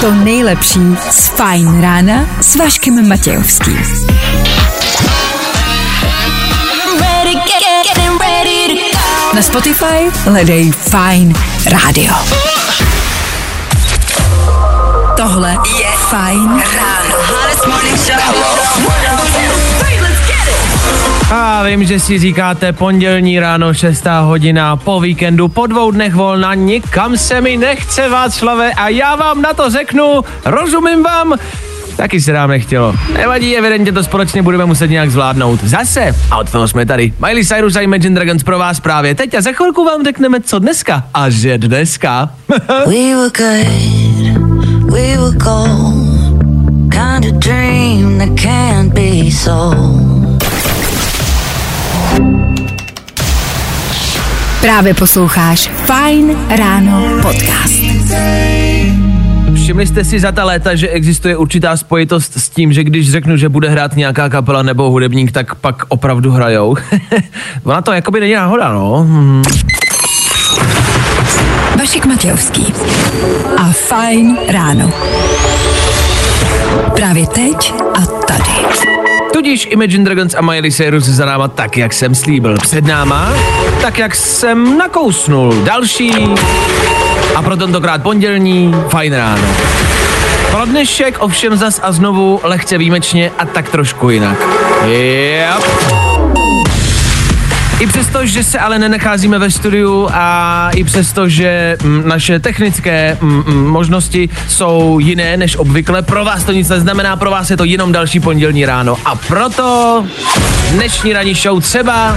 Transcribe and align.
to 0.00 0.10
nejlepší 0.10 0.80
z 1.10 1.28
Fajn 1.28 1.80
rána 1.80 2.26
s 2.40 2.56
Vaškem 2.56 3.08
Matějovským. 3.08 3.82
Na 9.34 9.42
Spotify 9.42 10.10
hledej 10.24 10.72
Fajn 10.72 11.34
rádio. 11.66 12.14
Tohle 15.16 15.50
je 15.80 15.88
Fajn 16.10 16.62
ráno. 16.76 17.16
A 21.30 21.62
vím, 21.62 21.84
že 21.84 22.00
si 22.00 22.18
říkáte 22.18 22.72
pondělní 22.72 23.40
ráno, 23.40 23.74
6. 23.74 24.06
hodina, 24.20 24.76
po 24.76 25.00
víkendu, 25.00 25.48
po 25.48 25.66
dvou 25.66 25.90
dnech 25.90 26.14
volna, 26.14 26.54
nikam 26.54 27.16
se 27.16 27.40
mi 27.40 27.56
nechce 27.56 28.08
Václave 28.08 28.72
a 28.72 28.88
já 28.88 29.16
vám 29.16 29.42
na 29.42 29.54
to 29.54 29.70
řeknu, 29.70 30.24
rozumím 30.44 31.02
vám, 31.02 31.34
Taky 31.96 32.20
se 32.20 32.32
nám 32.32 32.50
nechtělo. 32.50 32.94
Nevadí, 33.12 33.56
evidentně 33.56 33.92
to 33.92 34.04
společně 34.04 34.42
budeme 34.42 34.66
muset 34.66 34.90
nějak 34.90 35.10
zvládnout. 35.10 35.64
Zase, 35.64 36.14
a 36.30 36.36
od 36.36 36.50
toho 36.50 36.68
jsme 36.68 36.86
tady. 36.86 37.12
Miley 37.20 37.44
Cyrus 37.44 37.76
a 37.76 37.80
Imagine 37.80 38.14
Dragons 38.14 38.42
pro 38.42 38.58
vás 38.58 38.80
právě 38.80 39.14
teď 39.14 39.34
a 39.34 39.40
za 39.40 39.52
chvilku 39.52 39.84
vám 39.84 40.04
řekneme, 40.04 40.40
co 40.40 40.58
dneska. 40.58 41.04
A 41.14 41.30
že 41.30 41.58
dneska. 41.58 42.30
We 42.86 43.14
were 43.14 43.30
good, 43.36 43.66
we 44.92 45.16
were 45.16 45.36
gold. 45.36 46.06
Kind 46.90 47.24
of 47.24 47.32
dream 47.32 48.18
that 48.18 48.40
can't 48.40 48.92
be 48.94 49.30
sold. 49.30 50.25
Právě 54.66 54.94
posloucháš 54.94 55.70
Fajn 55.84 56.36
ráno 56.48 57.08
podcast. 57.22 57.74
Všimli 59.54 59.86
jste 59.86 60.04
si 60.04 60.20
za 60.20 60.32
ta 60.32 60.44
léta, 60.44 60.74
že 60.74 60.88
existuje 60.88 61.36
určitá 61.36 61.76
spojitost 61.76 62.32
s 62.36 62.48
tím, 62.48 62.72
že 62.72 62.84
když 62.84 63.10
řeknu, 63.10 63.36
že 63.36 63.48
bude 63.48 63.68
hrát 63.68 63.96
nějaká 63.96 64.28
kapela 64.28 64.62
nebo 64.62 64.90
hudebník, 64.90 65.32
tak 65.32 65.54
pak 65.54 65.82
opravdu 65.88 66.30
hrajou. 66.30 66.76
Ona 67.64 67.82
to 67.82 67.92
jakoby 67.92 68.20
není 68.20 68.34
náhoda, 68.34 68.72
no. 68.72 69.06
Hmm. 69.08 69.42
Vašek 71.78 72.06
Matějovský 72.06 72.74
a 73.56 73.72
Fajn 73.72 74.36
ráno. 74.48 74.92
Právě 76.94 77.26
teď 77.26 77.74
a 77.94 78.06
tady. 78.06 78.50
Tudíž 79.32 79.68
Imagine 79.70 80.04
Dragons 80.04 80.34
a 80.34 80.40
Miley 80.40 80.72
Cyrus 80.72 81.04
za 81.04 81.26
náma 81.26 81.48
tak, 81.48 81.76
jak 81.76 81.92
jsem 81.92 82.14
slíbil. 82.14 82.56
Před 82.58 82.84
náma, 82.84 83.34
tak, 83.86 83.98
jak 83.98 84.14
jsem 84.14 84.78
nakousnul. 84.78 85.54
Další 85.64 86.12
a 87.34 87.42
pro 87.42 87.56
tentokrát 87.56 88.02
pondělní 88.02 88.74
fajn 88.88 89.12
ráno. 89.12 89.48
Pro 90.50 90.64
dnešek 90.64 91.16
ovšem 91.20 91.56
zas 91.56 91.80
a 91.82 91.92
znovu 91.92 92.40
lehce 92.42 92.78
výjimečně 92.78 93.30
a 93.38 93.44
tak 93.44 93.68
trošku 93.68 94.10
jinak. 94.10 94.38
Yep. 94.86 95.64
I 97.80 97.86
přesto, 97.86 98.26
že 98.26 98.44
se 98.44 98.58
ale 98.58 98.78
nenacházíme 98.78 99.38
ve 99.38 99.50
studiu 99.50 100.08
a 100.12 100.70
i 100.74 100.84
přesto, 100.84 101.28
že 101.28 101.76
mm, 101.82 102.08
naše 102.08 102.38
technické 102.38 103.18
mm, 103.20 103.44
mm, 103.46 103.66
možnosti 103.66 104.28
jsou 104.48 104.98
jiné 104.98 105.36
než 105.36 105.56
obvykle, 105.56 106.02
pro 106.02 106.24
vás 106.24 106.44
to 106.44 106.52
nic 106.52 106.68
neznamená, 106.68 107.16
pro 107.16 107.30
vás 107.30 107.50
je 107.50 107.56
to 107.56 107.64
jenom 107.64 107.92
další 107.92 108.20
pondělní 108.20 108.66
ráno. 108.66 108.96
A 109.04 109.14
proto 109.14 110.04
dnešní 110.70 111.12
ranní 111.12 111.34
show 111.34 111.60
třeba 111.60 112.16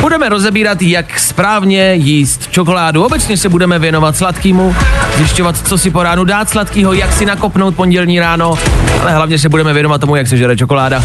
budeme 0.00 0.28
rozebírat, 0.28 0.82
jak 0.82 1.18
správně 1.18 1.94
jíst 1.94 2.48
čokoládu. 2.50 3.04
Obecně 3.04 3.36
se 3.36 3.48
budeme 3.48 3.78
věnovat 3.78 4.16
sladkýmu, 4.16 4.76
zjišťovat, 5.16 5.56
co 5.68 5.78
si 5.78 5.90
po 5.90 6.02
ránu 6.02 6.24
dát 6.24 6.50
sladkýho, 6.50 6.92
jak 6.92 7.12
si 7.12 7.26
nakopnout 7.26 7.76
pondělní 7.76 8.20
ráno, 8.20 8.58
ale 9.02 9.12
hlavně 9.12 9.38
se 9.38 9.48
budeme 9.48 9.72
věnovat 9.72 10.00
tomu, 10.00 10.16
jak 10.16 10.26
se 10.26 10.36
žere 10.36 10.56
čokoláda. 10.56 11.04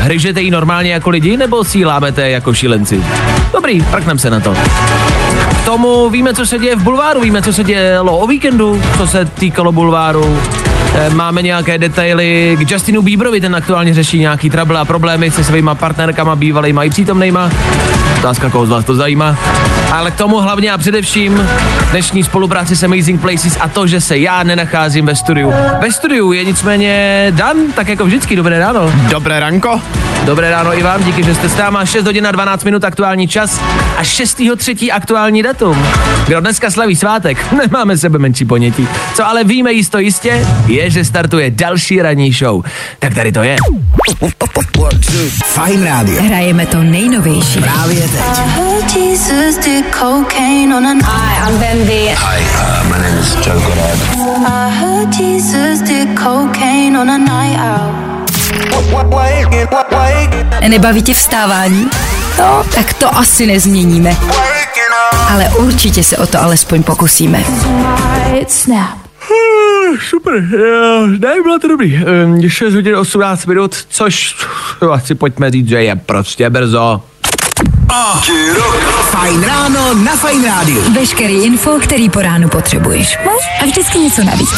Hryžete 0.00 0.40
ji 0.40 0.50
normálně 0.50 0.92
jako 0.92 1.10
lidi, 1.10 1.36
nebo 1.36 1.64
si 1.64 1.84
lámete 1.84 2.30
jako 2.30 2.54
šílenci? 2.54 3.04
Dobrý, 3.52 3.82
prknem 3.82 4.18
se 4.18 4.30
na 4.30 4.40
to. 4.40 4.54
K 5.62 5.64
tomu 5.64 6.10
víme, 6.10 6.34
co 6.34 6.46
se 6.46 6.58
děje 6.58 6.76
v 6.76 6.82
bulváru, 6.82 7.20
víme, 7.20 7.42
co 7.42 7.52
se 7.52 7.64
dělo 7.64 8.18
o 8.18 8.26
víkendu, 8.26 8.82
co 8.96 9.06
se 9.06 9.24
týkalo 9.24 9.72
bulváru. 9.72 10.40
Eh, 10.94 11.10
Máme 11.10 11.42
nějaké 11.42 11.78
detaily 11.78 12.56
k 12.60 12.70
Justinu 12.70 13.02
Bieberovi, 13.02 13.40
ten 13.40 13.56
aktuálně 13.56 13.94
řeší 13.94 14.18
nějaký 14.18 14.50
trouble 14.50 14.78
a 14.80 14.84
problémy 14.84 15.30
se 15.30 15.44
svýma 15.44 15.74
partnerkama, 15.74 16.36
bývalýma 16.36 16.84
i 16.84 16.90
přítomnejma. 16.90 17.50
Otázka, 18.18 18.50
koho 18.50 18.66
z 18.66 18.70
vás 18.70 18.84
to 18.84 18.94
zajímá. 18.94 19.36
Ale 19.92 20.10
k 20.10 20.14
tomu 20.14 20.36
hlavně 20.40 20.72
a 20.72 20.78
především 20.78 21.48
dnešní 21.90 22.24
spolupráci 22.24 22.76
s 22.76 22.82
Amazing 22.84 23.20
Places 23.20 23.56
a 23.60 23.68
to, 23.68 23.86
že 23.86 24.00
se 24.00 24.18
já 24.18 24.42
nenacházím 24.42 25.06
ve 25.06 25.14
studiu. 25.16 25.52
Ve 25.80 25.92
studiu 25.92 26.32
je 26.32 26.44
nicméně 26.44 27.26
Dan, 27.30 27.56
tak 27.74 27.88
jako 27.88 28.04
vždycky, 28.04 28.36
dobré 28.36 28.58
ráno. 28.58 28.92
Dobré 29.10 29.40
ranko. 29.40 29.80
Dobré 30.24 30.50
ráno 30.50 30.78
i 30.78 30.82
vám, 30.82 31.04
díky, 31.04 31.22
že 31.22 31.34
jste 31.34 31.48
s 31.48 31.56
náma. 31.56 31.84
6 31.84 32.06
hodin 32.06 32.26
a 32.26 32.30
12 32.30 32.64
minut 32.64 32.84
aktuální 32.84 33.28
čas 33.28 33.60
a 33.98 34.02
6.3. 34.02 34.88
aktuální 34.92 35.42
datum. 35.42 35.86
Kdo 36.26 36.40
dneska 36.40 36.70
slaví 36.70 36.96
svátek, 36.96 37.52
nemáme 37.66 37.98
sebe 37.98 38.18
menší 38.18 38.44
ponětí. 38.44 38.88
Co 39.14 39.26
ale 39.26 39.44
víme 39.44 39.72
jisto 39.72 39.98
jistě, 39.98 40.46
je, 40.66 40.85
že 40.90 41.04
startuje 41.04 41.50
další 41.50 42.02
ranní 42.02 42.32
show. 42.32 42.62
Tak 42.98 43.14
tady 43.14 43.32
to 43.32 43.42
je. 43.42 43.56
Fajn 45.44 45.84
rádio. 45.84 46.22
Hrajeme 46.22 46.66
to 46.66 46.82
nejnovější. 46.82 47.60
Právě 47.60 48.00
teď. 48.00 48.20
I 48.20 48.48
heard 48.48 48.96
Jesus 48.96 49.64
did 49.64 49.84
cocaine 49.94 50.76
on 50.76 50.86
a 50.86 50.92
Hi, 50.92 51.52
I'm. 51.52 51.86
Hi, 51.88 52.14
uh, 52.14 52.84
my 52.84 52.98
name 53.02 53.20
is 53.20 53.34
Joe 53.34 53.60
Goddard. 53.60 53.98
I 54.46 54.70
heard 54.70 55.14
Jesus 55.14 55.82
did 55.82 56.18
cocaine 56.18 57.00
on 57.00 57.10
a 57.10 57.18
night 57.18 57.60
out. 57.60 58.16
Nebaví 60.68 61.02
tě 61.02 61.14
vstávání? 61.14 61.90
No, 62.38 62.64
tak 62.74 62.92
to 62.92 63.16
asi 63.16 63.46
nezměníme. 63.46 64.16
Ale 65.28 65.48
určitě 65.48 66.04
se 66.04 66.16
o 66.16 66.26
to 66.26 66.42
alespoň 66.42 66.82
pokusíme. 66.82 67.44
Super, 70.02 70.42
ne, 71.06 71.42
bylo 71.42 71.58
to 71.58 71.68
dobrý. 71.68 72.04
Um, 72.24 72.48
6 72.48 72.74
hodin 72.74 72.96
18 72.96 73.46
minut, 73.46 73.74
což 73.88 74.36
jo, 74.82 74.90
asi 74.90 75.14
pojďme 75.14 75.50
říct, 75.50 75.68
že 75.68 75.82
je 75.82 75.96
prostě 75.96 76.50
brzo. 76.50 77.02
Fajn 79.10 79.42
ráno 79.42 79.94
na 79.94 80.16
Fajn 80.16 80.44
rádiu. 80.44 80.92
Veškerý 80.92 81.34
info, 81.44 81.70
který 81.82 82.10
po 82.10 82.22
ránu 82.22 82.48
potřebuješ. 82.48 83.18
No, 83.24 83.32
a 83.62 83.64
vždycky 83.64 83.98
něco 83.98 84.24
navíc. 84.24 84.50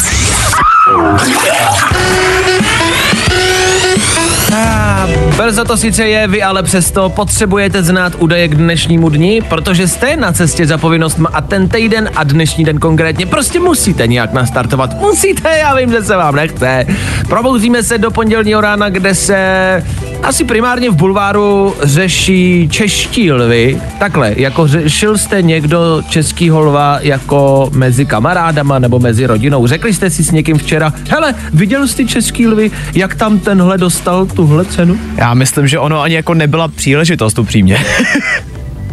Brzo 5.37 5.65
to 5.65 5.77
sice 5.77 6.07
je, 6.07 6.27
vy 6.27 6.43
ale 6.43 6.63
přesto 6.63 7.09
potřebujete 7.09 7.83
znát 7.83 8.13
údaje 8.19 8.47
k 8.47 8.55
dnešnímu 8.55 9.09
dni, 9.09 9.41
protože 9.49 9.87
jste 9.87 10.15
na 10.15 10.31
cestě 10.31 10.67
za 10.67 10.77
povinnostma 10.77 11.29
a 11.33 11.41
ten 11.41 11.69
týden 11.69 12.09
a 12.15 12.23
dnešní 12.23 12.63
den 12.63 12.79
konkrétně 12.79 13.25
prostě 13.25 13.59
musíte 13.59 14.07
nějak 14.07 14.33
nastartovat. 14.33 15.01
Musíte, 15.01 15.57
já 15.57 15.75
vím, 15.75 15.91
že 15.91 16.01
se 16.01 16.15
vám 16.15 16.35
nechce. 16.35 16.85
Probouzíme 17.29 17.83
se 17.83 17.97
do 17.97 18.11
pondělního 18.11 18.61
rána, 18.61 18.89
kde 18.89 19.15
se 19.15 19.83
asi 20.23 20.43
primárně 20.43 20.89
v 20.89 20.95
bulváru 20.95 21.75
řeší 21.83 22.69
čeští 22.71 23.31
lvy. 23.31 23.81
Takhle, 23.99 24.33
jako 24.37 24.67
řešil 24.67 25.17
jste 25.17 25.41
někdo 25.41 26.01
českýho 26.09 26.59
lva 26.61 26.99
jako 27.01 27.69
mezi 27.73 28.05
kamarádama 28.05 28.79
nebo 28.79 28.99
mezi 28.99 29.25
rodinou. 29.25 29.67
Řekli 29.67 29.93
jste 29.93 30.09
si 30.09 30.23
s 30.23 30.31
někým 30.31 30.57
včera, 30.57 30.93
hele, 31.09 31.35
viděl 31.53 31.87
jsi 31.87 32.05
český 32.05 32.47
lvy, 32.47 32.71
jak 32.93 33.15
tam 33.15 33.39
tenhle 33.39 33.77
dostal 33.77 34.25
tuhle 34.25 34.65
cenu? 34.65 34.99
Já 35.17 35.33
myslím, 35.33 35.67
že 35.67 35.79
ono 35.79 36.01
ani 36.01 36.15
jako 36.15 36.33
nebyla 36.33 36.67
příležitost 36.67 37.39
upřímně. 37.39 37.85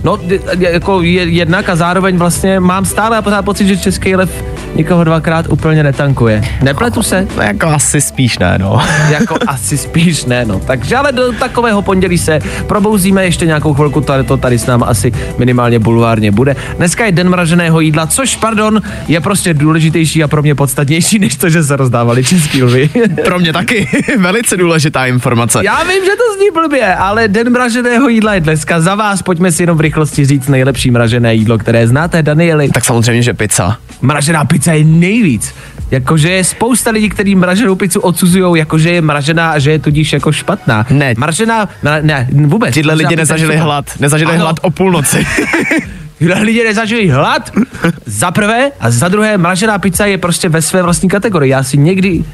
No, 0.07 0.19
jako 0.59 1.03
je- 1.03 1.29
jednak 1.29 1.69
a 1.69 1.77
zároveň 1.77 2.17
vlastně 2.17 2.61
mám 2.61 2.85
stále 2.85 3.17
a 3.17 3.23
pořád 3.23 3.45
pocit, 3.45 3.67
že 3.67 3.77
český 3.77 4.17
lev 4.17 4.45
nikoho 4.75 5.05
dvakrát 5.05 5.47
úplně 5.49 5.83
netankuje. 5.83 6.43
Nepletu 6.63 7.03
se? 7.03 7.29
No 7.37 7.43
jako 7.43 7.67
asi 7.67 8.01
spíš 8.01 8.39
ne, 8.39 8.59
no. 8.59 8.83
jako 9.11 9.37
asi 9.47 9.79
spíš 9.79 10.25
ne, 10.25 10.45
no. 10.45 10.61
Takže 10.67 10.97
ale 10.97 11.13
do 11.13 11.33
takového 11.33 11.83
pondělí 11.83 12.19
se 12.19 12.39
probouzíme 12.67 13.25
ještě 13.25 13.47
nějakou 13.47 13.75
chvilku, 13.75 14.01
tady 14.01 14.25
to 14.25 14.37
tady 14.37 14.59
s 14.59 14.67
námi 14.67 14.85
asi 14.87 15.13
minimálně 15.39 15.79
bulvárně 15.79 16.31
bude. 16.31 16.57
Dneska 16.77 17.07
je 17.07 17.13
den 17.13 17.29
mraženého 17.29 17.81
jídla, 17.81 18.07
což, 18.07 18.37
pardon, 18.37 18.83
je 19.09 19.21
prostě 19.21 19.55
důležitější 19.55 20.23
a 20.25 20.29
pro 20.29 20.43
mě 20.43 20.55
podstatnější, 20.55 21.19
než 21.19 21.37
to, 21.37 21.49
že 21.49 21.63
se 21.63 21.77
rozdávali 21.77 22.25
český 22.25 22.63
lvy. 22.63 22.91
Pro 23.25 23.39
mě 23.39 23.53
taky 23.53 23.89
velice 24.19 24.57
důležitá 24.57 25.07
informace. 25.07 25.61
Já 25.65 25.83
vím, 25.83 26.05
že 26.05 26.11
to 26.11 26.37
zní 26.39 26.47
blbě, 26.55 26.95
ale 26.95 27.29
den 27.29 27.51
mraženého 27.53 28.09
jídla 28.09 28.35
je 28.35 28.41
dneska. 28.41 28.81
Za 28.81 28.95
vás 28.95 29.23
pojďme 29.23 29.53
si 29.53 29.63
jenom 29.63 29.79
v 29.79 29.81
rychlosti 29.97 30.25
říct 30.25 30.49
nejlepší 30.49 30.91
mražené 30.91 31.35
jídlo, 31.35 31.59
které 31.59 31.89
znáte, 31.89 32.23
Danieli. 32.23 32.69
Tak 32.69 32.85
samozřejmě, 32.85 33.23
že 33.23 33.35
pizza. 33.35 33.77
Mražená 34.01 34.45
pizza 34.45 34.73
je 34.73 34.85
nejvíc. 34.85 35.55
Jakože 35.91 36.31
je 36.31 36.45
spousta 36.45 36.91
lidí, 36.91 37.09
kteří 37.09 37.35
mraženou 37.35 37.75
pizzu 37.75 38.01
odsuzují, 38.01 38.59
jakože 38.59 38.91
je 38.91 39.01
mražená 39.01 39.51
a 39.51 39.59
že 39.59 39.71
je 39.71 39.79
tudíž 39.79 40.13
jako 40.13 40.33
špatná. 40.33 40.87
Ne. 40.91 41.15
Mražená, 41.17 41.69
mra, 41.83 41.99
ne, 42.03 42.29
vůbec. 42.33 42.75
Tyhle 42.75 42.95
lidi 42.95 43.17
nezažili 43.17 43.57
hlad. 43.57 43.85
Nezažili 44.01 44.33
Ano. 44.33 44.41
hlad 44.41 44.57
o 44.63 44.71
půlnoci. 44.71 45.27
lidi 46.41 46.65
nezažili 46.65 47.09
hlad, 47.09 47.51
za 48.07 48.31
prvé, 48.31 48.71
a 48.81 48.91
za 48.91 49.09
druhé, 49.09 49.39
mražená 49.39 49.79
pizza 49.79 50.07
je 50.07 50.19
prostě 50.19 50.49
ve 50.49 50.63
své 50.63 50.83
vlastní 50.83 51.09
kategorii. 51.09 51.51
Já 51.51 51.63
si 51.63 51.79
někdy 51.79 52.25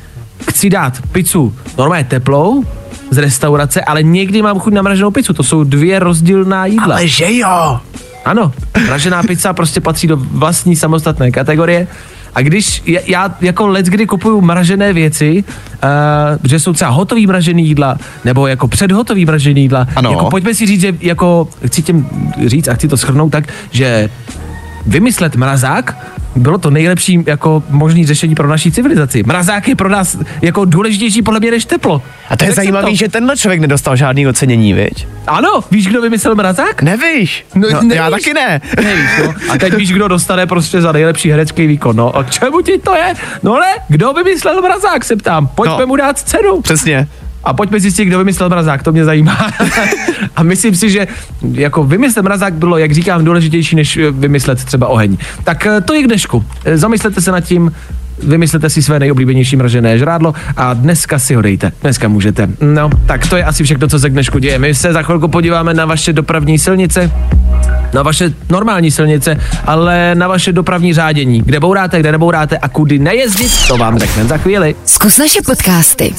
chci 0.50 0.70
dát 0.70 0.98
pizzu 1.12 1.54
normálně 1.78 2.04
teplou, 2.04 2.64
z 3.12 3.18
restaurace, 3.18 3.80
ale 3.84 4.02
někdy 4.02 4.42
mám 4.42 4.58
chuť 4.58 4.72
na 4.72 4.82
mraženou 4.82 5.10
pizzu. 5.10 5.32
To 5.32 5.42
jsou 5.42 5.64
dvě 5.64 5.98
rozdílná 5.98 6.66
jídla. 6.66 6.94
Ale 6.94 7.08
že 7.08 7.36
jo. 7.36 7.80
Ano, 8.24 8.52
mražená 8.86 9.22
pizza 9.22 9.52
prostě 9.52 9.80
patří 9.80 10.06
do 10.06 10.16
vlastní 10.16 10.76
samostatné 10.76 11.30
kategorie. 11.30 11.86
A 12.34 12.40
když 12.40 12.82
já, 12.86 13.00
já 13.06 13.34
jako 13.40 13.66
let, 13.66 13.86
kdy 13.86 14.06
kupuju 14.06 14.40
mražené 14.40 14.92
věci, 14.92 15.44
uh, 15.44 15.90
že 16.44 16.60
jsou 16.60 16.72
třeba 16.72 16.90
hotový 16.90 17.26
mražený 17.26 17.66
jídla, 17.66 17.96
nebo 18.24 18.46
jako 18.46 18.68
předhotový 18.68 19.24
mražený 19.24 19.62
jídla, 19.62 19.86
Ano. 19.96 20.10
jako 20.10 20.30
pojďme 20.30 20.54
si 20.54 20.66
říct, 20.66 20.80
že 20.80 20.94
jako 21.00 21.48
chci 21.66 21.82
tím 21.82 22.06
říct 22.46 22.68
a 22.68 22.74
chci 22.74 22.88
to 22.88 22.96
shrnout 22.96 23.32
tak, 23.32 23.44
že 23.70 24.10
vymyslet 24.86 25.36
mrazák 25.36 25.96
bylo 26.36 26.58
to 26.58 26.70
nejlepší 26.70 27.24
jako 27.26 27.62
možný 27.70 28.06
řešení 28.06 28.34
pro 28.34 28.48
naší 28.48 28.72
civilizaci. 28.72 29.22
Mrazák 29.26 29.68
je 29.68 29.76
pro 29.76 29.88
nás 29.88 30.16
jako 30.42 30.64
důležitější 30.64 31.22
podle 31.22 31.40
mě 31.40 31.50
než 31.50 31.64
teplo. 31.64 32.02
A 32.30 32.36
to 32.36 32.44
je 32.44 32.52
zajímavý, 32.52 32.96
že 32.96 33.08
tenhle 33.08 33.36
člověk 33.36 33.60
nedostal 33.60 33.96
žádný 33.96 34.26
ocenění, 34.26 34.72
viď? 34.72 35.06
Ano, 35.26 35.60
víš, 35.70 35.86
kdo 35.86 36.02
vymyslel 36.02 36.34
mrazák? 36.34 36.82
Nevíš? 36.82 37.46
No, 37.54 37.68
no, 37.72 37.80
nevíš. 37.82 37.96
já 37.96 38.10
taky 38.10 38.34
ne. 38.34 38.60
Nevíš, 38.82 39.10
no. 39.24 39.34
A 39.52 39.58
teď 39.58 39.74
víš, 39.74 39.92
kdo 39.92 40.08
dostane 40.08 40.46
prostě 40.46 40.80
za 40.80 40.92
nejlepší 40.92 41.30
herecký 41.30 41.66
výkon. 41.66 41.96
No 41.96 42.16
a 42.16 42.24
k 42.24 42.30
čemu 42.30 42.60
ti 42.62 42.78
to 42.78 42.94
je? 42.94 43.14
No 43.42 43.60
ne, 43.60 43.74
kdo 43.88 44.12
vymyslel 44.12 44.62
mrazák, 44.62 45.04
se 45.04 45.16
ptám. 45.16 45.46
Pojďme 45.46 45.76
No. 45.80 45.86
mu 45.86 45.96
dát 45.96 46.18
cenu. 46.18 46.60
Přesně. 46.60 47.08
A 47.44 47.52
pojďme 47.52 47.80
zjistit, 47.80 48.04
kdo 48.04 48.18
vymyslel 48.18 48.48
mrazák, 48.48 48.82
to 48.82 48.92
mě 48.92 49.04
zajímá. 49.04 49.50
a 50.36 50.42
myslím 50.42 50.74
si, 50.74 50.90
že 50.90 51.06
jako 51.52 51.84
vymyslet 51.84 52.22
mrazák 52.22 52.54
bylo, 52.54 52.78
jak 52.78 52.92
říkám, 52.92 53.24
důležitější, 53.24 53.76
než 53.76 53.96
eh, 53.96 54.10
vymyslet 54.10 54.64
třeba 54.64 54.88
oheň. 54.88 55.16
Tak 55.44 55.66
eh, 55.66 55.80
to 55.80 55.94
je 55.94 56.02
k 56.02 56.06
dnešku. 56.06 56.44
Eh, 56.64 56.78
Zamyslete 56.78 57.20
se 57.20 57.32
nad 57.32 57.40
tím, 57.40 57.72
vymyslete 58.22 58.70
si 58.70 58.82
své 58.82 58.98
nejoblíbenější 58.98 59.56
mražené 59.56 59.98
žrádlo 59.98 60.34
a 60.56 60.74
dneska 60.74 61.18
si 61.18 61.34
ho 61.34 61.42
dejte. 61.42 61.72
Dneska 61.82 62.08
můžete. 62.08 62.48
No, 62.60 62.90
tak 63.06 63.26
to 63.26 63.36
je 63.36 63.44
asi 63.44 63.64
všechno, 63.64 63.88
co 63.88 63.98
se 63.98 64.10
k 64.10 64.12
dnešku 64.12 64.38
děje. 64.38 64.58
My 64.58 64.74
se 64.74 64.92
za 64.92 65.02
chvilku 65.02 65.28
podíváme 65.28 65.74
na 65.74 65.84
vaše 65.86 66.12
dopravní 66.12 66.58
silnice, 66.58 67.10
na 67.94 68.02
vaše 68.02 68.32
normální 68.50 68.90
silnice, 68.90 69.40
ale 69.66 70.14
na 70.14 70.28
vaše 70.28 70.52
dopravní 70.52 70.94
řádění. 70.94 71.42
Kde 71.42 71.60
bouráte, 71.60 72.00
kde 72.00 72.12
nebouráte 72.12 72.58
a 72.58 72.68
kudy 72.68 72.98
nejezdit, 72.98 73.52
to 73.68 73.76
vám 73.76 73.98
řekneme 73.98 74.28
za 74.28 74.36
chvíli. 74.36 74.74
Zkus 74.84 75.18
naše 75.18 75.42
podcasty. 75.46 76.14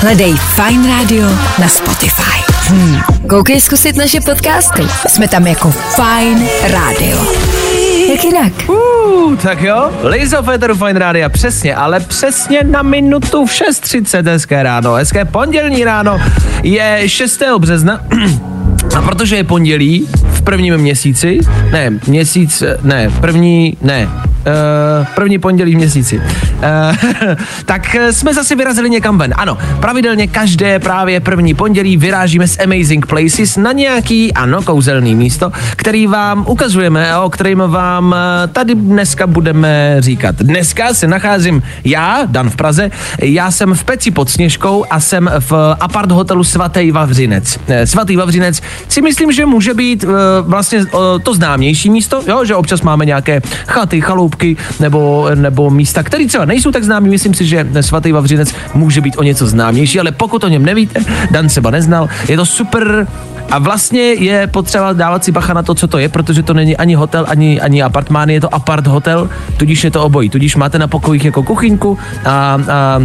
Hledej 0.00 0.34
Fine 0.34 0.88
Radio 0.88 1.28
na 1.58 1.68
Spotify. 1.68 2.40
Hmm. 2.68 3.00
Koukej 3.28 3.60
zkusit 3.60 3.96
naše 3.96 4.20
podcasty. 4.20 4.82
Jsme 5.08 5.28
tam 5.28 5.46
jako 5.46 5.70
Fine 5.70 6.48
Radio. 6.62 7.69
Jak 8.10 8.24
jinak? 8.24 8.52
Uh, 8.68 9.36
tak 9.36 9.62
jo, 9.62 9.90
Lizo 10.02 10.42
Féteru 10.42 10.74
Fine 10.74 10.98
Rádia, 10.98 11.28
přesně, 11.28 11.74
ale 11.74 12.00
přesně 12.00 12.64
na 12.64 12.82
minutu 12.82 13.46
v 13.46 13.50
6.30 13.50 14.30
hezké 14.30 14.62
ráno, 14.62 14.94
hezké 14.94 15.24
pondělní 15.24 15.84
ráno, 15.84 16.20
je 16.62 17.02
6. 17.06 17.42
března, 17.58 18.00
a 18.96 19.02
protože 19.02 19.36
je 19.36 19.44
pondělí 19.44 20.08
v 20.30 20.42
prvním 20.42 20.76
měsíci, 20.76 21.40
ne, 21.72 21.90
měsíc, 22.06 22.62
ne, 22.82 23.10
první, 23.20 23.76
ne, 23.82 24.08
Uh, 24.40 25.06
první 25.14 25.38
pondělí 25.38 25.74
v 25.74 25.76
měsíci. 25.76 26.18
Uh, 26.18 26.24
tak 27.64 27.94
eh, 27.94 28.12
jsme 28.12 28.34
zase 28.34 28.56
vyrazili 28.56 28.90
někam 28.90 29.18
ven. 29.18 29.34
Ano, 29.36 29.58
pravidelně 29.80 30.26
každé 30.26 30.78
právě 30.78 31.20
první 31.20 31.54
pondělí 31.54 31.96
vyrážíme 31.96 32.48
z 32.48 32.58
Amazing 32.58 33.06
Places 33.06 33.56
na 33.56 33.72
nějaký, 33.72 34.32
ano, 34.32 34.62
kouzelný 34.62 35.14
místo, 35.14 35.52
který 35.76 36.06
vám 36.06 36.44
ukazujeme 36.48 37.12
a 37.12 37.20
o 37.20 37.30
kterým 37.30 37.58
vám 37.58 38.14
tady 38.52 38.74
dneska 38.74 39.26
budeme 39.26 39.96
říkat. 39.98 40.36
Dneska 40.36 40.94
se 40.94 41.06
nacházím 41.06 41.62
já, 41.84 42.22
Dan 42.26 42.50
v 42.50 42.56
Praze, 42.56 42.90
já 43.22 43.50
jsem 43.50 43.74
v 43.74 43.84
Peci 43.84 44.10
pod 44.10 44.30
Sněžkou 44.30 44.84
a 44.90 45.00
jsem 45.00 45.30
v 45.38 45.76
apart 45.80 46.10
hotelu 46.10 46.44
Svatý 46.44 46.90
Vavřinec. 46.90 47.58
Svatý 47.84 48.16
Vavřinec 48.16 48.60
si 48.88 49.02
myslím, 49.02 49.32
že 49.32 49.46
může 49.46 49.74
být 49.74 50.04
eh, 50.04 50.08
vlastně 50.40 50.80
to 51.22 51.34
známější 51.34 51.90
místo, 51.90 52.22
jo, 52.26 52.44
že 52.44 52.54
občas 52.54 52.82
máme 52.82 53.06
nějaké 53.06 53.40
chaty, 53.66 54.00
chaloupky 54.30 54.56
nebo, 54.80 55.28
nebo 55.34 55.70
místa, 55.70 56.02
které 56.02 56.26
třeba 56.26 56.44
nejsou 56.44 56.70
tak 56.70 56.84
známí. 56.84 57.08
Myslím 57.10 57.34
si, 57.34 57.46
že 57.46 57.66
Svatý 57.80 58.12
Vavřinec 58.12 58.54
může 58.74 59.00
být 59.00 59.18
o 59.18 59.22
něco 59.22 59.46
známější, 59.46 60.00
ale 60.00 60.12
pokud 60.12 60.44
o 60.44 60.48
něm 60.48 60.64
nevíte, 60.64 61.00
Dan 61.30 61.48
třeba 61.48 61.70
neznal, 61.70 62.08
je 62.28 62.36
to 62.36 62.46
super 62.46 63.06
a 63.50 63.58
vlastně 63.58 64.00
je 64.00 64.46
potřeba 64.46 64.92
dávat 64.92 65.24
si 65.24 65.32
bacha 65.32 65.54
na 65.54 65.62
to, 65.62 65.74
co 65.74 65.86
to 65.86 65.98
je, 65.98 66.08
protože 66.08 66.42
to 66.42 66.54
není 66.54 66.76
ani 66.76 66.94
hotel, 66.94 67.24
ani, 67.28 67.60
ani 67.60 67.82
apartmán, 67.82 68.30
je 68.30 68.40
to 68.40 68.54
apart 68.54 68.86
hotel, 68.86 69.28
tudíž 69.56 69.84
je 69.84 69.90
to 69.90 70.04
obojí. 70.04 70.30
Tudíž 70.30 70.56
máte 70.56 70.78
na 70.78 70.86
pokojích 70.86 71.24
jako 71.24 71.42
kuchyňku 71.42 71.98
a, 72.24 72.30
a 72.30 73.00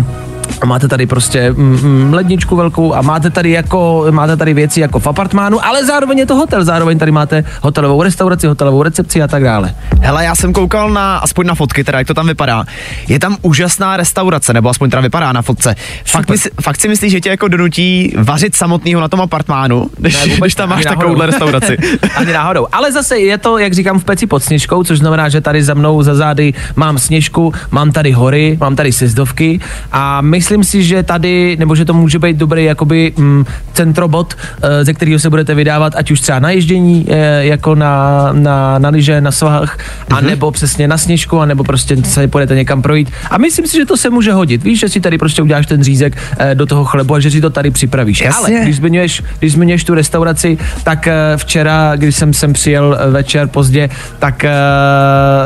a 0.62 0.65
máte 0.65 0.88
tady 0.88 1.06
prostě 1.06 1.51
mm, 1.51 1.80
mm, 1.81 2.13
ledničku 2.13 2.56
velkou 2.56 2.94
a 2.94 3.01
máte 3.01 3.30
tady 3.30 3.51
jako, 3.51 4.06
máte 4.12 4.38
tady 4.38 4.53
věci 4.53 4.80
jako 4.80 5.00
v 5.00 5.07
apartmánu, 5.07 5.65
ale 5.65 5.86
zároveň 5.86 6.18
je 6.18 6.25
to 6.25 6.36
hotel, 6.36 6.65
zároveň 6.65 7.00
tady 7.00 7.12
máte 7.12 7.44
hotelovou 7.62 8.03
restauraci, 8.03 8.47
hotelovou 8.47 8.83
recepci 8.83 9.21
a 9.21 9.27
tak 9.27 9.44
dále. 9.44 9.75
Hele, 10.01 10.25
já 10.25 10.36
jsem 10.36 10.53
koukal 10.53 10.89
na, 10.89 11.18
aspoň 11.18 11.47
na 11.47 11.56
fotky, 11.56 11.83
teda 11.83 11.97
jak 11.97 12.07
to 12.07 12.13
tam 12.13 12.27
vypadá. 12.27 12.65
Je 13.07 13.19
tam 13.19 13.38
úžasná 13.42 13.97
restaurace, 13.97 14.53
nebo 14.53 14.69
aspoň 14.69 14.89
teda 14.89 15.01
vypadá 15.01 15.31
na 15.31 15.42
fotce. 15.42 15.75
Fakt, 16.06 16.30
mysl, 16.30 16.50
fakt 16.62 16.81
si 16.81 16.88
myslíš, 16.88 17.12
že 17.12 17.21
tě 17.21 17.30
jako 17.30 17.47
donutí 17.47 18.13
vařit 18.18 18.56
samotného 18.56 19.01
na 19.01 19.07
tom 19.07 19.21
apartmánu, 19.21 19.89
než, 20.00 20.39
než 20.42 20.56
tam 20.56 20.69
máš 20.69 20.83
takovouhle 20.83 21.25
restauraci. 21.25 21.77
Ani 22.15 22.33
náhodou. 22.33 22.68
Ale 22.71 22.92
zase 22.92 23.18
je 23.18 23.38
to, 23.38 23.57
jak 23.57 23.74
říkám, 23.74 24.00
v 24.00 24.03
peci 24.03 24.27
pod 24.27 24.44
sněžkou, 24.44 24.83
což 24.83 25.00
znamená, 25.00 25.30
že 25.30 25.42
tady 25.42 25.63
za 25.63 25.74
mnou 25.74 26.03
za 26.03 26.15
zády 26.15 26.53
mám 26.75 26.97
sněžku, 26.97 27.53
mám 27.71 27.92
tady 27.92 28.12
hory, 28.12 28.57
mám 28.62 28.75
tady 28.75 28.92
sezdovky 28.92 29.59
a 29.92 30.21
myslím 30.35 30.63
si, 30.63 30.83
že 30.83 31.03
tady, 31.03 31.55
nebo 31.59 31.75
že 31.75 31.85
to 31.85 31.93
může 31.93 32.19
být 32.19 32.37
dobrý 32.37 32.63
jakoby 32.63 33.13
mm, 33.17 33.45
centrobot, 33.73 34.33
eh, 34.61 34.85
ze 34.85 34.93
kterého 34.93 35.19
se 35.19 35.29
budete 35.29 35.55
vydávat, 35.55 35.93
ať 35.95 36.11
už 36.11 36.21
třeba 36.21 36.39
na 36.39 36.49
ježdění, 36.49 37.05
eh, 37.09 37.45
jako 37.45 37.75
na, 37.75 38.29
na, 38.31 38.79
na 38.79 38.89
lyže, 38.89 39.21
na 39.21 39.31
svahách, 39.31 39.77
a 40.09 40.21
nebo 40.21 40.51
přesně 40.51 40.87
na 40.87 40.97
sněžku, 40.97 41.39
a 41.39 41.45
nebo 41.45 41.63
prostě 41.63 41.97
se 42.03 42.27
půjdete 42.27 42.55
někam 42.55 42.81
projít. 42.81 43.11
A 43.31 43.37
myslím 43.37 43.67
si, 43.67 43.77
že 43.77 43.85
to 43.85 43.97
se 43.97 44.09
může 44.09 44.33
hodit. 44.33 44.63
Víš, 44.63 44.79
že 44.79 44.89
si 44.89 44.99
tady 45.01 45.17
prostě 45.17 45.41
uděláš 45.41 45.65
ten 45.65 45.83
řízek 45.83 46.17
eh, 46.37 46.55
do 46.55 46.65
toho 46.65 46.85
chlebu 46.85 47.13
a 47.13 47.19
že 47.19 47.31
si 47.31 47.41
to 47.41 47.49
tady 47.49 47.71
připravíš. 47.71 48.21
Jasně. 48.21 48.55
Ale 48.55 48.63
když 48.63 48.75
zmiňuješ, 48.75 49.23
když 49.39 49.51
zmiňuješ 49.53 49.83
tu 49.83 49.93
restauraci, 49.93 50.57
tak 50.83 51.07
včera, 51.35 51.95
když 51.95 52.15
jsem 52.15 52.33
sem 52.33 52.53
přijel 52.53 52.99
večer 53.11 53.47
pozdě, 53.47 53.89
tak 54.19 54.45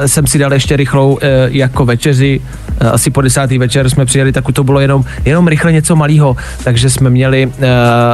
jsem 0.05 0.27
si 0.27 0.37
dal 0.37 0.53
ještě 0.53 0.77
rychlou 0.77 1.19
jako 1.47 1.85
večeři. 1.85 2.41
Asi 2.91 3.11
po 3.11 3.21
desátý 3.21 3.57
večer 3.57 3.89
jsme 3.89 4.05
přijeli, 4.05 4.31
tak 4.31 4.43
to 4.53 4.63
bylo 4.63 4.78
jenom, 4.79 5.03
jenom 5.25 5.47
rychle 5.47 5.71
něco 5.71 5.95
malého. 5.95 6.37
Takže 6.63 6.89
jsme 6.89 7.09
měli 7.09 7.51
eh, 7.51 7.67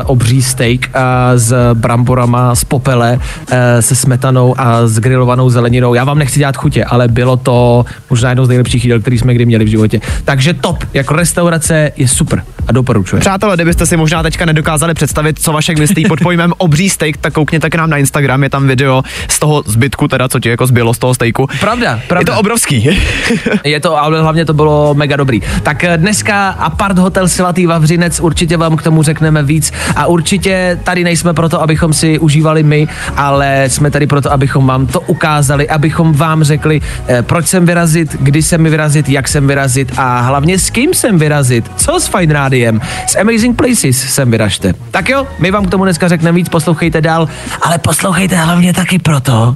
obří 0.05 0.43
steak 0.43 0.95
a 0.95 1.31
s 1.35 1.73
bramborama 1.73 2.55
z 2.55 2.63
popele, 2.63 3.19
eh, 3.51 3.81
se 3.81 3.95
smetanou 3.95 4.55
a 4.57 4.87
s 4.87 4.99
grilovanou 4.99 5.49
zeleninou. 5.49 5.93
Já 5.93 6.03
vám 6.03 6.19
nechci 6.19 6.39
dělat 6.39 6.57
chutě, 6.57 6.85
ale 6.85 7.07
bylo 7.07 7.37
to 7.37 7.85
možná 8.09 8.29
jedno 8.29 8.45
z 8.45 8.49
nejlepších 8.49 8.83
jídel, 8.83 8.99
který 8.99 9.17
jsme 9.17 9.33
kdy 9.33 9.45
měli 9.45 9.65
v 9.65 9.67
životě. 9.67 10.01
Takže 10.25 10.53
top, 10.53 10.83
jako 10.93 11.13
restaurace 11.13 11.91
je 11.97 12.07
super 12.07 12.43
a 12.67 12.71
doporučuji. 12.71 13.19
Přátelé, 13.19 13.55
kdybyste 13.55 13.85
si 13.85 13.97
možná 13.97 14.23
teďka 14.23 14.45
nedokázali 14.45 14.93
představit, 14.93 15.39
co 15.39 15.51
Vašek 15.51 15.79
myslí 15.79 16.05
pod 16.05 16.19
pojmem 16.19 16.53
obří 16.57 16.89
steak, 16.89 17.17
tak 17.17 17.33
koukněte 17.33 17.69
k 17.69 17.75
nám 17.75 17.89
na 17.89 17.97
Instagram, 17.97 18.43
je 18.43 18.49
tam 18.49 18.67
video 18.67 19.03
z 19.27 19.39
toho 19.39 19.63
zbytku, 19.65 20.07
teda 20.07 20.27
co 20.29 20.39
ti 20.39 20.49
jako 20.49 20.67
zbylo 20.67 20.93
z 20.93 20.97
toho 20.97 21.13
steaku. 21.13 21.47
Pravda, 21.59 21.99
pravda. 22.07 22.19
Je 22.19 22.35
to 22.35 22.39
obrovský. 22.39 22.89
Je 23.63 23.79
to, 23.79 23.97
ale 23.97 24.21
hlavně 24.21 24.45
to 24.45 24.53
bylo 24.53 24.93
mega 24.93 25.15
dobrý. 25.15 25.41
Tak 25.63 25.83
eh, 25.83 25.97
dneska 25.97 26.49
Apart 26.49 26.97
Hotel 26.97 27.27
Svatý 27.27 27.65
Vavřinec, 27.65 28.19
určitě 28.19 28.57
vám 28.57 28.75
k 28.75 28.83
tomu 28.83 29.03
řekneme 29.03 29.43
víc 29.43 29.73
a 29.95 30.05
určitě 30.05 30.79
tady 30.83 31.03
nejsme 31.03 31.33
proto, 31.33 31.61
abychom 31.61 31.93
si 31.93 32.19
užívali 32.19 32.63
my, 32.63 32.87
ale 33.15 33.63
jsme 33.67 33.91
tady 33.91 34.07
proto, 34.07 34.31
abychom 34.31 34.67
vám 34.67 34.87
to 34.87 35.01
ukázali, 35.01 35.69
abychom 35.69 36.13
vám 36.13 36.43
řekli, 36.43 36.81
eh, 37.07 37.21
proč 37.21 37.47
sem 37.47 37.65
vyrazit, 37.65 38.15
kdy 38.19 38.41
sem 38.41 38.63
vyrazit, 38.63 39.09
jak 39.09 39.27
sem 39.27 39.47
vyrazit 39.47 39.91
a 39.97 40.21
hlavně 40.21 40.59
s 40.59 40.69
kým 40.69 40.93
sem 40.93 41.17
vyrazit, 41.17 41.71
co 41.75 41.99
s 41.99 42.07
Fine 42.07 42.33
Rádiem, 42.55 42.81
s 43.07 43.15
Amazing 43.15 43.55
Places 43.55 43.97
sem 44.13 44.31
vyražte. 44.31 44.73
Tak 44.91 45.09
jo, 45.09 45.27
my 45.39 45.51
vám 45.51 45.65
k 45.65 45.69
tomu 45.69 45.83
dneska 45.83 46.07
řekneme 46.07 46.35
víc, 46.35 46.49
poslouchejte 46.49 47.01
dál, 47.01 47.29
ale 47.61 47.77
poslouchejte 47.77 48.35
hlavně 48.35 48.73
taky 48.73 48.99
proto, 48.99 49.55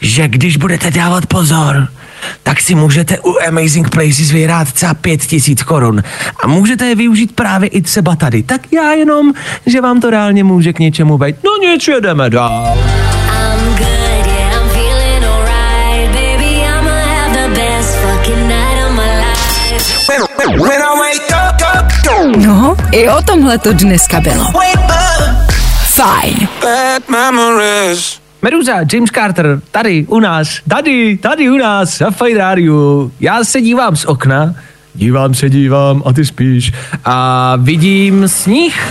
že 0.00 0.28
když 0.28 0.56
budete 0.56 0.90
dávat 0.90 1.26
pozor, 1.26 1.88
tak 2.42 2.60
si 2.60 2.74
můžete 2.74 3.18
u 3.18 3.34
Amazing 3.48 3.90
Places 3.90 4.30
vyhrát 4.30 4.72
třeba 4.72 4.94
pět 4.94 5.20
tisíc 5.20 5.62
korun. 5.62 6.02
A 6.42 6.46
můžete 6.46 6.86
je 6.86 6.94
využít 6.94 7.32
právě 7.32 7.68
i 7.68 7.82
třeba 7.82 8.16
tady. 8.16 8.42
Tak 8.42 8.72
já 8.72 8.92
jenom, 8.92 9.32
že 9.66 9.80
vám 9.80 10.00
to 10.00 10.10
reálně 10.10 10.44
může 10.44 10.72
k 10.72 10.78
něčemu 10.78 11.18
být. 11.18 11.36
No 11.44 11.50
nic, 11.70 11.88
jedeme 11.88 12.30
dál. 12.30 12.78
I'm 13.58 13.76
good, 13.78 14.06
No, 22.34 22.76
i 22.92 23.08
o 23.08 23.22
tomhle 23.22 23.58
to 23.58 23.72
dneska 23.72 24.20
bylo. 24.20 24.44
Fajn. 25.84 26.48
Meduza, 28.42 28.74
James 28.92 29.10
Carter, 29.10 29.60
tady 29.70 30.06
u 30.08 30.20
nás, 30.20 30.48
tady, 30.68 31.18
tady 31.18 31.50
u 31.50 31.56
nás, 31.56 32.00
na 32.00 32.10
Fine 32.10 32.38
Radio. 32.38 33.10
Já 33.20 33.44
se 33.44 33.60
dívám 33.60 33.96
z 33.96 34.04
okna, 34.04 34.54
dívám 34.94 35.34
se, 35.34 35.50
dívám 35.50 36.02
a 36.06 36.12
ty 36.12 36.24
spíš. 36.24 36.72
A 37.04 37.56
vidím 37.56 38.28
sníh. 38.28 38.86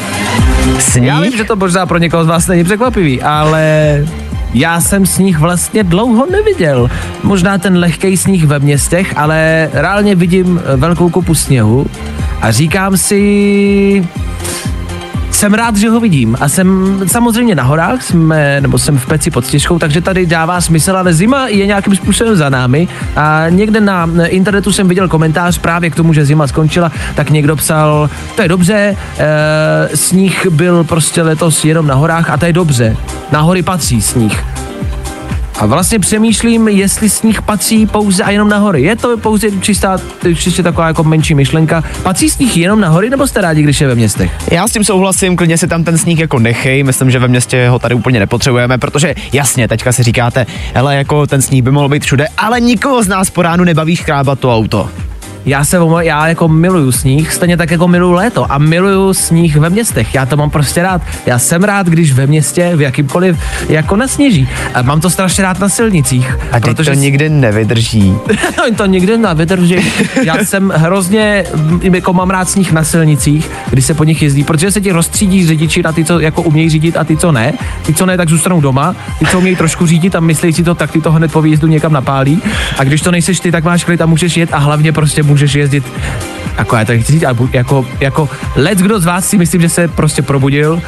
Sníh? 0.79 1.07
Já 1.07 1.21
vím, 1.21 1.37
že 1.37 1.43
to 1.43 1.55
možná 1.55 1.85
pro 1.85 1.97
někoho 1.97 2.23
z 2.23 2.27
vás 2.27 2.47
není 2.47 2.63
překvapivý, 2.63 3.21
ale 3.21 4.05
já 4.55 4.81
jsem 4.81 5.05
sníh 5.05 5.39
vlastně 5.39 5.83
dlouho 5.83 6.25
neviděl. 6.31 6.89
Možná 7.23 7.57
ten 7.57 7.77
lehký 7.77 8.17
sníh 8.17 8.45
ve 8.45 8.59
městech, 8.59 9.13
ale 9.17 9.69
reálně 9.73 10.15
vidím 10.15 10.61
velkou 10.75 11.09
kopu 11.09 11.35
sněhu 11.35 11.87
a 12.41 12.51
říkám 12.51 12.97
si, 12.97 14.07
jsem 15.35 15.53
rád, 15.53 15.75
že 15.75 15.89
ho 15.89 15.99
vidím. 15.99 16.37
A 16.39 16.49
jsem 16.49 16.99
samozřejmě 17.07 17.55
na 17.55 17.63
horách, 17.63 18.01
jsme, 18.01 18.61
nebo 18.61 18.77
jsem 18.77 18.97
v 18.97 19.05
peci 19.05 19.31
pod 19.31 19.45
stěžkou, 19.45 19.79
takže 19.79 20.01
tady 20.01 20.25
dává 20.25 20.61
smysl, 20.61 20.97
ale 20.97 21.13
zima 21.13 21.47
je 21.47 21.65
nějakým 21.65 21.95
způsobem 21.95 22.35
za 22.35 22.49
námi. 22.49 22.87
A 23.15 23.45
někde 23.49 23.81
na 23.81 24.09
internetu 24.25 24.71
jsem 24.71 24.87
viděl 24.87 25.07
komentář 25.07 25.57
právě 25.57 25.89
k 25.89 25.95
tomu, 25.95 26.13
že 26.13 26.25
zima 26.25 26.47
skončila, 26.47 26.91
tak 27.15 27.29
někdo 27.29 27.55
psal, 27.55 28.09
to 28.35 28.41
je 28.41 28.47
dobře, 28.47 28.97
e, 29.17 29.97
sníh 29.97 30.47
byl 30.49 30.83
prostě 30.83 31.21
letos 31.21 31.65
jenom 31.65 31.87
na 31.87 31.95
horách 31.95 32.29
a 32.29 32.37
to 32.37 32.45
je 32.45 32.53
dobře, 32.53 32.97
na 33.31 33.41
hory 33.41 33.63
patří 33.63 34.01
sníh. 34.01 34.54
A 35.59 35.65
vlastně 35.65 35.99
přemýšlím, 35.99 36.67
jestli 36.67 37.09
sníh 37.09 37.41
patří 37.41 37.85
pouze 37.85 38.23
a 38.23 38.29
jenom 38.29 38.49
na 38.49 38.57
hory. 38.57 38.81
Je 38.81 38.95
to 38.95 39.17
pouze 39.17 39.51
čistá, 39.51 39.97
čistě 40.35 40.63
taková 40.63 40.87
jako 40.87 41.03
menší 41.03 41.35
myšlenka. 41.35 41.83
Patří 42.03 42.29
sníh 42.29 42.57
jenom 42.57 42.79
na 42.79 42.89
hory, 42.89 43.09
nebo 43.09 43.27
jste 43.27 43.41
rádi, 43.41 43.63
když 43.63 43.81
je 43.81 43.87
ve 43.87 43.95
městech? 43.95 44.31
Já 44.51 44.67
s 44.67 44.71
tím 44.71 44.83
souhlasím, 44.83 45.35
klidně 45.35 45.57
si 45.57 45.67
tam 45.67 45.83
ten 45.83 45.97
sníh 45.97 46.19
jako 46.19 46.39
nechej, 46.39 46.83
myslím, 46.83 47.11
že 47.11 47.19
ve 47.19 47.27
městě 47.27 47.69
ho 47.69 47.79
tady 47.79 47.95
úplně 47.95 48.19
nepotřebujeme, 48.19 48.77
protože 48.77 49.15
jasně, 49.33 49.67
teďka 49.67 49.91
si 49.91 50.03
říkáte, 50.03 50.45
hele, 50.73 50.95
jako 50.95 51.27
ten 51.27 51.41
sníh 51.41 51.63
by 51.63 51.71
mohl 51.71 51.89
být 51.89 52.03
všude, 52.03 52.27
ale 52.37 52.59
nikoho 52.61 53.03
z 53.03 53.07
nás 53.07 53.29
po 53.29 53.41
ránu 53.41 53.63
nebaví 53.63 53.95
škrábat 53.95 54.39
to 54.39 54.55
auto. 54.55 54.89
Já 55.45 55.65
se 55.65 55.77
já 56.01 56.27
jako 56.27 56.47
miluju 56.47 56.91
sníh, 56.91 57.33
stejně 57.33 57.57
tak 57.57 57.71
jako 57.71 57.87
miluju 57.87 58.11
léto 58.11 58.51
a 58.51 58.57
miluju 58.57 59.13
sníh 59.13 59.55
ve 59.55 59.69
městech. 59.69 60.15
Já 60.15 60.25
to 60.25 60.37
mám 60.37 60.49
prostě 60.49 60.83
rád. 60.83 61.01
Já 61.25 61.39
jsem 61.39 61.63
rád, 61.63 61.87
když 61.87 62.13
ve 62.13 62.27
městě 62.27 62.71
v 62.75 62.81
jakýmkoliv 62.81 63.37
jako 63.69 63.95
nasněží. 63.95 64.49
A 64.73 64.81
mám 64.81 65.01
to 65.01 65.09
strašně 65.09 65.43
rád 65.43 65.59
na 65.59 65.69
silnicích. 65.69 66.37
A 66.51 66.59
teď 66.59 66.77
to 66.85 66.93
nikdy 66.93 67.29
nevydrží. 67.29 68.15
to 68.77 68.85
nikdy 68.85 69.17
nevydrží. 69.17 69.75
Já 70.23 70.45
jsem 70.45 70.73
hrozně, 70.75 71.43
jako 71.81 72.13
mám 72.13 72.29
rád 72.29 72.49
sníh 72.49 72.71
na 72.71 72.83
silnicích, 72.83 73.49
kdy 73.69 73.81
se 73.81 73.93
po 73.93 74.03
nich 74.03 74.21
jezdí, 74.21 74.43
protože 74.43 74.71
se 74.71 74.81
ti 74.81 74.91
rozstřídí 74.91 75.47
řidiči 75.47 75.83
na 75.83 75.91
ty, 75.91 76.05
co 76.05 76.19
jako 76.19 76.41
umějí 76.41 76.69
řídit 76.69 76.97
a 76.97 77.03
ty, 77.03 77.17
co 77.17 77.31
ne. 77.31 77.53
Ty, 77.85 77.93
co 77.93 78.05
ne, 78.05 78.17
tak 78.17 78.29
zůstanou 78.29 78.61
doma. 78.61 78.95
Ty, 79.19 79.25
co 79.25 79.37
umějí 79.37 79.55
trošku 79.55 79.85
řídit 79.85 80.15
a 80.15 80.19
myslí 80.19 80.53
si 80.53 80.63
to, 80.63 80.75
tak 80.75 80.91
ty 80.91 81.01
to 81.01 81.11
hned 81.11 81.31
po 81.31 81.41
výjezdu 81.41 81.67
někam 81.67 81.93
napálí. 81.93 82.41
A 82.77 82.83
když 82.83 83.01
to 83.01 83.11
nejseš 83.11 83.39
ty, 83.39 83.51
tak 83.51 83.63
máš 83.63 83.83
klid 83.83 84.01
a 84.01 84.05
můžeš 84.05 84.37
jet 84.37 84.49
a 84.53 84.57
hlavně 84.57 84.91
prostě 84.91 85.23
můžeš 85.35 85.55
jezdit 85.55 85.85
jako 86.57 86.75
já 86.75 86.85
to 86.85 86.91
nechci 86.91 87.11
říct, 87.11 87.23
ale 87.23 87.35
jako, 87.53 87.85
jako 87.99 88.29
let 88.55 88.77
kdo 88.77 88.99
z 88.99 89.05
vás 89.05 89.27
si 89.29 89.37
myslím, 89.37 89.61
že 89.61 89.69
se 89.69 89.87
prostě 89.87 90.21
probudil 90.21 90.81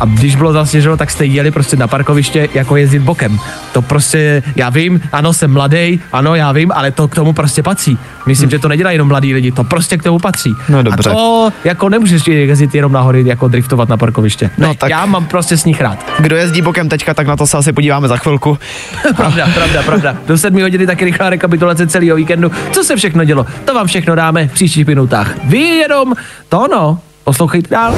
a 0.00 0.04
když 0.04 0.36
bylo 0.36 0.52
zasněženo, 0.52 0.96
tak 0.96 1.10
jste 1.10 1.24
jeli 1.24 1.50
prostě 1.50 1.76
na 1.76 1.88
parkoviště 1.88 2.48
jako 2.54 2.76
jezdit 2.76 2.98
bokem. 2.98 3.38
To 3.72 3.82
prostě, 3.82 4.42
já 4.56 4.70
vím, 4.70 5.00
ano, 5.12 5.32
jsem 5.32 5.52
mladý, 5.52 6.00
ano, 6.12 6.34
já 6.34 6.52
vím, 6.52 6.72
ale 6.74 6.90
to 6.90 7.08
k 7.08 7.14
tomu 7.14 7.32
prostě 7.32 7.62
patří. 7.62 7.98
Myslím, 8.26 8.50
že 8.50 8.58
to 8.58 8.68
nedělají 8.68 8.94
jenom 8.94 9.08
mladí 9.08 9.34
lidi, 9.34 9.52
to 9.52 9.64
prostě 9.64 9.96
k 9.98 10.02
tomu 10.02 10.18
patří. 10.18 10.50
No 10.68 10.82
dobře. 10.82 11.10
A 11.10 11.12
to 11.12 11.52
jako 11.64 11.88
nemůžeš 11.88 12.26
jezdit 12.28 12.74
jenom 12.74 12.92
nahory, 12.92 13.22
jako 13.26 13.48
driftovat 13.48 13.88
na 13.88 13.96
parkoviště. 13.96 14.50
No 14.58 14.68
ne, 14.68 14.74
tak- 14.74 14.90
Já 14.90 15.06
mám 15.06 15.26
prostě 15.26 15.56
sníh 15.56 15.80
rád. 15.80 16.06
Kdo 16.18 16.36
jezdí 16.36 16.62
bokem 16.62 16.88
teďka, 16.88 17.14
tak 17.14 17.26
na 17.26 17.36
to 17.36 17.46
se 17.46 17.56
asi 17.56 17.72
podíváme 17.72 18.08
za 18.08 18.16
chvilku. 18.16 18.58
Pravda, 19.16 19.48
pravda, 19.54 19.82
pravda. 19.82 20.16
Do 20.26 20.38
sedmi 20.38 20.62
hodiny 20.62 20.86
taky 20.86 21.04
rychlá 21.04 21.30
rekapitulace 21.30 21.86
celého 21.86 22.16
víkendu. 22.16 22.50
Co 22.72 22.84
se 22.84 22.96
všechno 22.96 23.24
dělo? 23.24 23.46
To 23.64 23.74
vám 23.74 23.86
všechno 23.86 24.14
dáme 24.14 24.48
v 24.48 24.52
příštích 24.52 24.86
minutách. 24.86 24.99
Vy 25.44 25.58
jenom 25.58 26.14
to 26.48 26.68
no. 26.68 26.98
Poslouchejte 27.24 27.68
dál. 27.70 27.94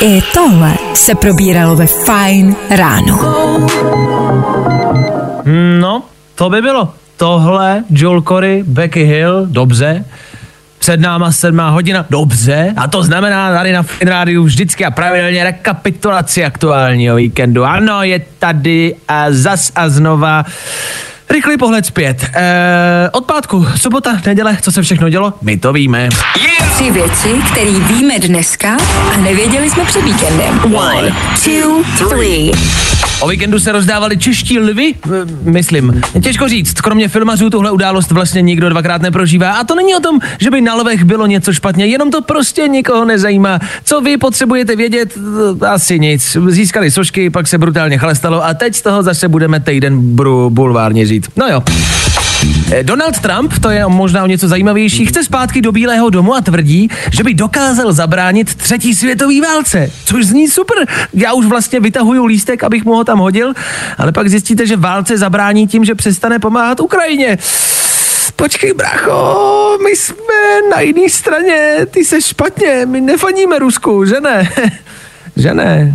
I 0.00 0.22
tohle 0.34 0.74
se 0.94 1.14
probíralo 1.14 1.76
ve 1.76 1.86
Fine 1.86 2.54
ráno. 2.70 3.18
No, 5.80 6.02
to 6.34 6.50
by 6.50 6.62
bylo. 6.62 6.94
Tohle, 7.16 7.84
Joel 7.90 8.22
Corey, 8.22 8.62
Becky 8.62 9.04
Hill, 9.04 9.46
dobře. 9.46 10.04
Před 10.78 11.00
náma 11.00 11.32
sedmá 11.32 11.70
hodina, 11.70 12.06
dobře. 12.10 12.74
A 12.76 12.86
to 12.88 13.02
znamená 13.02 13.54
tady 13.54 13.72
na 13.72 13.82
Fin 13.82 14.08
Rádiu 14.08 14.44
vždycky 14.44 14.84
a 14.84 14.90
pravidelně 14.90 15.44
rekapitulaci 15.44 16.44
aktuálního 16.44 17.16
víkendu. 17.16 17.64
Ano, 17.64 18.02
je 18.02 18.20
tady 18.38 18.94
a 19.08 19.26
zas 19.28 19.72
a 19.76 19.88
znova 19.88 20.44
rychlý 21.30 21.56
pohled 21.56 21.86
zpět. 21.86 22.30
E, 22.34 23.10
od 23.12 23.24
pátku, 23.24 23.66
sobota, 23.76 24.20
neděle, 24.26 24.58
co 24.62 24.72
se 24.72 24.82
všechno 24.82 25.08
dělo, 25.08 25.34
my 25.42 25.56
to 25.56 25.72
víme. 25.72 26.08
Tři 26.74 26.90
věci, 26.90 27.28
které 27.52 27.70
víme 27.70 28.18
dneska 28.18 28.76
a 29.14 29.16
nevěděli 29.16 29.70
jsme 29.70 29.84
před 29.84 30.04
víkendem. 30.04 30.74
One, 30.74 31.16
two, 31.44 32.08
three. 32.08 32.50
O 33.24 33.28
víkendu 33.28 33.58
se 33.60 33.72
rozdávali 33.72 34.16
čeští 34.18 34.58
lvy, 34.58 34.94
myslím. 35.42 36.02
Těžko 36.22 36.48
říct, 36.48 36.80
kromě 36.80 37.08
filmařů 37.08 37.50
tuhle 37.50 37.70
událost 37.70 38.10
vlastně 38.10 38.42
nikdo 38.42 38.68
dvakrát 38.68 39.02
neprožívá. 39.02 39.52
A 39.52 39.64
to 39.64 39.74
není 39.74 39.94
o 39.94 40.00
tom, 40.00 40.18
že 40.38 40.50
by 40.50 40.60
na 40.60 40.74
lvech 40.74 41.04
bylo 41.04 41.26
něco 41.26 41.52
špatně, 41.52 41.86
jenom 41.86 42.10
to 42.10 42.22
prostě 42.22 42.68
nikoho 42.68 43.04
nezajímá. 43.04 43.58
Co 43.84 44.00
vy 44.00 44.16
potřebujete 44.16 44.76
vědět? 44.76 45.18
Eh, 45.62 45.66
Asi 45.66 45.98
nic. 46.00 46.36
Získali 46.48 46.90
sošky, 46.90 47.30
pak 47.30 47.46
se 47.46 47.58
brutálně 47.58 47.98
chlastalo 47.98 48.44
a 48.44 48.54
teď 48.54 48.74
z 48.74 48.82
toho 48.82 49.02
zase 49.02 49.28
budeme 49.28 49.60
týden 49.60 50.16
bulvárně 50.48 51.06
žít. 51.06 51.26
No 51.36 51.46
jo. 51.48 51.62
Eh, 52.72 52.82
Donald 52.82 53.18
Trump, 53.18 53.52
to 53.60 53.70
je 53.70 53.86
možná 53.86 54.24
o 54.24 54.26
něco 54.26 54.48
zajímavější, 54.48 55.06
chce 55.06 55.24
zpátky 55.24 55.62
do 55.62 55.72
Bílého 55.72 56.10
domu 56.10 56.34
a 56.34 56.40
tvrdí, 56.40 56.88
že 57.10 57.22
by 57.22 57.34
dokázal 57.34 57.92
zabránit 57.92 58.54
třetí 58.54 58.94
světové 58.94 59.40
válce. 59.40 59.90
Což 60.04 60.26
zní 60.26 60.48
super. 60.48 60.86
Já 61.14 61.32
už 61.32 61.46
vlastně 61.46 61.80
vytahuju 61.80 62.24
lístek, 62.24 62.64
abych 62.64 62.84
mu 62.84 62.94
ho 62.94 63.04
tam 63.04 63.18
hodil, 63.18 63.52
ale 63.98 64.12
pak 64.12 64.28
zjistíte, 64.28 64.66
že 64.66 64.76
válce 64.76 65.18
zabrání 65.18 65.66
tím, 65.66 65.84
že 65.84 65.94
přestane 65.94 66.38
pomáhat 66.38 66.80
Ukrajině. 66.80 67.38
Počkej, 68.36 68.72
bracho, 68.74 69.78
my 69.84 69.96
jsme 69.96 70.70
na 70.70 70.80
jiné 70.80 71.08
straně, 71.08 71.86
ty 71.90 72.04
se 72.04 72.22
špatně, 72.22 72.86
my 72.86 73.00
nefaníme 73.00 73.58
Rusku, 73.58 74.04
že 74.04 74.20
ne? 74.20 74.50
že 75.36 75.54
ne? 75.54 75.94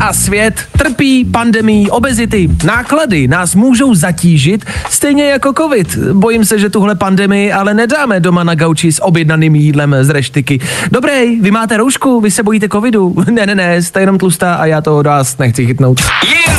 A 0.00 0.12
svět 0.12 0.54
trpí 0.78 1.24
pandemí 1.24 1.90
obezity. 1.90 2.48
Náklady 2.64 3.28
nás 3.28 3.54
můžou 3.54 3.94
zatížit 3.94 4.64
stejně 4.90 5.30
jako 5.30 5.52
covid. 5.52 5.96
Bojím 6.12 6.44
se, 6.44 6.58
že 6.58 6.70
tuhle 6.70 6.94
pandemii 6.94 7.52
ale 7.52 7.74
nedáme 7.74 8.20
doma 8.20 8.44
na 8.44 8.54
gauči 8.54 8.92
s 8.92 9.02
objednaným 9.02 9.54
jídlem 9.54 9.96
z 10.00 10.10
reštiky. 10.10 10.60
Dobrý, 10.90 11.40
vy 11.40 11.50
máte 11.50 11.76
roušku, 11.76 12.20
vy 12.20 12.30
se 12.30 12.42
bojíte 12.42 12.68
covidu. 12.68 13.14
Ne, 13.32 13.46
ne, 13.46 13.54
ne, 13.54 13.82
jste 13.82 14.00
jenom 14.00 14.18
tlustá 14.18 14.54
a 14.54 14.66
já 14.66 14.80
to 14.80 14.98
od 14.98 15.06
vás 15.06 15.38
nechci 15.38 15.66
chytnout. 15.66 16.00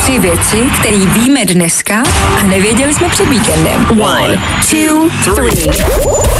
Tři 0.03 0.19
věci, 0.19 0.57
které 0.79 0.97
víme 0.97 1.45
dneska 1.45 2.03
a 2.39 2.43
nevěděli 2.43 2.93
jsme 2.93 3.09
před 3.09 3.29
víkendem. 3.29 3.85
One, 4.01 4.41
two, 4.69 5.09
three. 5.35 5.67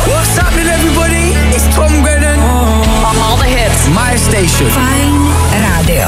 What's 0.08 0.38
happening, 0.38 0.70
everybody? 0.74 1.34
It's 1.56 1.76
Tom 1.76 2.04
Grennan. 2.04 2.40
All 3.06 3.38
the 3.38 3.48
hits. 3.48 3.88
My 3.88 4.18
station. 4.20 4.70
Fine 4.70 5.23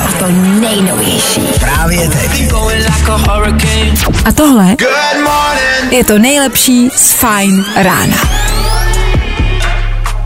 Radio. 0.05 0.19
To 0.19 0.31
nejnovější. 0.59 1.41
Právě 1.59 2.09
teď. 2.09 2.53
A. 2.53 3.45
A 4.25 4.31
tohle 4.31 4.65
Good 4.65 5.23
morning. 5.23 5.91
je 5.93 6.03
to 6.03 6.19
nejlepší 6.19 6.89
z 6.95 7.11
Fine 7.13 7.63
rána. 7.75 8.17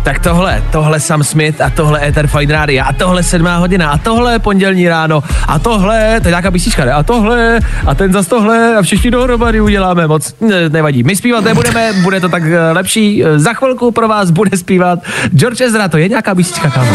Tak 0.03 0.19
tohle, 0.19 0.63
tohle 0.71 0.99
Sam 0.99 1.23
Smith 1.23 1.61
a 1.61 1.69
tohle 1.69 2.07
Ether 2.07 2.27
Fine 2.27 2.53
Radio 2.53 2.83
a 2.87 2.93
tohle 2.93 3.23
sedmá 3.23 3.57
hodina 3.57 3.89
a 3.89 3.97
tohle 3.97 4.39
pondělní 4.39 4.89
ráno 4.89 5.23
a 5.47 5.59
tohle, 5.59 6.19
to 6.21 6.27
je 6.27 6.31
nějaká 6.31 6.51
písnička, 6.51 6.85
ne? 6.85 6.91
A 6.91 7.03
tohle 7.03 7.59
a 7.85 7.95
ten 7.95 8.13
zas 8.13 8.27
tohle 8.27 8.75
a 8.75 8.81
všichni 8.81 9.11
dohromady 9.11 9.61
uděláme 9.61 10.07
moc, 10.07 10.35
ne, 10.41 10.69
nevadí. 10.69 11.03
My 11.03 11.15
zpívat 11.15 11.43
nebudeme, 11.43 11.93
bude 11.93 12.19
to 12.19 12.29
tak 12.29 12.43
eh, 12.45 12.71
lepší. 12.71 13.23
Eh, 13.25 13.39
Za 13.39 13.53
chvilku 13.53 13.91
pro 13.91 14.07
vás 14.07 14.31
bude 14.31 14.57
zpívat 14.57 14.99
George 15.35 15.61
Ezra, 15.61 15.87
to 15.87 15.97
je 15.97 16.09
nějaká 16.09 16.35
písnička 16.35 16.69
tam. 16.69 16.87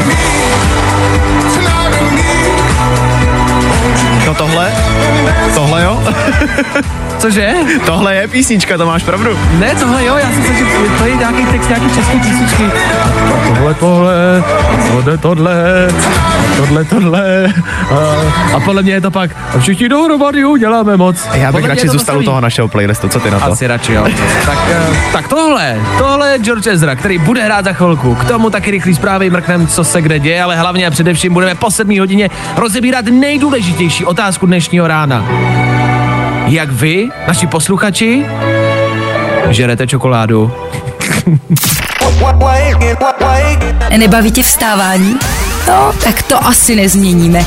No 4.26 4.34
tohle? 4.34 4.72
Tohle 5.54 5.82
jo? 5.82 6.02
Cože? 7.24 7.54
Tohle 7.86 8.14
je 8.14 8.28
písnička, 8.28 8.78
to 8.78 8.86
máš 8.86 9.02
pravdu. 9.02 9.38
Ne, 9.58 9.74
tohle 9.74 10.04
jo, 10.04 10.16
já 10.16 10.30
jsem 10.32 10.42
se, 10.42 10.54
že 10.54 10.64
to 10.98 11.04
je 11.04 11.16
nějaký 11.16 11.46
text, 11.46 11.68
nějaký 11.68 11.94
český 11.94 12.18
písničky. 12.18 12.64
A 12.64 13.48
tohle, 13.48 13.74
tohle, 13.74 14.42
tohle, 14.92 15.18
tohle, 15.18 15.88
tohle, 16.56 16.84
tohle. 16.84 17.46
A, 17.90 18.56
a 18.56 18.60
podle 18.60 18.82
mě 18.82 18.92
je 18.92 19.00
to 19.00 19.10
pak, 19.10 19.30
a 19.54 19.58
všichni 19.58 19.88
dohromady 19.88 20.44
uděláme 20.44 20.96
moc. 20.96 21.28
Já 21.34 21.52
bych 21.52 21.64
radši 21.64 21.88
zůstal 21.88 22.18
u 22.18 22.22
toho 22.22 22.40
našeho 22.40 22.68
playlistu, 22.68 23.08
co 23.08 23.20
ty 23.20 23.30
na 23.30 23.40
to? 23.40 23.52
Asi 23.52 23.66
radši 23.66 23.92
jo. 23.92 24.06
tak, 24.46 24.58
eh, 24.70 24.96
tak 25.12 25.28
tohle, 25.28 25.80
tohle 25.98 26.30
je 26.30 26.38
George 26.38 26.66
Ezra, 26.66 26.96
který 26.96 27.18
bude 27.18 27.42
hrát 27.42 27.64
za 27.64 27.72
chvilku. 27.72 28.14
K 28.14 28.24
tomu 28.24 28.50
taky 28.50 28.70
rychlý 28.70 28.94
zprávy 28.94 29.30
mrknem, 29.30 29.66
co 29.66 29.84
se 29.84 30.02
kde 30.02 30.18
děje, 30.18 30.42
ale 30.42 30.56
hlavně 30.56 30.86
a 30.86 30.90
především 30.90 31.34
budeme 31.34 31.54
po 31.54 31.70
7 31.70 31.98
hodině 31.98 32.30
rozebírat 32.56 33.04
nejdůležitější 33.04 34.04
otázku 34.04 34.46
dnešního 34.46 34.86
rána. 34.86 35.24
Jak 36.46 36.70
vy, 36.70 37.08
naši 37.28 37.46
posluchači, 37.46 38.26
žerete 39.50 39.86
čokoládu? 39.86 40.52
Nebaví 43.96 44.30
tě 44.32 44.42
vstávání? 44.42 45.16
No, 45.68 45.92
tak 46.04 46.22
to 46.22 46.46
asi 46.46 46.76
nezměníme. 46.76 47.46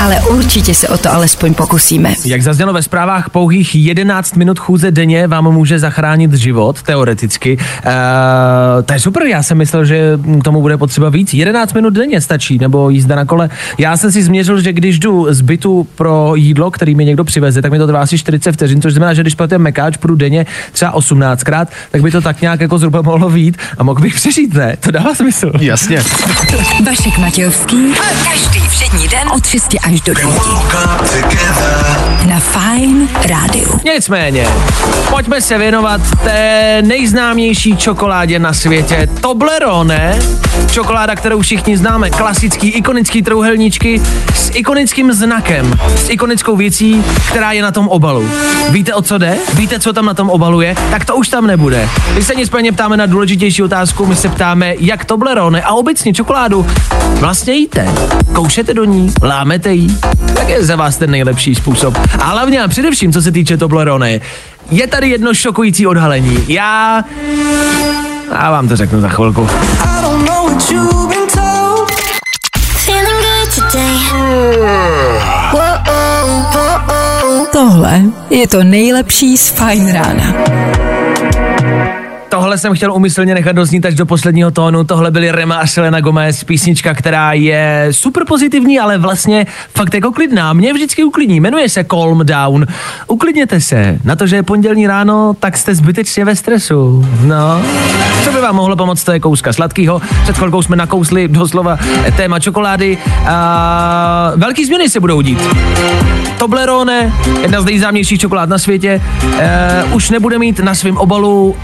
Ale 0.00 0.20
určitě 0.20 0.74
se 0.74 0.88
o 0.88 0.98
to 0.98 1.12
alespoň 1.12 1.54
pokusíme. 1.54 2.14
Jak 2.24 2.42
zaznělo 2.42 2.72
ve 2.72 2.82
zprávách, 2.82 3.30
pouhých 3.30 3.74
11 3.74 4.36
minut 4.36 4.58
chůze 4.58 4.90
denně 4.90 5.26
vám 5.26 5.44
může 5.52 5.78
zachránit 5.78 6.34
život, 6.34 6.82
teoreticky. 6.82 7.56
Uh, 7.56 8.82
to 8.84 8.92
je 8.92 9.00
super, 9.00 9.22
já 9.22 9.42
jsem 9.42 9.58
myslel, 9.58 9.84
že 9.84 10.18
k 10.40 10.44
tomu 10.44 10.60
bude 10.60 10.76
potřeba 10.76 11.08
víc. 11.08 11.34
11 11.34 11.72
minut 11.72 11.90
denně 11.90 12.20
stačí, 12.20 12.58
nebo 12.58 12.90
jízda 12.90 13.16
na 13.16 13.24
kole. 13.24 13.50
Já 13.78 13.96
jsem 13.96 14.12
si 14.12 14.22
změřil, 14.22 14.60
že 14.60 14.72
když 14.72 14.98
jdu 14.98 15.26
z 15.30 15.40
bytu 15.40 15.86
pro 15.94 16.32
jídlo, 16.34 16.70
který 16.70 16.94
mi 16.94 17.04
někdo 17.04 17.24
přiveze, 17.24 17.62
tak 17.62 17.72
mi 17.72 17.78
to 17.78 17.86
trvá 17.86 18.00
asi 18.00 18.18
40 18.18 18.52
vteřin, 18.52 18.82
což 18.82 18.92
znamená, 18.92 19.14
že 19.14 19.22
když 19.22 19.36
ten 19.48 19.62
mekáč 19.62 19.96
půjdu 19.96 20.14
denně 20.14 20.46
třeba 20.72 20.94
18krát, 20.94 21.66
tak 21.90 22.02
by 22.02 22.10
to 22.10 22.20
tak 22.20 22.40
nějak 22.40 22.60
jako 22.60 22.78
zhruba 22.78 23.02
mohlo 23.02 23.30
vít 23.30 23.56
a 23.78 23.82
mohl 23.82 24.00
bych 24.00 24.14
přežít, 24.14 24.54
ne? 24.54 24.76
To 24.80 24.90
dává 24.90 25.14
smysl. 25.14 25.52
Jasně. 25.60 26.02
Vašek 26.86 27.18
Matějovský. 27.18 27.94
Každý 28.24 28.68
všední 28.68 29.08
den 29.08 29.28
od 29.36 29.46
6 29.46 29.74
až 29.86 30.00
do 30.00 30.14
9. 30.14 30.34
Na 32.28 32.40
Fine 32.40 33.08
Rádiu. 33.28 33.80
Nicméně, 33.84 34.48
pojďme 35.10 35.40
se 35.40 35.58
věnovat 35.58 36.00
té 36.24 36.78
nejznámější 36.86 37.76
čokoládě 37.76 38.38
na 38.38 38.52
světě. 38.52 39.08
Toblerone, 39.20 40.18
čokoláda, 40.70 41.16
kterou 41.16 41.40
všichni 41.40 41.76
známe, 41.76 42.10
klasický, 42.10 42.68
ikonický 42.68 43.22
trouhelníčky 43.22 44.02
s 44.34 44.50
ikonickým 44.54 45.12
znakem, 45.12 45.78
s 45.96 46.10
ikonickou 46.10 46.56
věcí, 46.56 47.04
která 47.28 47.52
je 47.52 47.62
na 47.62 47.70
tom 47.70 47.88
obalu. 47.88 48.28
Víte, 48.70 48.94
o 48.94 49.02
co 49.02 49.18
jde? 49.18 49.38
Víte, 49.54 49.80
co 49.80 49.92
tam 49.92 50.06
na 50.06 50.14
tom 50.14 50.30
obalu 50.30 50.60
je? 50.60 50.74
Tak 50.90 51.04
to 51.04 51.16
už 51.16 51.28
tam 51.28 51.46
nebude. 51.46 51.88
My 52.14 52.22
se 52.22 52.34
nicméně 52.34 52.72
ptáme 52.72 52.96
na 52.96 53.06
důležitější 53.06 53.62
otázku, 53.62 54.06
my 54.06 54.16
se 54.16 54.28
ptáme, 54.28 54.74
jak 54.78 55.04
Toblerone 55.04 55.62
a 55.62 55.72
obecně 55.72 56.12
čokoládu 56.12 56.66
vlastně 57.14 57.52
jíte. 57.52 57.88
Koušete 58.32 58.74
do 58.74 58.84
ní, 58.84 59.12
lámete 59.22 59.75
jí, 59.76 59.98
tak 60.34 60.48
je 60.48 60.64
za 60.64 60.76
vás 60.76 60.96
ten 60.96 61.10
nejlepší 61.10 61.54
způsob. 61.54 61.98
A 62.18 62.24
hlavně 62.24 62.62
a 62.62 62.68
především, 62.68 63.12
co 63.12 63.22
se 63.22 63.32
týče 63.32 63.56
Toblerone, 63.56 64.20
je 64.70 64.86
tady 64.86 65.08
jedno 65.08 65.34
šokující 65.34 65.86
odhalení. 65.86 66.44
Já... 66.48 67.04
Já 68.32 68.50
vám 68.50 68.68
to 68.68 68.76
řeknu 68.76 69.00
za 69.00 69.08
chvilku. 69.08 69.48
Tohle 77.52 78.02
je 78.30 78.48
to 78.48 78.64
nejlepší 78.64 79.36
z 79.36 79.48
Fine 79.50 79.92
rána. 79.92 80.85
Tohle 82.28 82.58
jsem 82.58 82.74
chtěl 82.74 82.92
umyslně 82.92 83.34
nechat 83.34 83.52
doznít 83.52 83.86
až 83.86 83.94
do 83.94 84.06
posledního 84.06 84.50
tónu. 84.50 84.84
Tohle 84.84 85.10
byly 85.10 85.30
Rema 85.30 85.56
a 85.56 85.66
Selena 85.66 86.00
Gomez, 86.00 86.44
písnička, 86.44 86.94
která 86.94 87.32
je 87.32 87.88
super 87.90 88.24
pozitivní, 88.26 88.78
ale 88.78 88.98
vlastně 88.98 89.46
fakt 89.74 89.94
jako 89.94 90.12
klidná. 90.12 90.52
Mě 90.52 90.72
vždycky 90.72 91.04
uklidní. 91.04 91.40
Jmenuje 91.40 91.68
se 91.68 91.84
Calm 91.84 92.26
Down. 92.26 92.66
Uklidněte 93.06 93.60
se. 93.60 93.98
Na 94.04 94.16
to, 94.16 94.26
že 94.26 94.36
je 94.36 94.42
pondělní 94.42 94.86
ráno, 94.86 95.34
tak 95.40 95.56
jste 95.56 95.74
zbytečně 95.74 96.24
ve 96.24 96.36
stresu. 96.36 97.06
No. 97.22 97.62
Co 98.24 98.32
by 98.32 98.40
vám 98.40 98.56
mohlo 98.56 98.76
pomoct, 98.76 99.04
to 99.04 99.12
je 99.12 99.20
kouska 99.20 99.52
sladkýho. 99.52 100.02
Před 100.22 100.36
chvilkou 100.36 100.62
jsme 100.62 100.76
nakousli 100.76 101.28
doslova 101.28 101.78
téma 102.16 102.38
čokolády. 102.38 102.98
A 103.26 104.32
velký 104.36 104.64
změny 104.64 104.88
se 104.88 105.00
budou 105.00 105.20
dít. 105.20 105.38
Toblerone, 106.38 107.12
jedna 107.42 107.60
z 107.60 107.64
nejznámějších 107.64 108.20
čokolád 108.20 108.48
na 108.48 108.58
světě, 108.58 109.02
eh, 109.38 109.84
už 109.92 110.10
nebude 110.10 110.38
mít 110.38 110.58
na 110.58 110.74
svém 110.74 110.96
obalu 110.96 111.56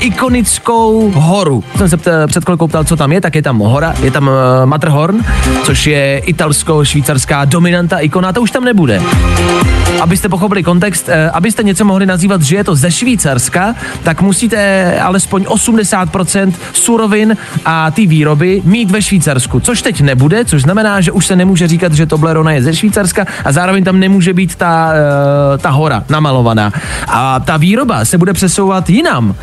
ikonickou 0.53 1.12
horu. 1.15 1.65
Jsem 1.77 1.88
se 1.88 1.97
pt- 1.97 2.27
před 2.27 2.45
chvilkou 2.45 2.69
ptal, 2.69 2.85
co 2.85 2.97
tam 2.97 3.12
je, 3.12 3.21
tak 3.21 3.35
je 3.35 3.43
tam 3.43 3.59
hora, 3.59 3.95
je 4.03 4.11
tam 4.11 4.31
eh, 4.31 4.67
Matterhorn, 4.67 5.21
což 5.65 5.87
je 5.87 6.23
italsko-švýcarská 6.27 7.45
dominanta 7.45 7.99
ikona, 7.99 8.33
to 8.33 8.43
už 8.43 8.51
tam 8.51 8.65
nebude. 8.65 9.03
Abyste 10.01 10.29
pochopili 10.29 10.62
kontext, 10.62 11.09
eh, 11.09 11.31
abyste 11.31 11.62
něco 11.62 11.85
mohli 11.85 12.07
nazývat, 12.07 12.43
že 12.43 12.57
je 12.57 12.65
to 12.65 12.75
ze 12.75 12.91
Švýcarska, 12.91 13.75
tak 14.03 14.23
musíte 14.23 15.01
alespoň 15.01 15.45
80% 15.49 16.53
surovin 16.73 17.37
a 17.65 17.91
ty 17.91 18.07
výroby 18.07 18.62
mít 18.65 18.91
ve 18.91 19.03
Švýcarsku, 19.03 19.61
což 19.61 19.83
teď 19.83 20.01
nebude, 20.01 20.45
což 20.45 20.62
znamená, 20.62 21.01
že 21.01 21.12
už 21.12 21.27
se 21.27 21.37
nemůže 21.37 21.69
říkat, 21.69 21.93
že 21.93 22.07
Toblerone 22.07 22.55
je 22.55 22.62
ze 22.62 22.75
Švýcarska 22.75 23.27
a 23.45 23.53
zároveň 23.53 23.85
tam 23.85 24.01
nemůže 24.01 24.33
být 24.33 24.55
ta, 24.55 24.93
eh, 24.93 25.59
ta 25.59 25.71
hora 25.71 26.05
namalovaná. 26.09 26.73
A 27.09 27.41
ta 27.41 27.57
výroba 27.57 28.05
se 28.05 28.19
bude 28.19 28.33
přesouvat 28.33 28.91
jinam. 28.91 29.35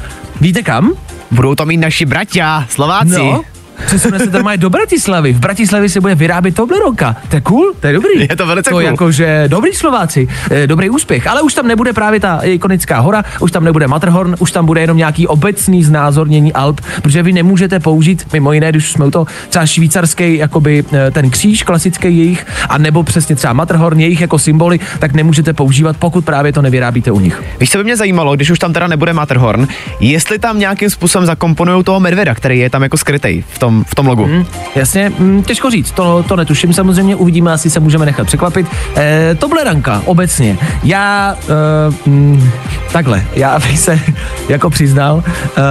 Víte 0.42 0.64
kam? 0.64 0.92
Budou 1.32 1.56
to 1.56 1.66
mít 1.66 1.78
naši 1.78 2.06
bratia, 2.06 2.66
Slováci. 2.70 3.10
No, 3.10 3.44
přesune 3.86 4.20
se 4.20 4.32
to 4.32 4.44
má 4.44 4.56
do 4.56 4.70
Bratislavy. 4.70 5.34
V 5.34 5.40
Bratislavě 5.40 5.90
se 5.90 6.02
bude 6.02 6.16
vyrábět 6.16 6.56
Tobleronka. 6.56 7.16
To 7.30 7.36
je 7.36 7.42
cool, 7.42 7.74
to 7.80 7.88
je 7.88 7.94
dobrý. 7.94 8.20
Je 8.20 8.36
to 8.36 8.48
velice 8.48 8.70
to 8.70 8.76
cool. 8.76 8.82
jakože 8.82 9.44
dobrý 9.48 9.74
Slováci, 9.74 10.28
eh, 10.52 10.68
dobrý 10.68 10.90
úspěch. 10.90 11.28
Ale 11.28 11.42
už 11.42 11.54
tam 11.54 11.68
nebude 11.68 11.94
právě 11.94 12.20
ta 12.20 12.40
ikonická 12.44 13.00
hora, 13.00 13.24
už 13.40 13.52
tam 13.52 13.64
nebude 13.64 13.88
Matterhorn, 13.88 14.36
už 14.40 14.52
tam 14.52 14.66
bude 14.66 14.82
jenom 14.82 14.98
nějaký 14.98 15.28
obecný 15.28 15.84
znázornění 15.84 16.54
Alp, 16.54 16.82
protože 17.02 17.24
vy 17.24 17.34
nemůžete 17.34 17.80
použít, 17.80 18.28
mimo 18.34 18.54
jiné, 18.54 18.70
když 18.70 18.92
jsme 18.92 19.06
u 19.06 19.12
toho 19.12 19.28
třeba 19.50 19.66
švýcarský, 19.66 20.38
jakoby 20.38 20.84
eh, 20.94 21.12
ten 21.12 21.30
kříž 21.30 21.64
klasický 21.64 22.18
jejich, 22.18 22.46
a 22.70 22.78
nebo 22.78 23.04
přesně 23.04 23.36
třeba 23.36 23.54
Matterhorn, 23.54 24.00
jejich 24.00 24.22
jako 24.22 24.40
symboly, 24.40 24.80
tak 25.00 25.14
nemůžete 25.14 25.54
používat, 25.54 25.98
pokud 25.98 26.26
právě 26.26 26.54
to 26.54 26.62
nevyrábíte 26.62 27.12
u 27.12 27.20
nich. 27.20 27.44
Víš, 27.60 27.72
co 27.72 27.78
by 27.78 27.84
mě 27.84 27.98
zajímalo, 27.98 28.36
když 28.36 28.50
už 28.50 28.60
tam 28.60 28.74
teda 28.74 28.88
nebude 28.88 29.14
Matterhorn, 29.14 29.68
jestli 30.00 30.40
tam 30.40 30.60
nějakým 30.60 30.90
způsobem 30.90 31.26
zakomponují 31.26 31.84
toho 31.84 32.00
medvěda, 32.00 32.36
který 32.36 32.60
je 32.60 32.70
tam 32.70 32.84
jako 32.84 32.98
skrytej 32.98 33.44
v 33.50 33.60
tom, 33.60 33.69
v 33.88 33.96
tom 33.96 34.08
logu. 34.08 34.26
Hmm, 34.26 34.46
jasně, 34.76 35.12
hm, 35.20 35.44
těžko 35.44 35.70
říct, 35.70 35.92
to, 35.92 36.24
to 36.24 36.36
netuším 36.36 36.74
samozřejmě, 36.74 37.16
uvidíme, 37.16 37.52
asi 37.52 37.70
se 37.70 37.80
můžeme 37.80 38.06
nechat 38.06 38.28
překvapit. 38.28 38.68
E, 38.98 39.36
Tobleranka 39.36 40.02
obecně, 40.06 40.58
já 40.84 41.36
e, 41.40 41.54
hm, 42.06 42.50
takhle, 42.92 43.24
já 43.34 43.60
bych 43.60 43.80
se 43.80 44.00
jako 44.50 44.70
přiznal, 44.70 45.24
e, 45.58 45.62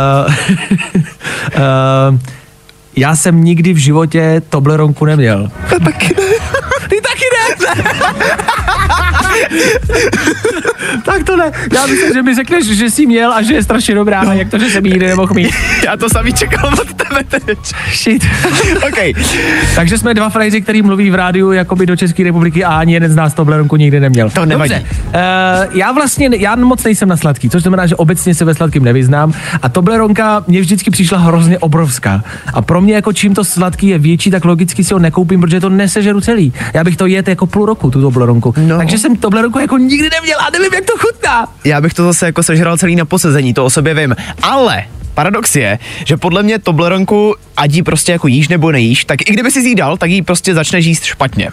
e, 1.54 2.38
já 2.96 3.16
jsem 3.16 3.44
nikdy 3.44 3.72
v 3.72 3.76
životě 3.76 4.42
Tobleronku 4.48 5.04
neměl. 5.04 5.50
Taky 5.84 6.14
ne. 6.18 6.22
Ty 6.88 7.00
taky 7.00 7.24
ne! 7.34 7.78
tak 11.04 11.24
to 11.24 11.36
ne. 11.36 11.52
Já 11.74 11.86
myslím, 11.86 12.12
že 12.12 12.22
mi 12.22 12.34
řekneš, 12.34 12.66
že 12.66 12.90
jsi 12.90 13.06
měl 13.06 13.32
a 13.32 13.42
že 13.42 13.54
je 13.54 13.62
strašně 13.62 13.94
dobrá, 13.94 14.20
a 14.20 14.32
jak 14.32 14.50
to, 14.50 14.58
že 14.58 14.70
jsem 14.70 14.86
ji 14.86 14.98
nemohl 14.98 15.34
mít. 15.34 15.50
Já 15.84 15.96
to 15.96 16.08
samý 16.08 16.32
čekal 16.32 16.72
od 16.72 16.94
tebe 16.94 17.24
teď. 17.28 17.58
Shit. 17.92 18.24
OK. 18.88 18.98
Takže 19.74 19.98
jsme 19.98 20.14
dva 20.14 20.28
frajři, 20.28 20.60
který 20.60 20.82
mluví 20.82 21.10
v 21.10 21.14
rádiu 21.14 21.52
jakoby 21.52 21.86
do 21.86 21.96
České 21.96 22.24
republiky 22.24 22.64
a 22.64 22.74
ani 22.74 22.94
jeden 22.94 23.12
z 23.12 23.16
nás 23.16 23.34
Tobleronku 23.34 23.76
nikdy 23.76 24.00
neměl. 24.00 24.30
To 24.30 24.46
nevadí. 24.46 24.74
Dobře, 24.74 24.88
uh, 25.06 25.78
já 25.78 25.92
vlastně, 25.92 26.30
já 26.38 26.56
moc 26.56 26.84
nejsem 26.84 27.08
na 27.08 27.16
sladký, 27.16 27.50
což 27.50 27.62
znamená, 27.62 27.86
že 27.86 27.96
obecně 27.96 28.34
se 28.34 28.44
ve 28.44 28.54
sladkým 28.54 28.84
nevyznám 28.84 29.32
a 29.62 29.68
Tobleronka 29.68 30.44
mě 30.46 30.60
vždycky 30.60 30.90
přišla 30.90 31.18
hrozně 31.18 31.58
obrovská. 31.58 32.22
A 32.54 32.62
pro 32.62 32.80
mě 32.80 32.94
jako 32.94 33.12
čím 33.12 33.34
to 33.34 33.44
sladký 33.44 33.86
je 33.86 33.98
větší, 33.98 34.30
tak 34.30 34.44
logicky 34.44 34.84
si 34.84 34.94
ho 34.94 35.00
nekoupím, 35.00 35.40
protože 35.40 35.60
to 35.60 35.68
nesežeru 35.68 36.20
celý. 36.20 36.52
Já 36.74 36.84
bych 36.84 36.96
to 36.96 37.06
jet 37.06 37.28
jako 37.28 37.46
půl 37.46 37.66
roku, 37.66 37.90
tu 37.90 38.00
Tobleronku. 38.00 38.54
No. 38.56 38.76
Takže 38.78 38.98
jsem 38.98 39.16
Tobleronku 39.28 39.58
jako 39.58 39.78
nikdy 39.78 40.08
neměl 40.12 40.38
a 40.40 40.50
nevím, 40.50 40.74
jak 40.74 40.84
to 40.84 40.92
chutná. 40.98 41.48
Já 41.64 41.80
bych 41.80 41.94
to 41.94 42.04
zase 42.04 42.26
jako 42.26 42.42
sežral 42.42 42.76
celý 42.76 42.96
na 42.96 43.04
posezení, 43.04 43.54
to 43.54 43.64
o 43.64 43.70
sobě 43.70 43.94
vím. 43.94 44.16
Ale 44.42 44.84
Paradox 45.14 45.56
je, 45.56 45.78
že 46.04 46.16
podle 46.16 46.42
mě 46.42 46.58
Tobleronku, 46.58 47.34
ať 47.56 47.72
jí 47.72 47.82
prostě 47.82 48.12
jako 48.12 48.28
jíš 48.28 48.48
nebo 48.48 48.72
nejíš, 48.72 49.04
tak 49.04 49.20
i 49.30 49.32
kdyby 49.32 49.50
si 49.50 49.60
jí 49.60 49.74
dal, 49.74 49.96
tak 49.96 50.10
jí 50.10 50.22
prostě 50.22 50.54
začneš 50.54 50.86
jíst 50.86 51.04
špatně. 51.04 51.50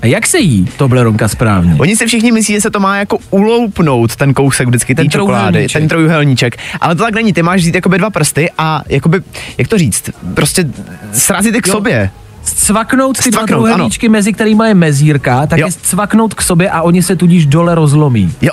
A 0.00 0.06
jak 0.06 0.26
se 0.26 0.38
jí 0.38 0.68
Tobleronka 0.76 1.28
správně? 1.28 1.76
Oni 1.80 1.96
si 1.96 2.06
všichni 2.06 2.32
myslí, 2.32 2.54
že 2.54 2.60
se 2.60 2.70
to 2.70 2.80
má 2.80 2.96
jako 2.96 3.18
uloupnout, 3.30 4.16
ten 4.16 4.34
kousek 4.34 4.68
vždycky 4.68 4.94
té 4.94 5.02
Ten 5.02 5.10
čokolády, 5.10 5.68
ten 5.68 5.88
trojuhelníček. 5.88 6.56
Ale 6.80 6.94
to 6.94 7.02
tak 7.02 7.14
není, 7.14 7.32
ty 7.32 7.42
máš 7.42 7.60
vzít 7.60 7.74
jakoby 7.74 7.98
dva 7.98 8.10
prsty 8.10 8.50
a 8.58 8.82
jakoby, 8.88 9.20
jak 9.58 9.68
to 9.68 9.78
říct, 9.78 10.10
prostě 10.34 10.64
srazit 11.12 11.54
je 11.54 11.62
k 11.62 11.66
Jo. 11.66 11.72
sobě. 11.72 12.10
Cvaknout 12.54 13.16
ty 13.16 13.30
dva 13.30 13.40
Zcvaknout, 13.40 13.46
trouhelníčky, 13.48 14.08
mezi 14.08 14.32
kterými 14.32 14.64
je 14.68 14.74
mezírka, 14.74 15.46
tak 15.46 15.58
Jo. 15.58 15.66
je 15.66 15.72
cvaknout 15.82 16.34
k 16.34 16.42
sobě 16.42 16.70
a 16.70 16.82
oni 16.82 17.02
se 17.02 17.16
tudíž 17.16 17.46
dole 17.46 17.74
rozlomí. 17.74 18.32
Jo. 18.42 18.52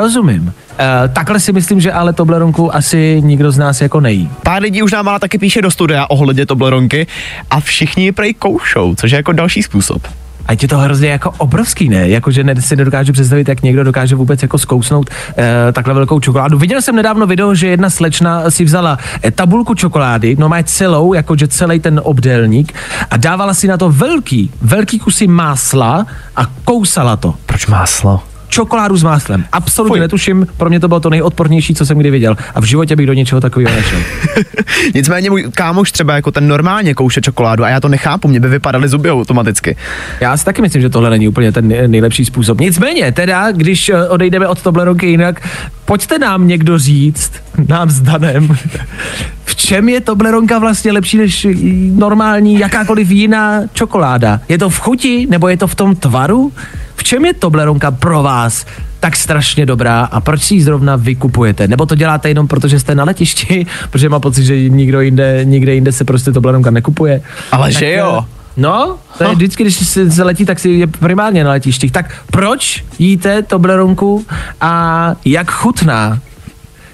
Rozumím. 0.00 0.52
E, 0.78 1.08
takhle 1.08 1.40
si 1.40 1.52
myslím, 1.52 1.80
že 1.80 1.92
ale 1.92 2.12
Tobleronku 2.12 2.74
asi 2.74 3.20
nikdo 3.24 3.52
z 3.52 3.58
nás 3.58 3.80
jako 3.80 4.00
nejí. 4.00 4.30
Pár 4.42 4.62
lidí 4.62 4.82
už 4.82 4.92
nám 4.92 5.08
ale 5.08 5.20
taky 5.20 5.38
píše 5.38 5.62
do 5.62 5.70
studia 5.70 6.06
ohledně 6.10 6.46
Tobleronky 6.46 7.06
a 7.50 7.60
všichni 7.60 8.04
ji 8.04 8.12
prej 8.12 8.34
koušou, 8.34 8.94
což 8.94 9.10
je 9.10 9.16
jako 9.16 9.32
další 9.32 9.62
způsob. 9.62 10.02
A 10.48 10.52
je 10.52 10.68
to 10.68 10.78
hrozně 10.78 11.08
jako 11.08 11.30
obrovský, 11.38 11.88
ne? 11.88 12.08
Jakože 12.08 12.44
si 12.60 12.76
nedokážu 12.76 13.12
představit, 13.12 13.48
jak 13.48 13.62
někdo 13.62 13.84
dokáže 13.84 14.16
vůbec 14.16 14.42
jako 14.42 14.58
zkousnout 14.58 15.10
e, 15.38 15.72
takhle 15.72 15.94
velkou 15.94 16.20
čokoládu. 16.20 16.58
Viděl 16.58 16.82
jsem 16.82 16.96
nedávno 16.96 17.26
video, 17.26 17.54
že 17.54 17.68
jedna 17.68 17.90
slečna 17.90 18.50
si 18.50 18.64
vzala 18.64 18.98
e, 19.24 19.30
tabulku 19.30 19.74
čokolády, 19.74 20.36
no 20.38 20.48
má 20.48 20.62
celou, 20.62 21.14
jakože 21.14 21.48
celý 21.48 21.80
ten 21.80 22.00
obdélník 22.04 22.72
a 23.10 23.16
dávala 23.16 23.54
si 23.54 23.68
na 23.68 23.76
to 23.76 23.90
velký, 23.90 24.50
velký 24.62 24.98
kusy 24.98 25.26
másla 25.26 26.06
a 26.36 26.46
kousala 26.64 27.16
to. 27.16 27.34
Proč 27.46 27.66
máslo? 27.66 28.27
Čokoládu 28.58 28.96
s 28.96 29.02
máslem. 29.02 29.44
Absolutně 29.52 29.92
Fuj. 29.92 30.00
netuším, 30.00 30.46
pro 30.56 30.68
mě 30.68 30.80
to 30.80 30.88
bylo 30.88 31.00
to 31.00 31.10
nejodpornější, 31.10 31.74
co 31.74 31.86
jsem 31.86 31.98
kdy 31.98 32.10
viděl. 32.10 32.36
A 32.54 32.60
v 32.60 32.64
životě 32.64 32.96
bych 32.96 33.06
do 33.06 33.12
něčeho 33.12 33.40
takového 33.40 33.76
nešel. 33.76 33.98
Nicméně 34.94 35.30
můj 35.30 35.44
kámoš 35.54 35.92
třeba 35.92 36.14
jako 36.14 36.30
ten 36.30 36.48
normálně 36.48 36.94
kouše 36.94 37.20
čokoládu 37.20 37.64
a 37.64 37.68
já 37.68 37.80
to 37.80 37.88
nechápu, 37.88 38.28
mě 38.28 38.40
by 38.40 38.48
vypadaly 38.48 38.88
zuby 38.88 39.10
automaticky. 39.10 39.76
Já 40.20 40.36
si 40.36 40.44
taky 40.44 40.62
myslím, 40.62 40.82
že 40.82 40.88
tohle 40.88 41.10
není 41.10 41.28
úplně 41.28 41.52
ten 41.52 41.68
nej- 41.68 41.88
nejlepší 41.88 42.24
způsob. 42.24 42.60
Nicméně, 42.60 43.12
teda, 43.12 43.52
když 43.52 43.88
eh, 43.88 44.08
odejdeme 44.08 44.48
od 44.48 44.62
Tobleronky 44.62 45.06
jinak, 45.06 45.48
pojďte 45.84 46.18
nám 46.18 46.48
někdo 46.48 46.78
říct, 46.78 47.32
nám 47.68 47.90
s 47.90 48.00
Danem, 48.00 48.48
v 49.44 49.56
čem 49.56 49.88
je 49.88 50.00
Tobleronka 50.00 50.58
vlastně 50.58 50.92
lepší 50.92 51.18
než 51.18 51.46
normální 51.94 52.58
jakákoliv 52.58 53.10
jiná 53.10 53.60
čokoláda? 53.72 54.40
Je 54.48 54.58
to 54.58 54.70
v 54.70 54.78
chuti, 54.80 55.26
nebo 55.30 55.48
je 55.48 55.56
to 55.56 55.66
v 55.66 55.74
tom 55.74 55.96
tvaru? 55.96 56.52
V 56.98 57.04
čem 57.04 57.24
je 57.24 57.34
Tobleronka 57.34 57.90
pro 57.90 58.22
vás 58.22 58.66
tak 59.00 59.16
strašně 59.16 59.66
dobrá 59.66 60.00
a 60.04 60.20
proč 60.20 60.42
si 60.42 60.54
ji 60.54 60.62
zrovna 60.62 60.96
vykupujete? 60.96 61.68
Nebo 61.68 61.86
to 61.86 61.94
děláte 61.94 62.28
jenom 62.28 62.48
proto, 62.48 62.68
že 62.68 62.80
jste 62.80 62.94
na 62.94 63.04
letišti, 63.04 63.66
protože 63.90 64.08
má 64.08 64.20
pocit, 64.20 64.44
že 64.44 64.68
nikdo 64.68 65.00
jinde, 65.00 65.40
nikde 65.44 65.74
jinde 65.74 65.92
se 65.92 66.04
prostě 66.04 66.32
Tobleronka 66.32 66.70
nekupuje? 66.70 67.20
Ale 67.52 67.68
Tak, 67.72 67.78
že 67.78 67.92
jo. 67.92 68.24
eh, 68.24 68.38
No, 68.56 68.96
to 69.18 69.24
je 69.24 69.34
vždycky, 69.34 69.62
když 69.64 69.74
se, 69.88 70.10
se 70.10 70.22
letí, 70.22 70.44
tak 70.44 70.58
si 70.58 70.68
je 70.70 70.86
primárně 70.86 71.44
na 71.44 71.50
letištích. 71.50 71.92
Tak 71.92 72.14
proč 72.30 72.84
jíte 72.98 73.42
Tobleronku 73.42 74.24
a 74.60 75.12
jak 75.24 75.50
chutná? 75.50 76.18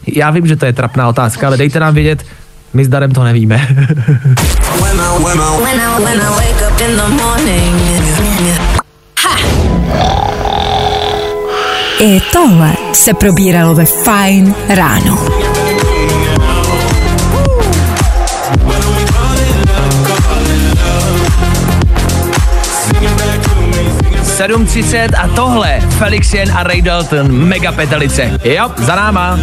Já 0.06 0.30
vím, 0.30 0.46
že 0.46 0.56
to 0.56 0.66
je 0.66 0.72
trapná 0.72 1.08
otázka, 1.08 1.46
ale 1.46 1.56
dejte 1.56 1.80
nám 1.80 1.94
vědět, 1.94 2.24
my 2.74 2.84
s 2.84 2.88
Darem 2.88 3.10
to 3.12 3.24
nevíme. 3.24 3.68
I 12.00 12.20
tohle 12.32 12.72
se 12.92 13.14
probíralo 13.14 13.74
ve 13.74 13.84
Fine 13.84 14.54
ráno. 14.68 15.18
7.30 24.34 25.08
a 25.18 25.28
tohle 25.28 25.80
Felix 25.98 26.34
Jen 26.34 26.52
a 26.56 26.62
Ray 26.62 26.82
Dalton, 26.82 27.32
mega 27.32 27.72
petelice. 27.72 28.40
Jo, 28.44 28.70
za 28.76 28.94
náma. 28.94 29.38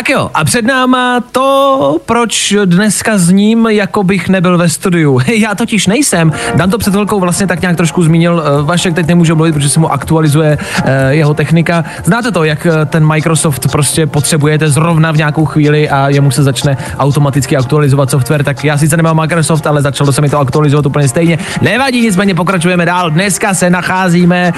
Tak 0.00 0.08
jo, 0.08 0.30
a 0.34 0.44
před 0.44 0.64
náma 0.64 1.20
to, 1.32 1.96
proč 2.06 2.54
dneska 2.64 3.18
s 3.18 3.30
ním, 3.30 3.66
jako 3.66 4.02
bych 4.04 4.28
nebyl 4.28 4.58
ve 4.58 4.68
studiu. 4.68 5.20
Já 5.36 5.54
totiž 5.54 5.86
nejsem. 5.86 6.32
Dan 6.54 6.70
to 6.70 6.78
před 6.78 6.90
chvilkou 6.90 7.20
vlastně 7.20 7.46
tak 7.46 7.60
nějak 7.60 7.76
trošku 7.76 8.02
zmínil. 8.02 8.42
eh, 8.46 8.62
Vašek 8.62 8.94
teď 8.94 9.06
nemůže 9.06 9.34
mluvit, 9.34 9.52
protože 9.52 9.68
se 9.68 9.80
mu 9.80 9.92
aktualizuje 9.92 10.58
eh, 10.84 11.14
jeho 11.14 11.34
technika. 11.34 11.84
Znáte 12.04 12.30
to, 12.30 12.44
jak 12.44 12.66
eh, 12.66 12.86
ten 12.86 13.06
Microsoft 13.06 13.72
prostě 13.72 14.06
potřebujete 14.06 14.68
zrovna 14.68 15.12
v 15.12 15.16
nějakou 15.16 15.44
chvíli 15.44 15.90
a 15.90 16.08
jemu 16.08 16.30
se 16.30 16.42
začne 16.42 16.76
automaticky 16.98 17.56
aktualizovat 17.56 18.10
software. 18.10 18.44
Tak 18.44 18.64
já 18.64 18.78
sice 18.78 18.96
nemám 18.96 19.16
Microsoft, 19.16 19.66
ale 19.66 19.82
začalo 19.82 20.12
se 20.12 20.20
mi 20.20 20.30
to 20.30 20.38
aktualizovat 20.38 20.86
úplně 20.86 21.08
stejně. 21.08 21.38
Nevadí, 21.62 22.00
nicméně 22.00 22.34
pokračujeme 22.34 22.86
dál. 22.86 23.10
Dneska 23.10 23.54
se 23.54 23.70
nacházíme 23.70 24.52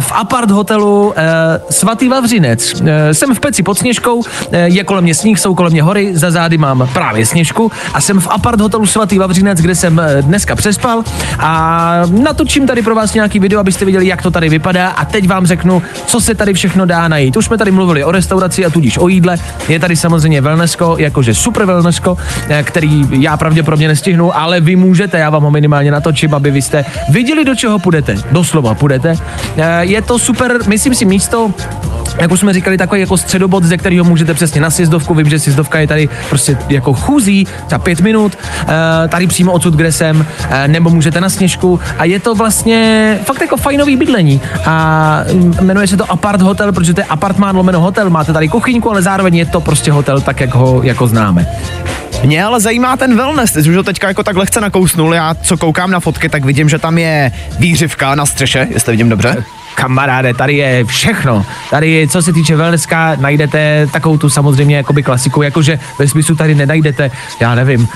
v 0.00 0.12
apart 0.12 0.50
hotelu 0.50 1.14
Svatý 1.70 2.08
Vavřinec. 2.08 2.82
Jsem 3.12 3.34
v 3.34 3.40
peci 3.40 3.62
pod 3.62 3.78
Sněžkou, 3.78 4.22
je 4.78 4.84
kolem 4.84 5.04
mě 5.04 5.14
sníh, 5.14 5.38
jsou 5.38 5.54
kolem 5.54 5.72
mě 5.72 5.82
hory, 5.82 6.16
za 6.16 6.30
zády 6.30 6.58
mám 6.58 6.88
právě 6.92 7.26
Sněžku 7.26 7.72
a 7.94 8.00
jsem 8.00 8.20
v 8.20 8.28
apart 8.30 8.60
hotelu 8.60 8.86
Svatý 8.86 9.18
Vavřinec, 9.18 9.60
kde 9.60 9.74
jsem 9.74 10.00
eh, 10.00 10.22
dneska 10.22 10.54
přespal 10.56 11.02
a 11.38 12.02
natočím 12.10 12.66
tady 12.66 12.82
pro 12.82 12.94
vás 12.94 13.14
nějaký 13.14 13.38
video, 13.38 13.60
abyste 13.60 13.84
viděli, 13.84 14.06
jak 14.06 14.22
to 14.22 14.30
tady 14.30 14.48
vypadá 14.48 14.88
a 14.88 15.04
teď 15.04 15.28
vám 15.28 15.46
řeknu, 15.46 15.82
co 16.06 16.20
se 16.20 16.34
tady 16.34 16.54
všechno 16.54 16.86
dá 16.86 17.08
najít. 17.08 17.36
Už 17.36 17.44
jsme 17.44 17.58
tady 17.58 17.70
mluvili 17.70 18.04
o 18.04 18.10
restauraci 18.10 18.66
a 18.66 18.70
tudíž 18.70 18.98
o 18.98 19.08
jídle. 19.08 19.38
Je 19.68 19.78
tady 19.78 19.96
samozřejmě 19.96 20.40
wellnessko, 20.40 20.96
jakože 20.98 21.34
super 21.34 21.64
wellnessko, 21.64 22.16
eh, 22.48 22.62
který 22.62 23.06
já 23.10 23.36
pravděpodobně 23.36 23.88
nestihnu, 23.88 24.36
ale 24.36 24.60
vy 24.60 24.76
můžete, 24.76 25.18
já 25.18 25.30
vám 25.30 25.42
ho 25.42 25.50
minimálně 25.50 25.90
natočím, 25.90 26.34
aby 26.34 26.50
vy 26.50 26.62
jste 26.62 26.84
viděli, 27.10 27.44
do 27.44 27.54
čeho 27.54 27.78
půjdete. 27.78 28.16
Doslova 28.30 28.74
půjdete. 28.74 29.16
Eh, 29.56 29.84
Je 29.84 30.02
to 30.02 30.18
super, 30.18 30.58
myslím 30.66 30.94
si, 30.94 31.04
místo 31.04 31.50
jak 32.20 32.32
už 32.32 32.40
jsme 32.40 32.52
říkali, 32.52 32.78
takový 32.78 33.00
jako 33.00 33.16
středobod, 33.16 33.64
ze 33.64 33.76
kterého 33.76 34.04
můžete 34.04 34.34
přesně 34.34 34.60
na 34.68 34.72
sjezdovku. 34.72 35.14
Vím, 35.14 35.30
že 35.30 35.38
sjezdovka 35.38 35.78
je 35.78 35.86
tady 35.86 36.08
prostě 36.28 36.58
jako 36.68 36.92
chůzí 36.92 37.46
za 37.68 37.78
pět 37.78 38.00
minut, 38.00 38.38
eh, 38.38 39.08
tady 39.08 39.26
přímo 39.26 39.52
odsud, 39.52 39.74
kde 39.74 39.92
jsem, 39.92 40.26
eh, 40.50 40.68
nebo 40.68 40.90
můžete 40.90 41.20
na 41.20 41.28
sněžku. 41.28 41.80
A 41.98 42.04
je 42.04 42.20
to 42.20 42.34
vlastně 42.34 42.78
fakt 43.24 43.40
jako 43.40 43.56
fajnový 43.56 43.96
bydlení. 43.96 44.40
A 44.66 44.76
mm, 45.32 45.56
jmenuje 45.60 45.86
se 45.86 45.96
to 45.96 46.12
Apart 46.12 46.40
Hotel, 46.40 46.72
protože 46.72 46.94
to 46.94 47.00
je 47.00 47.04
apartmán 47.04 47.56
lomeno 47.56 47.80
hotel. 47.80 48.10
Máte 48.10 48.32
tady 48.32 48.48
kuchyňku, 48.48 48.90
ale 48.90 49.02
zároveň 49.02 49.36
je 49.36 49.46
to 49.46 49.60
prostě 49.60 49.92
hotel, 49.92 50.20
tak 50.20 50.40
jak 50.40 50.54
ho 50.54 50.82
jako 50.82 51.06
známe. 51.06 51.46
Mě 52.24 52.44
ale 52.44 52.60
zajímá 52.60 52.96
ten 52.96 53.16
wellness, 53.16 53.52
ty 53.52 53.60
už 53.60 53.76
ho 53.76 53.82
teďka 53.82 54.08
jako 54.08 54.22
tak 54.22 54.36
lehce 54.36 54.60
nakousnul, 54.60 55.14
já 55.14 55.34
co 55.34 55.56
koukám 55.56 55.90
na 55.90 56.00
fotky, 56.00 56.28
tak 56.28 56.44
vidím, 56.44 56.68
že 56.68 56.78
tam 56.78 56.98
je 56.98 57.32
výřivka 57.58 58.14
na 58.14 58.26
střeše, 58.26 58.68
jestli 58.70 58.92
vidím 58.92 59.08
dobře. 59.08 59.44
Kamaráde, 59.78 60.34
tady 60.34 60.56
je 60.56 60.84
všechno. 60.84 61.46
Tady, 61.70 62.08
co 62.10 62.22
se 62.22 62.32
týče 62.32 62.56
wellnesska, 62.56 63.16
najdete 63.20 63.88
takovou 63.92 64.18
tu 64.18 64.30
samozřejmě 64.30 64.76
jakoby 64.76 65.02
klasiku, 65.02 65.42
jakože 65.42 65.78
ve 65.98 66.08
smyslu 66.08 66.36
tady 66.36 66.54
nenajdete, 66.54 67.10
já 67.40 67.54
nevím, 67.54 67.88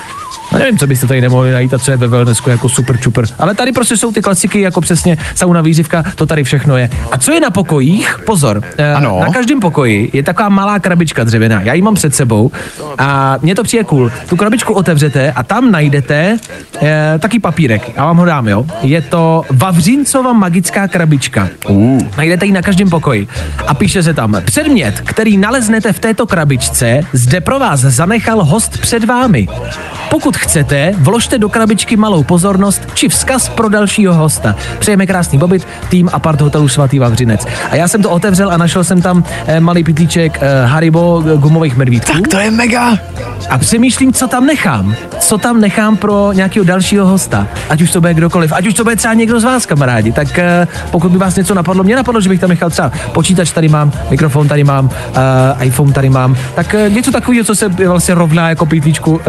No 0.53 0.59
nevím, 0.59 0.79
co 0.79 0.87
byste 0.87 1.07
tady 1.07 1.21
nemohli 1.21 1.53
najít 1.53 1.75
a 1.75 1.79
co 1.79 1.91
je 1.91 1.97
ve 1.97 2.09
wellnessku 2.09 2.51
jako 2.51 2.69
super 2.69 2.97
čuper. 3.01 3.25
Ale 3.39 3.55
tady 3.55 3.73
prostě 3.73 3.97
jsou 3.97 4.13
ty 4.13 4.23
klasiky, 4.23 4.61
jako 4.61 4.81
přesně 4.81 5.19
sauna, 5.35 5.61
výřivka, 5.61 6.05
to 6.15 6.27
tady 6.27 6.45
všechno 6.45 6.77
je. 6.77 6.91
A 7.13 7.19
co 7.19 7.33
je 7.33 7.41
na 7.41 7.51
pokojích? 7.51 8.19
Pozor, 8.27 8.63
eh, 8.79 8.95
Ano. 8.95 9.21
na 9.21 9.33
každém 9.33 9.61
pokoji 9.61 10.11
je 10.13 10.23
taková 10.23 10.49
malá 10.49 10.79
krabička 10.79 11.25
dřevěná. 11.25 11.61
Já 11.63 11.75
ji 11.75 11.83
mám 11.83 11.95
před 11.95 12.15
sebou 12.15 12.51
a 12.99 13.39
mně 13.43 13.55
to 13.55 13.63
přijde 13.63 13.85
cool. 13.85 14.11
Tu 14.29 14.37
krabičku 14.37 14.73
otevřete 14.73 15.33
a 15.33 15.43
tam 15.43 15.71
najdete 15.73 16.39
eh, 16.83 17.19
taky 17.19 17.39
papírek. 17.39 17.97
Já 17.97 18.05
vám 18.05 18.17
ho 18.17 18.25
dám, 18.25 18.49
jo. 18.49 18.67
Je 18.83 19.01
to 19.03 19.43
Vavříncova 19.51 20.33
magická 20.33 20.89
krabička. 20.89 21.49
Uh. 21.69 22.01
Najdete 22.17 22.47
ji 22.47 22.53
na 22.53 22.63
každém 22.63 22.91
pokoji. 22.91 23.29
A 23.67 23.75
píše 23.75 24.03
se 24.03 24.15
tam, 24.15 24.37
předmět, 24.45 25.01
který 25.01 25.37
naleznete 25.39 25.93
v 25.93 25.99
této 25.99 26.27
krabičce, 26.27 27.01
zde 27.13 27.41
pro 27.41 27.59
vás 27.59 27.81
zanechal 27.81 28.45
host 28.45 28.79
před 28.79 29.05
vámi. 29.05 29.49
Pokud 30.11 30.37
chcete, 30.43 30.95
vložte 30.99 31.39
do 31.39 31.49
krabičky 31.49 31.97
malou 31.97 32.23
pozornost 32.23 32.83
či 32.95 33.09
vzkaz 33.09 33.49
pro 33.49 33.69
dalšího 33.69 34.15
hosta. 34.15 34.57
Přejeme 34.79 35.07
krásný 35.07 35.39
pobyt, 35.39 35.67
tým 35.89 36.11
Apart 36.13 36.41
hotelu 36.41 36.69
Svatý 36.69 36.99
Vavřinec. 36.99 37.47
A 37.71 37.77
já 37.77 37.89
jsem 37.89 38.03
to 38.03 38.11
otevřel 38.11 38.51
a 38.51 38.57
našel 38.57 38.85
jsem 38.85 39.03
tam 39.03 39.25
eh, 39.47 39.61
malý 39.61 39.85
pitlíček 39.85 40.39
eh, 40.43 40.67
Haribo 40.67 41.23
eh, 41.27 41.37
gumových 41.37 41.77
medvídků. 41.77 42.13
Tak 42.13 42.29
to 42.29 42.39
je 42.39 42.51
mega. 42.51 42.99
A 43.51 43.59
přemýšlím, 43.59 44.13
co 44.13 44.29
tam 44.29 44.47
nechám. 44.47 44.95
Co 45.19 45.39
tam 45.39 45.61
nechám 45.61 45.97
pro 45.97 46.33
nějakého 46.33 46.65
dalšího 46.65 47.07
hosta. 47.07 47.47
Ať 47.69 47.83
už 47.83 47.91
to 47.91 48.01
bude 48.01 48.15
kdokoliv, 48.15 48.53
ať 48.53 48.67
už 48.67 48.75
to 48.75 48.85
bude 48.85 48.97
třeba 48.97 49.15
někdo 49.15 49.41
z 49.41 49.45
vás, 49.45 49.67
kamarádi. 49.67 50.13
Tak 50.13 50.39
eh, 50.39 50.69
pokud 50.91 51.13
by 51.13 51.19
vás 51.19 51.37
něco 51.37 51.55
napadlo, 51.55 51.85
mě 51.85 51.97
napadlo, 51.97 52.21
že 52.21 52.29
bych 52.29 52.41
tam 52.41 52.51
nechal 52.51 52.71
třeba 52.71 52.93
počítač 53.13 53.53
tady 53.53 53.69
mám, 53.69 53.93
mikrofon 54.11 54.49
tady 54.49 54.65
mám, 54.65 54.85
uh, 54.85 55.67
iPhone 55.67 55.93
tady 55.93 56.11
mám. 56.11 56.37
Tak 56.55 56.75
uh, 56.75 56.95
něco 56.95 57.13
takového, 57.13 57.45
co 57.45 57.55
se 57.55 57.69
vlastně 57.69 58.15
rovná 58.15 58.49
jako 58.49 58.67
pitlíčku 58.67 59.21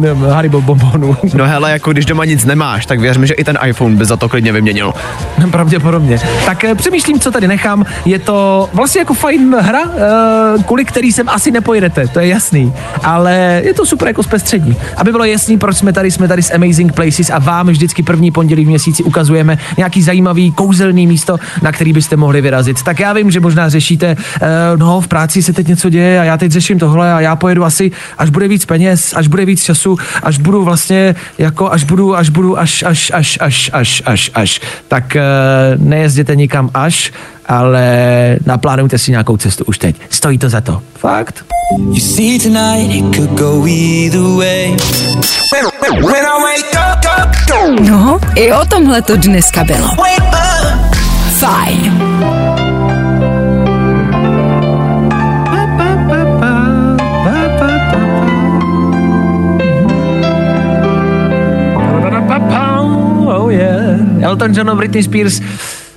uh, 0.00 0.30
Haribo 0.32 0.57
bonbonu. 0.60 1.16
No 1.34 1.46
hele, 1.46 1.70
jako 1.70 1.92
když 1.92 2.06
doma 2.06 2.24
nic 2.24 2.44
nemáš, 2.44 2.86
tak 2.86 3.00
věřme, 3.00 3.26
že 3.26 3.34
i 3.34 3.44
ten 3.44 3.58
iPhone 3.66 3.96
by 3.96 4.04
za 4.04 4.16
to 4.16 4.28
klidně 4.28 4.52
vyměnil. 4.52 4.92
Pravděpodobně. 5.50 6.20
Tak 6.46 6.64
eh, 6.64 6.74
přemýšlím, 6.74 7.20
co 7.20 7.30
tady 7.30 7.48
nechám. 7.48 7.84
Je 8.04 8.18
to 8.18 8.68
vlastně 8.72 8.98
jako 8.98 9.14
fajn 9.14 9.56
hra, 9.60 9.80
eh, 9.84 10.62
kvůli 10.62 10.84
který 10.84 11.12
sem 11.12 11.28
asi 11.28 11.50
nepojedete, 11.50 12.08
to 12.08 12.20
je 12.20 12.26
jasný. 12.26 12.72
Ale 13.04 13.62
je 13.64 13.74
to 13.74 13.86
super 13.86 14.08
jako 14.08 14.22
zpestřední. 14.22 14.76
Aby 14.96 15.12
bylo 15.12 15.24
jasný, 15.24 15.58
proč 15.58 15.76
jsme 15.76 15.92
tady, 15.92 16.10
jsme 16.10 16.28
tady 16.28 16.42
s 16.42 16.54
Amazing 16.54 16.92
Places 16.92 17.30
a 17.30 17.38
vám 17.38 17.66
vždycky 17.66 18.02
první 18.02 18.30
pondělí 18.30 18.64
v 18.64 18.68
měsíci 18.68 19.02
ukazujeme 19.02 19.58
nějaký 19.76 20.02
zajímavý 20.02 20.52
kouzelný 20.52 21.06
místo, 21.06 21.36
na 21.62 21.72
který 21.72 21.92
byste 21.92 22.16
mohli 22.16 22.40
vyrazit. 22.40 22.82
Tak 22.82 23.00
já 23.00 23.12
vím, 23.12 23.30
že 23.30 23.40
možná 23.40 23.68
řešíte, 23.68 24.06
eh, 24.06 24.48
no 24.76 25.00
v 25.00 25.08
práci 25.08 25.42
se 25.42 25.52
teď 25.52 25.68
něco 25.68 25.90
děje 25.90 26.20
a 26.20 26.24
já 26.24 26.36
teď 26.36 26.52
řeším 26.52 26.78
tohle 26.78 27.12
a 27.12 27.20
já 27.20 27.36
pojedu 27.36 27.64
asi, 27.64 27.90
až 28.18 28.30
bude 28.30 28.48
víc 28.48 28.64
peněz, 28.64 29.14
až 29.16 29.28
bude 29.28 29.44
víc 29.44 29.62
času, 29.62 29.98
až 30.22 30.38
budu 30.48 30.64
vlastně 30.64 31.14
jako, 31.38 31.72
až 31.72 31.84
budu, 31.84 32.16
až 32.16 32.28
budu, 32.28 32.58
až, 32.58 32.82
až, 32.82 33.10
až, 33.14 33.38
až, 33.40 33.70
až, 33.72 34.02
až, 34.06 34.30
až. 34.34 34.60
Tak 34.88 35.16
eh, 35.16 35.22
nejezděte 35.76 36.36
nikam 36.36 36.70
až, 36.74 37.12
ale 37.46 37.86
naplánujte 38.46 38.98
si 38.98 39.10
nějakou 39.10 39.36
cestu 39.36 39.64
už 39.64 39.78
teď. 39.78 39.96
Stojí 40.10 40.38
to 40.38 40.48
za 40.48 40.60
to. 40.60 40.82
Fakt. 40.98 41.44
You 41.78 42.00
see 42.00 42.38
tonight 42.38 42.94
it 42.94 43.16
could 43.16 43.30
go 43.30 43.66
either 43.66 44.20
way. 44.20 44.76
When, 45.52 46.04
when 46.04 46.24
I 46.24 46.36
wake 46.42 46.72
up, 46.72 47.04
up, 47.04 47.28
up, 47.28 47.80
No, 47.80 48.20
i 48.34 48.52
o 48.52 48.64
tomhle 48.64 49.02
to 49.02 49.16
dneska 49.16 49.64
bylo. 49.64 49.88
Fajn. 51.38 52.07
Elton 64.22 64.54
John, 64.54 64.76
Britney 64.76 65.02
Spears. 65.02 65.40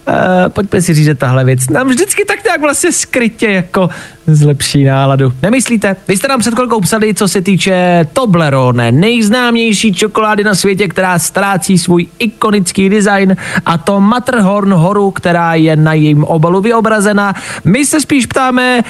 Uh, 0.07 0.15
pojďme 0.49 0.81
si 0.81 0.93
říct, 0.93 1.05
že 1.05 1.15
tahle 1.15 1.43
věc 1.43 1.69
nám 1.69 1.87
vždycky 1.87 2.25
tak 2.25 2.43
nějak 2.43 2.61
vlastně 2.61 2.91
skrytě 2.91 3.51
jako 3.51 3.89
zlepší 4.27 4.83
náladu. 4.83 5.33
Nemyslíte? 5.41 5.95
Vy 6.07 6.17
jste 6.17 6.27
nám 6.27 6.39
před 6.39 6.53
chvilkou 6.53 6.81
psali, 6.81 7.13
co 7.13 7.27
se 7.27 7.41
týče 7.41 8.07
Toblerone, 8.13 8.91
nejznámější 8.91 9.93
čokolády 9.93 10.43
na 10.43 10.55
světě, 10.55 10.87
která 10.87 11.19
ztrácí 11.19 11.77
svůj 11.77 12.07
ikonický 12.19 12.89
design 12.89 13.35
a 13.65 13.77
to 13.77 13.99
Matterhorn 13.99 14.73
horu, 14.73 15.11
která 15.11 15.55
je 15.55 15.75
na 15.75 15.93
jejím 15.93 16.23
obalu 16.23 16.61
vyobrazena. 16.61 17.33
My 17.63 17.85
se 17.85 18.01
spíš 18.01 18.25
ptáme, 18.25 18.81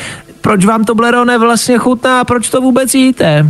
proč 0.42 0.66
vám 0.66 0.84
Toblerone 0.84 1.38
vlastně 1.38 1.78
chutná 1.78 2.20
a 2.20 2.24
proč 2.24 2.50
to 2.50 2.62
vůbec 2.62 2.96
jíte? 2.96 3.48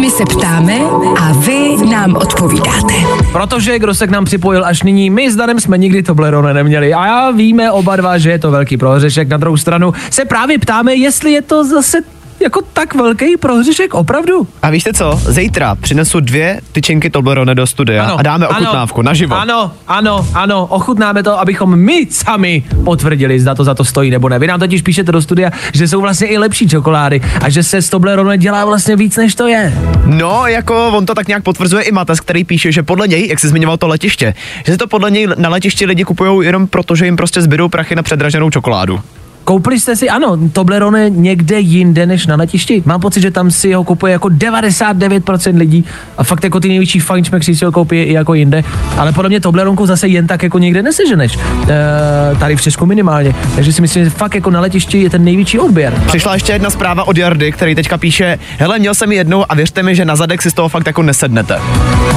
My 0.00 0.10
se 0.10 0.24
ptáme 0.24 0.80
a 1.20 1.32
vy 1.32 1.76
nám 1.90 2.16
odpovídáte. 2.16 2.94
Protože 3.32 3.78
kdo 3.78 3.94
se 3.94 4.06
k 4.06 4.10
nám 4.10 4.24
připojil 4.24 4.64
až 4.64 4.82
nyní, 4.82 5.10
my 5.10 5.30
s 5.30 5.36
Danem 5.36 5.60
jsme 5.60 5.78
nikdy 5.78 6.02
Toblerone 6.02 6.54
neměli 6.54 6.94
a 6.94 7.06
já 7.06 7.30
víme 7.30 7.72
oba 7.72 7.96
dva, 7.96 8.18
že 8.18 8.30
je 8.30 8.38
to 8.38 8.50
velký 8.50 8.76
prohřešek. 8.76 9.28
Na 9.28 9.36
druhou 9.36 9.56
stranu 9.56 9.92
se 10.10 10.24
právě 10.24 10.58
ptáme, 10.58 10.94
jestli 10.94 11.32
je 11.32 11.42
to 11.42 11.64
zase 11.64 11.98
jako 12.40 12.60
tak 12.72 12.94
velký 12.94 13.36
prohřešek 13.36 13.94
opravdu. 13.94 14.48
A 14.62 14.70
víš 14.70 14.84
co? 14.94 15.20
Zítra 15.24 15.74
přinesu 15.74 16.20
dvě 16.20 16.60
tyčinky 16.72 17.10
Toblerone 17.10 17.54
do 17.54 17.66
studia 17.66 18.04
a 18.04 18.22
dáme 18.22 18.48
ochutnávku 18.48 19.00
ano, 19.00 19.06
naživo. 19.06 19.34
Ano, 19.34 19.72
ano, 19.88 20.26
ano, 20.34 20.66
ochutnáme 20.66 21.22
to, 21.22 21.40
abychom 21.40 21.76
my 21.76 22.06
sami 22.10 22.62
potvrdili, 22.84 23.40
zda 23.40 23.54
to 23.54 23.64
za 23.64 23.74
to 23.74 23.84
stojí 23.84 24.10
nebo 24.10 24.28
ne. 24.28 24.38
Vy 24.38 24.46
nám 24.46 24.60
totiž 24.60 24.82
píšete 24.82 25.12
do 25.12 25.22
studia, 25.22 25.50
že 25.74 25.88
jsou 25.88 26.00
vlastně 26.00 26.26
i 26.26 26.38
lepší 26.38 26.68
čokolády 26.68 27.20
a 27.40 27.48
že 27.48 27.62
se 27.62 27.82
z 27.82 27.90
Toblerone 27.90 28.38
dělá 28.38 28.64
vlastně 28.64 28.96
víc, 28.96 29.16
než 29.16 29.34
to 29.34 29.46
je. 29.46 29.72
No, 30.06 30.46
jako 30.46 30.88
on 30.88 31.06
to 31.06 31.14
tak 31.14 31.28
nějak 31.28 31.42
potvrzuje 31.42 31.82
i 31.82 31.92
Mates, 31.92 32.20
který 32.20 32.44
píše, 32.44 32.72
že 32.72 32.82
podle 32.82 33.08
něj, 33.08 33.28
jak 33.28 33.38
jsi 33.38 33.48
zmiňoval 33.48 33.76
to 33.76 33.88
letiště, 33.88 34.34
že 34.66 34.76
to 34.76 34.86
podle 34.86 35.10
něj 35.10 35.28
na 35.36 35.48
letišti 35.48 35.86
lidi 35.86 36.04
kupují 36.04 36.46
jenom 36.46 36.66
proto, 36.66 36.96
že 36.96 37.04
jim 37.04 37.16
prostě 37.16 37.42
zbydou 37.42 37.68
prachy 37.68 37.94
na 37.94 38.02
předraženou 38.02 38.50
čokoládu. 38.50 39.00
Koupili 39.46 39.80
jste 39.80 39.96
si, 39.96 40.10
ano, 40.10 40.38
Toblerone 40.52 41.10
někde 41.10 41.60
jinde 41.60 42.06
než 42.06 42.26
na 42.26 42.36
letišti? 42.36 42.82
Mám 42.86 43.00
pocit, 43.00 43.20
že 43.20 43.30
tam 43.30 43.50
si 43.50 43.72
ho 43.72 43.84
kupuje 43.84 44.12
jako 44.12 44.28
99% 44.28 45.56
lidí 45.56 45.84
a 46.18 46.24
fakt 46.24 46.44
jako 46.44 46.60
ty 46.60 46.68
největší 46.68 47.00
fajnšmekři 47.00 47.56
si 47.56 47.64
ho 47.64 47.72
koupí 47.72 47.96
i 47.96 48.12
jako 48.12 48.34
jinde, 48.34 48.64
ale 48.96 49.12
podle 49.12 49.28
mě 49.28 49.40
Tobleronku 49.40 49.86
zase 49.86 50.08
jen 50.08 50.26
tak 50.26 50.42
jako 50.42 50.58
někde 50.58 50.82
neseženeš. 50.82 51.38
E, 51.68 52.36
tady 52.36 52.56
v 52.56 52.62
Česku 52.62 52.86
minimálně. 52.86 53.34
Takže 53.54 53.72
si 53.72 53.80
myslím, 53.82 54.04
že 54.04 54.10
fakt 54.10 54.34
jako 54.34 54.50
na 54.50 54.60
letišti 54.60 55.02
je 55.02 55.10
ten 55.10 55.24
největší 55.24 55.58
odběr. 55.58 56.02
Přišla 56.06 56.34
ještě 56.34 56.52
jedna 56.52 56.70
zpráva 56.70 57.04
od 57.04 57.16
Jardy, 57.16 57.52
který 57.52 57.74
teďka 57.74 57.98
píše, 57.98 58.38
hele, 58.58 58.78
měl 58.78 58.94
jsem 58.94 59.12
ji 59.12 59.18
jednou 59.18 59.44
a 59.48 59.54
věřte 59.54 59.82
mi, 59.82 59.94
že 59.94 60.04
na 60.04 60.16
zadek 60.16 60.42
si 60.42 60.50
z 60.50 60.54
toho 60.54 60.68
fakt 60.68 60.86
jako 60.86 61.02
nesednete. 61.02 61.58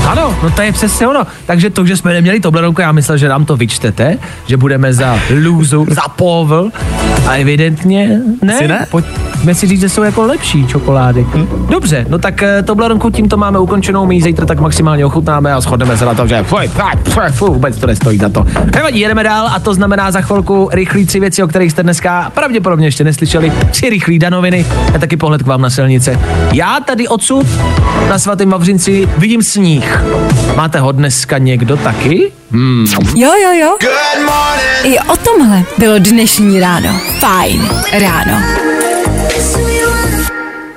Ano, 0.07 0.35
no 0.43 0.49
to 0.49 0.61
je 0.61 0.71
přesně 0.71 1.07
ono. 1.07 1.27
Takže 1.45 1.69
to, 1.69 1.85
že 1.85 1.97
jsme 1.97 2.13
neměli 2.13 2.39
Tobleronku, 2.39 2.81
já 2.81 2.91
myslel, 2.91 3.17
že 3.17 3.29
nám 3.29 3.45
to 3.45 3.57
vyčtete, 3.57 4.17
že 4.47 4.57
budeme 4.57 4.93
za 4.93 5.19
lůzu, 5.43 5.85
za 5.89 6.01
povl 6.01 6.71
a 7.27 7.35
evidentně 7.35 8.19
ne. 8.41 8.55
Asi 8.55 8.67
ne? 8.67 8.85
Pojďme 8.91 9.55
si 9.55 9.67
říct, 9.67 9.79
že 9.79 9.89
jsou 9.89 10.03
jako 10.03 10.21
lepší 10.25 10.67
čokolády. 10.67 11.25
Hm? 11.35 11.47
Dobře, 11.69 12.05
no 12.09 12.19
tak 12.19 12.43
eh, 12.43 12.63
Tobleronku 12.63 13.09
tímto 13.09 13.37
máme 13.37 13.59
ukončenou, 13.59 14.05
my 14.05 14.15
ji 14.15 14.21
zítra 14.21 14.45
tak 14.45 14.59
maximálně 14.59 15.05
ochutnáme 15.05 15.53
a 15.53 15.61
shodneme 15.61 15.97
se 15.97 16.05
na 16.05 16.13
to, 16.13 16.27
že 16.27 16.43
fuj, 16.43 16.67
fuj, 16.67 17.13
fuj, 17.13 17.23
fuj, 17.31 17.49
vůbec 17.49 17.77
to 17.77 17.87
nestojí 17.87 18.17
za 18.17 18.29
to. 18.29 18.45
Nevadí, 18.75 18.99
jedeme 18.99 19.23
dál 19.23 19.47
a 19.47 19.59
to 19.59 19.73
znamená 19.73 20.11
za 20.11 20.21
chvilku 20.21 20.69
rychlí 20.73 21.05
tři 21.05 21.19
věci, 21.19 21.43
o 21.43 21.47
kterých 21.47 21.71
jste 21.71 21.83
dneska 21.83 22.31
pravděpodobně 22.33 22.87
ještě 22.87 23.03
neslyšeli. 23.03 23.51
Tři 23.71 23.89
rychlí 23.89 24.19
danoviny 24.19 24.65
a 24.95 24.99
taky 24.99 25.17
pohled 25.17 25.43
k 25.43 25.47
vám 25.47 25.61
na 25.61 25.69
silnice. 25.69 26.19
Já 26.53 26.79
tady 26.85 27.07
odsud 27.07 27.47
na 28.09 28.19
svatém 28.19 28.49
Vavřinci 28.49 29.09
vidím 29.17 29.43
sníh. 29.43 30.03
Máte 30.55 30.79
ho 30.79 30.91
dneska 30.91 31.37
někdo 31.37 31.77
taky? 31.77 32.31
Hmm. 32.51 32.85
Jo, 33.15 33.31
jo, 33.43 33.51
jo. 33.61 33.77
Good. 33.81 34.18
I 34.89 34.99
o 34.99 35.17
tomhle 35.17 35.63
bylo 35.77 35.99
dnešní 35.99 36.59
ráno. 36.59 36.89
Fajn 37.19 37.69
ráno. 38.01 38.41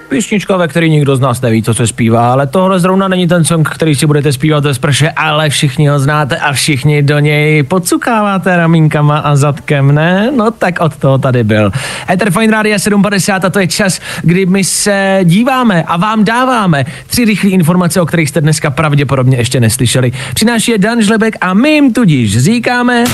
Písnička, 0.08 0.56
ve 0.56 0.68
který 0.68 0.90
nikdo 0.90 1.16
z 1.16 1.20
nás 1.20 1.40
neví, 1.40 1.62
co 1.62 1.74
se 1.74 1.86
zpívá, 1.86 2.32
ale 2.32 2.46
tohle 2.46 2.80
zrovna 2.80 3.08
není 3.08 3.28
ten 3.28 3.44
song, 3.44 3.68
který 3.68 3.94
si 3.94 4.06
budete 4.06 4.32
zpívat 4.32 4.64
ve 4.64 4.74
sprše, 4.74 5.10
ale 5.10 5.50
všichni 5.50 5.88
ho 5.88 5.98
znáte 5.98 6.36
a 6.36 6.52
všichni 6.52 7.02
do 7.02 7.18
něj 7.18 7.62
podsukáváte 7.62 8.56
ramínkama 8.56 9.18
a 9.18 9.36
zadkem, 9.36 9.94
ne? 9.94 10.30
No 10.36 10.50
tak 10.50 10.80
od 10.80 10.96
toho 10.96 11.18
tady 11.18 11.44
byl. 11.44 11.72
Ether 12.10 12.30
Fine 12.30 12.52
Radio 12.52 12.78
750 12.78 13.44
a 13.44 13.50
to 13.50 13.60
je 13.60 13.66
čas, 13.66 14.00
kdy 14.22 14.46
my 14.46 14.64
se 14.64 15.20
díváme 15.24 15.82
a 15.82 15.96
vám 15.96 16.24
dáváme 16.24 16.84
tři 17.06 17.24
rychlé 17.24 17.50
informace, 17.50 18.00
o 18.00 18.06
kterých 18.06 18.28
jste 18.28 18.40
dneska 18.40 18.70
pravděpodobně 18.70 19.36
ještě 19.36 19.60
neslyšeli. 19.60 20.12
Přináší 20.34 20.70
je 20.70 20.78
Dan 20.78 21.02
Žlebek 21.02 21.36
a 21.40 21.54
my 21.54 21.70
jim 21.70 21.92
tudíž 21.92 22.38
říkáme... 22.38 23.04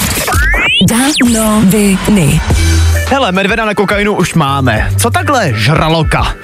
Danoviny. 0.87 2.68
Hele, 3.11 3.33
medvěda 3.33 3.65
na 3.65 3.75
kokainu 3.75 4.17
už 4.17 4.35
máme. 4.35 4.91
Co 4.97 5.11
takhle 5.11 5.53
žraloka? 5.55 6.35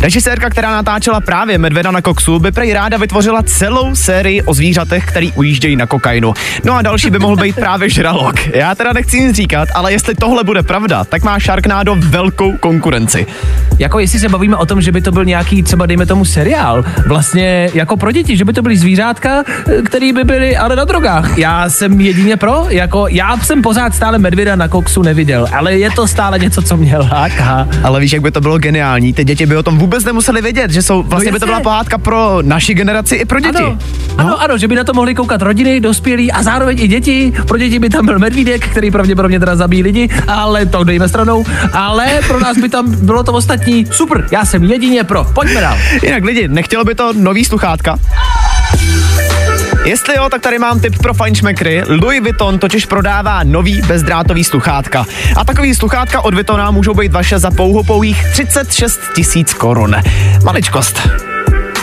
Režisérka, 0.00 0.50
která 0.50 0.72
natáčela 0.72 1.20
právě 1.20 1.58
Medvěda 1.58 1.90
na 1.90 2.02
koksu, 2.02 2.38
by 2.38 2.52
prej 2.52 2.72
ráda 2.72 2.96
vytvořila 2.96 3.42
celou 3.42 3.94
sérii 3.94 4.42
o 4.42 4.54
zvířatech, 4.54 5.06
který 5.06 5.32
ujíždějí 5.32 5.76
na 5.76 5.86
kokainu. 5.86 6.34
No 6.64 6.74
a 6.74 6.82
další 6.82 7.10
by 7.10 7.18
mohl 7.18 7.36
být 7.36 7.56
právě 7.56 7.90
žralok. 7.90 8.46
Já 8.46 8.74
teda 8.74 8.92
nechci 8.92 9.20
nic 9.20 9.36
říkat, 9.36 9.68
ale 9.74 9.92
jestli 9.92 10.14
tohle 10.14 10.44
bude 10.44 10.62
pravda, 10.62 11.04
tak 11.04 11.22
má 11.22 11.38
Sharknado 11.38 11.96
velkou 11.98 12.56
konkurenci. 12.56 13.26
Jako 13.78 13.98
jestli 13.98 14.18
se 14.18 14.28
bavíme 14.28 14.56
o 14.56 14.66
tom, 14.66 14.80
že 14.80 14.92
by 14.92 15.00
to 15.00 15.12
byl 15.12 15.24
nějaký 15.24 15.62
třeba 15.62 15.86
dejme 15.86 16.06
tomu 16.06 16.24
seriál, 16.24 16.84
vlastně 17.06 17.70
jako 17.74 17.96
pro 17.96 18.12
děti, 18.12 18.36
že 18.36 18.44
by 18.44 18.52
to 18.52 18.62
byly 18.62 18.76
zvířátka, 18.76 19.44
který 19.84 20.12
by 20.12 20.24
byly 20.24 20.56
ale 20.56 20.76
na 20.76 20.84
drogách. 20.84 21.38
Já 21.38 21.70
jsem 21.70 22.00
jedině 22.00 22.36
pro, 22.36 22.66
jako 22.68 23.06
já 23.08 23.36
jsem 23.36 23.62
pořád 23.62 23.94
stále 23.94 24.18
medvěda 24.18 24.56
na 24.56 24.68
koksu 24.68 25.02
neviděl, 25.02 25.46
ale 25.52 25.76
je 25.76 25.90
to 25.90 26.07
stále 26.08 26.38
něco, 26.38 26.62
co 26.62 26.76
mě 26.76 26.96
láká. 26.96 27.68
Ale 27.82 28.00
víš, 28.00 28.12
jak 28.12 28.22
by 28.22 28.30
to 28.30 28.40
bylo 28.40 28.58
geniální? 28.58 29.12
Ty 29.12 29.24
děti 29.24 29.46
by 29.46 29.56
o 29.56 29.62
tom 29.62 29.78
vůbec 29.78 30.04
nemuseli 30.04 30.42
vědět, 30.42 30.70
že 30.70 30.82
jsou 30.82 31.02
vlastně 31.02 31.30
No 31.30 31.34
by 31.36 31.40
to 31.40 31.46
byla 31.46 31.60
pohádka 31.60 31.98
pro 31.98 32.38
naši 32.42 32.74
generaci 32.74 33.14
i 33.14 33.24
pro 33.24 33.40
děti. 33.40 33.62
Ano, 33.62 33.78
ano, 34.18 34.42
ano, 34.42 34.58
že 34.58 34.68
by 34.68 34.74
na 34.74 34.84
to 34.84 34.94
mohli 34.94 35.14
koukat 35.14 35.42
rodiny, 35.42 35.80
dospělí 35.80 36.32
a 36.32 36.42
zároveň 36.42 36.78
i 36.80 36.88
děti. 36.88 37.32
Pro 37.46 37.58
děti 37.58 37.78
by 37.78 37.90
tam 37.90 38.06
byl 38.06 38.18
medvídek, 38.18 38.68
který 38.68 38.90
pravděpodobně 38.90 39.40
teda 39.40 39.56
zabíjí 39.56 39.82
lidi, 39.82 40.08
ale 40.28 40.66
to 40.66 40.84
dejme 40.84 41.08
stranou. 41.08 41.44
Ale 41.72 42.06
pro 42.26 42.40
nás 42.40 42.58
by 42.58 42.68
tam 42.68 43.06
bylo 43.06 43.22
to 43.22 43.32
ostatní. 43.32 43.86
Super, 43.90 44.26
já 44.32 44.44
jsem 44.44 44.64
jedině 44.64 45.04
pro. 45.04 45.24
Pojďme 45.24 45.60
dál. 45.60 45.78
Jinak 46.02 46.24
lidi, 46.24 46.48
nechtělo 46.48 46.84
by 46.84 46.94
to 46.94 47.12
nový 47.12 47.44
sluchátka? 47.44 47.98
Jestli 49.88 50.16
jo, 50.16 50.28
tak 50.28 50.42
tady 50.42 50.58
mám 50.58 50.80
tip 50.80 50.98
pro 50.98 51.14
fajnšmekry. 51.14 51.82
Louis 51.88 52.20
Vuitton 52.20 52.58
totiž 52.58 52.86
prodává 52.86 53.40
nový 53.44 53.82
bezdrátový 53.82 54.44
sluchátka. 54.44 55.06
A 55.36 55.44
takový 55.44 55.74
sluchátka 55.74 56.20
od 56.20 56.34
Vuittona 56.34 56.70
můžou 56.70 56.94
být 56.94 57.12
vaše 57.12 57.38
za 57.38 57.50
pouhopouhých 57.50 58.26
36 58.32 59.00
tisíc 59.14 59.54
korun. 59.54 59.96
Maličkost. 60.44 61.08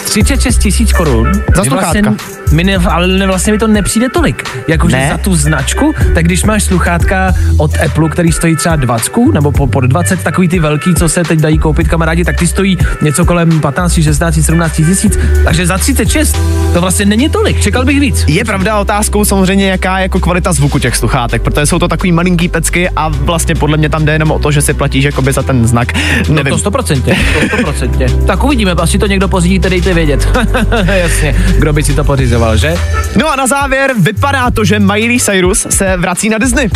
36 0.05 0.57
tisíc 0.57 0.93
korun. 0.93 1.31
Za 1.55 1.63
Že 1.63 1.69
vlastně, 1.69 2.03
mi 2.51 2.63
ne, 2.63 2.75
ale 2.75 3.07
ne, 3.07 3.27
vlastně 3.27 3.53
mi 3.53 3.59
to 3.59 3.67
nepřijde 3.67 4.09
tolik. 4.09 4.43
Jakože 4.67 4.95
Ne? 4.95 5.07
za 5.11 5.17
tu 5.17 5.35
značku, 5.35 5.93
tak 6.13 6.25
když 6.25 6.43
máš 6.43 6.63
sluchátka 6.63 7.33
od 7.57 7.71
Apple, 7.85 8.09
který 8.09 8.31
stojí 8.31 8.55
třeba 8.55 8.75
20 8.75 9.11
nebo 9.33 9.51
po, 9.51 9.67
pod 9.67 9.81
20, 9.83 10.23
takový 10.23 10.47
ty 10.47 10.59
velký, 10.59 10.95
co 10.95 11.09
se 11.09 11.23
teď 11.23 11.39
dají 11.39 11.57
koupit 11.57 11.87
kamarádi, 11.87 12.23
tak 12.23 12.35
ty 12.39 12.47
stojí 12.47 12.77
něco 13.01 13.25
kolem 13.25 13.61
15, 13.61 13.93
16, 14.03 14.39
17 14.41 14.75
tisíc. 14.75 15.19
Takže 15.43 15.67
za 15.67 15.77
36 15.77 16.37
to 16.73 16.81
vlastně 16.81 17.05
není 17.05 17.29
tolik. 17.29 17.61
Čekal 17.61 17.85
bych 17.85 17.99
víc. 17.99 18.25
Je 18.27 18.45
pravda 18.45 18.79
otázkou 18.79 19.25
samozřejmě, 19.25 19.69
jaká 19.69 19.97
je 19.97 20.03
jako 20.03 20.19
kvalita 20.19 20.53
zvuku 20.53 20.79
těch 20.79 20.95
sluchátek, 20.95 21.41
protože 21.41 21.65
jsou 21.65 21.79
to 21.79 21.87
takový 21.87 22.11
malinký 22.11 22.47
pecky 22.47 22.89
a 22.89 23.07
vlastně 23.09 23.55
podle 23.55 23.77
mě 23.77 23.89
tam 23.89 24.05
jde 24.05 24.13
jenom 24.13 24.31
o 24.31 24.39
to, 24.39 24.51
že 24.51 24.61
si 24.61 24.73
platíš 24.73 25.03
jakoby 25.03 25.33
za 25.33 25.43
ten 25.43 25.67
znak. 25.67 25.93
No 26.29 26.35
Nevím. 26.35 26.51
to 26.53 26.57
stoprocentně, 26.57 27.17
to 27.41 27.47
stoprocentně. 27.47 28.07
tak 28.27 28.43
uvidíme, 28.43 28.71
asi 28.71 28.97
to 28.99 29.07
někdo 29.07 29.27
pořídíte, 29.27 29.69
dejte 29.69 29.93
vědět. 29.93 30.27
Jasně, 30.85 31.35
kdo 31.59 31.73
by 31.73 31.83
si 31.83 31.93
to 31.93 32.03
pořizoval, 32.35 32.57
že? 32.57 32.75
No 33.15 33.31
a 33.31 33.35
na 33.35 33.47
závěr 33.47 33.91
vypadá 33.97 34.51
to, 34.51 34.65
že 34.65 34.79
Miley 34.79 35.19
Cyrus 35.19 35.67
se 35.69 35.97
vrací 35.97 36.29
na 36.29 36.37
Disney. 36.37 36.69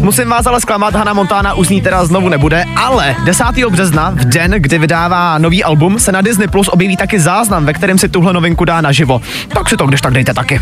Musím 0.00 0.28
vás 0.28 0.46
ale 0.46 0.60
zklamat, 0.60 0.94
Hannah 0.94 1.14
Montana 1.14 1.54
už 1.54 1.68
ní 1.68 1.80
teda 1.80 2.04
znovu 2.04 2.28
nebude, 2.28 2.64
ale 2.76 3.16
10. 3.24 3.44
března, 3.70 4.10
v 4.10 4.24
den, 4.24 4.50
kdy 4.50 4.78
vydává 4.78 5.38
nový 5.38 5.64
album, 5.64 5.98
se 5.98 6.12
na 6.12 6.20
Disney 6.20 6.48
Plus 6.48 6.68
objeví 6.68 6.96
taky 6.96 7.20
záznam, 7.20 7.66
ve 7.66 7.72
kterém 7.72 7.98
si 7.98 8.08
tuhle 8.08 8.32
novinku 8.32 8.64
dá 8.64 8.80
naživo. 8.80 9.20
Tak 9.48 9.68
si 9.68 9.76
to 9.76 9.86
když 9.86 10.00
tak 10.00 10.12
dejte 10.12 10.34
taky. 10.34 10.60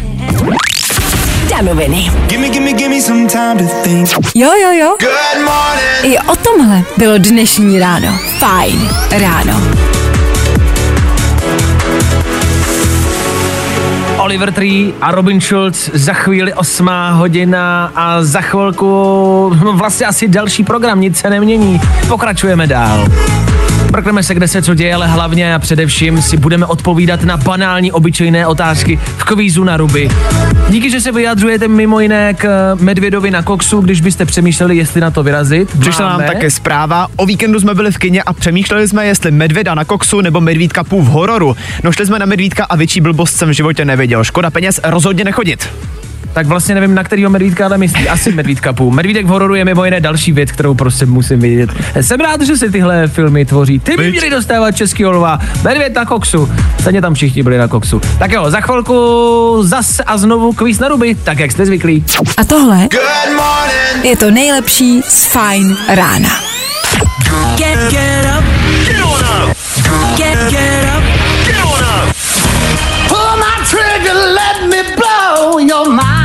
danoviny. 1.50 2.10
Jo, 4.34 4.50
jo, 4.62 4.72
jo. 4.72 4.96
I 6.02 6.18
o 6.18 6.36
tomhle 6.36 6.82
bylo 6.96 7.18
dnešní 7.18 7.78
ráno. 7.78 8.18
Fajn 8.38 8.88
ráno. 9.10 9.71
Oliver 14.22 14.52
Tree 14.52 14.94
a 15.00 15.10
Robin 15.10 15.40
Schulz 15.40 15.90
za 15.92 16.12
chvíli 16.12 16.54
osmá 16.54 17.10
hodina 17.10 17.92
a 17.94 18.22
za 18.24 18.40
chvilku 18.40 18.86
no, 19.64 19.72
vlastně 19.72 20.06
asi 20.06 20.28
další 20.28 20.64
program, 20.64 21.00
nic 21.00 21.18
se 21.18 21.30
nemění. 21.30 21.80
Pokračujeme 22.08 22.66
dál. 22.66 23.06
Prkneme 23.92 24.22
se, 24.22 24.34
kde 24.34 24.48
se 24.48 24.62
co 24.62 24.74
děje, 24.74 24.94
ale 24.94 25.06
hlavně 25.06 25.54
a 25.54 25.58
především 25.58 26.22
si 26.22 26.36
budeme 26.36 26.66
odpovídat 26.66 27.22
na 27.22 27.36
banální 27.36 27.92
obyčejné 27.92 28.46
otázky 28.46 28.98
v 29.16 29.24
kvízu 29.24 29.64
na 29.64 29.76
ruby. 29.76 30.10
Díky, 30.68 30.90
že 30.90 31.00
se 31.00 31.12
vyjadřujete 31.12 31.68
mimo 31.68 32.00
jiné 32.00 32.34
k 32.34 32.44
eh, 32.44 32.84
Medvědovi 32.84 33.30
na 33.30 33.42
koksu, 33.42 33.80
když 33.80 34.00
byste 34.00 34.24
přemýšleli, 34.24 34.76
jestli 34.76 35.00
na 35.00 35.10
to 35.10 35.22
vyrazit. 35.22 35.78
Přišla 35.80 36.08
nám 36.08 36.22
také 36.26 36.50
zpráva. 36.50 37.08
O 37.16 37.26
víkendu 37.26 37.60
jsme 37.60 37.74
byli 37.74 37.92
v 37.92 37.98
kině 37.98 38.22
a 38.22 38.32
přemýšleli 38.32 38.88
jsme, 38.88 39.06
jestli 39.06 39.30
medvěda 39.30 39.74
na 39.74 39.84
koksu 39.84 40.20
nebo 40.20 40.40
medvídka 40.40 40.84
půl 40.84 41.02
v 41.02 41.06
hororu. 41.06 41.56
No 41.84 41.92
šli 41.92 42.06
jsme 42.06 42.18
na 42.18 42.26
medvídka 42.26 42.64
a 42.64 42.76
větší 42.76 43.00
blbost 43.00 43.36
jsem 43.36 43.48
v 43.48 43.52
životě 43.52 43.84
neviděl. 43.84 44.24
Škoda 44.24 44.50
peněz, 44.50 44.80
rozhodně 44.84 45.24
nechodit. 45.24 45.68
Tak 46.32 46.46
vlastně 46.46 46.74
nevím, 46.74 46.94
na 46.94 47.04
kterýho 47.04 47.30
medvídka 47.30 47.66
ale 47.66 47.78
myslí. 47.78 48.08
Asi 48.08 48.32
medvídka 48.32 48.72
půl. 48.72 48.90
Medvídek 48.90 49.26
v 49.26 49.28
hororu 49.28 49.54
je 49.54 49.64
mimo 49.64 49.84
jiné 49.84 50.00
další 50.00 50.32
věc, 50.32 50.52
kterou 50.52 50.74
prostě 50.74 51.06
musím 51.06 51.40
vidět. 51.40 51.70
Jsem 52.00 52.20
rád, 52.20 52.42
že 52.42 52.56
se 52.56 52.70
tyhle 52.70 53.08
filmy 53.08 53.44
tvoří. 53.44 53.78
Ty 53.78 53.96
by 53.96 54.10
měli 54.10 54.30
dostávat 54.30 54.70
český 54.70 55.06
olva. 55.06 55.38
Medvěd 55.64 55.94
na 55.94 56.04
koksu. 56.04 56.52
Stejně 56.80 57.00
tam 57.00 57.14
všichni 57.14 57.42
byli 57.42 57.58
na 57.58 57.68
koksu. 57.68 58.00
Tak 58.18 58.32
jo, 58.32 58.50
za 58.50 58.60
chvilku 58.60 59.62
zas 59.62 60.00
a 60.06 60.18
znovu 60.18 60.52
kvíz 60.52 60.78
na 60.78 60.88
ruby, 60.88 61.14
tak 61.14 61.38
jak 61.38 61.52
jste 61.52 61.66
zvyklí. 61.66 62.04
A 62.36 62.44
tohle 62.44 62.88
je 64.02 64.16
to 64.16 64.30
nejlepší 64.30 65.02
z 65.02 65.24
Fajn 65.26 65.76
rána. 65.88 66.28
Get, 67.56 67.90
get 67.90 68.24
up. 68.38 68.44
Get 68.86 69.02
on 69.02 69.20
up. 69.20 69.56
Get, 70.16 70.38
get 70.50 70.84
up. 70.96 71.02
Get 71.46 71.64
on 71.64 71.82
up. 71.82 72.14
Pull 73.08 73.36
my 73.36 73.64
trigger, 73.64 74.14
let 74.14 74.68
me 74.68 74.96
blow 74.96 75.58
your 75.58 75.88
mind. 75.88 76.21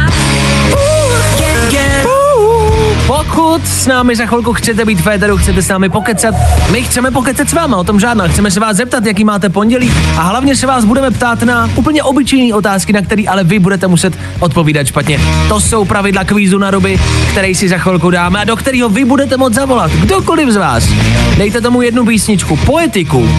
Pokud 3.58 3.70
s 3.70 3.88
námi 3.88 4.16
za 4.16 4.26
chvilku 4.26 4.54
chcete 4.54 4.86
být 4.86 5.02
v 5.02 5.38
chcete 5.38 5.62
s 5.62 5.68
námi 5.68 5.90
pokecat, 5.90 6.36
my 6.72 6.82
chceme 6.84 7.12
pokecat 7.12 7.50
s 7.50 7.54
váma, 7.54 7.78
o 7.78 7.84
tom 7.84 8.00
žádná. 8.00 8.28
Chceme 8.28 8.52
se 8.52 8.60
vás 8.60 8.78
zeptat, 8.78 9.06
jaký 9.06 9.24
máte 9.24 9.50
pondělí 9.50 9.92
a 10.18 10.22
hlavně 10.22 10.56
se 10.56 10.68
vás 10.68 10.86
budeme 10.86 11.12
ptát 11.12 11.42
na 11.42 11.70
úplně 11.76 12.04
obyčejné 12.04 12.54
otázky, 12.54 12.94
na 12.94 13.02
které 13.02 13.24
ale 13.28 13.44
vy 13.44 13.60
budete 13.60 13.88
muset 13.88 14.14
odpovídat 14.40 14.88
špatně. 14.88 15.20
To 15.50 15.60
jsou 15.60 15.86
pravidla 15.86 16.24
kvízu 16.24 16.58
na 16.58 16.72
ruby, 16.72 17.00
který 17.32 17.56
si 17.56 17.70
za 17.70 17.78
chvilku 17.78 18.10
dáme 18.10 18.40
a 18.40 18.44
do 18.44 18.56
kterého 18.56 18.90
vy 18.90 19.06
budete 19.06 19.38
moct 19.38 19.54
zavolat. 19.54 19.92
Kdokoliv 19.92 20.50
z 20.50 20.56
vás. 20.56 20.90
Dejte 21.38 21.62
tomu 21.62 21.82
jednu 21.82 22.06
písničku, 22.06 22.58
poetiku 22.58 23.30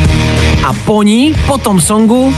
a 0.64 0.72
po 0.72 1.02
ní, 1.02 1.34
po 1.46 1.58
tom 1.58 1.80
songu, 1.80 2.34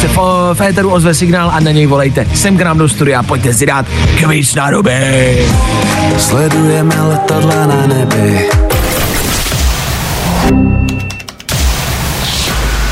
se 0.00 0.08
v, 0.08 0.18
v 0.54 0.60
éteru 0.60 0.90
ozve 0.90 1.14
signál 1.14 1.50
a 1.50 1.60
na 1.60 1.70
něj 1.70 1.86
volejte. 1.86 2.26
Sem 2.34 2.56
k 2.56 2.62
nám 2.62 2.78
do 2.78 2.88
studia, 2.88 3.22
pojďte 3.22 3.54
si 3.54 3.66
dát 3.66 3.86
kvíz 4.18 4.54
na 4.54 4.70
ruby. 4.70 5.46
Sledujeme 6.18 6.94
letadla 7.02 7.66
na 7.66 7.86
nebi. 7.86 8.69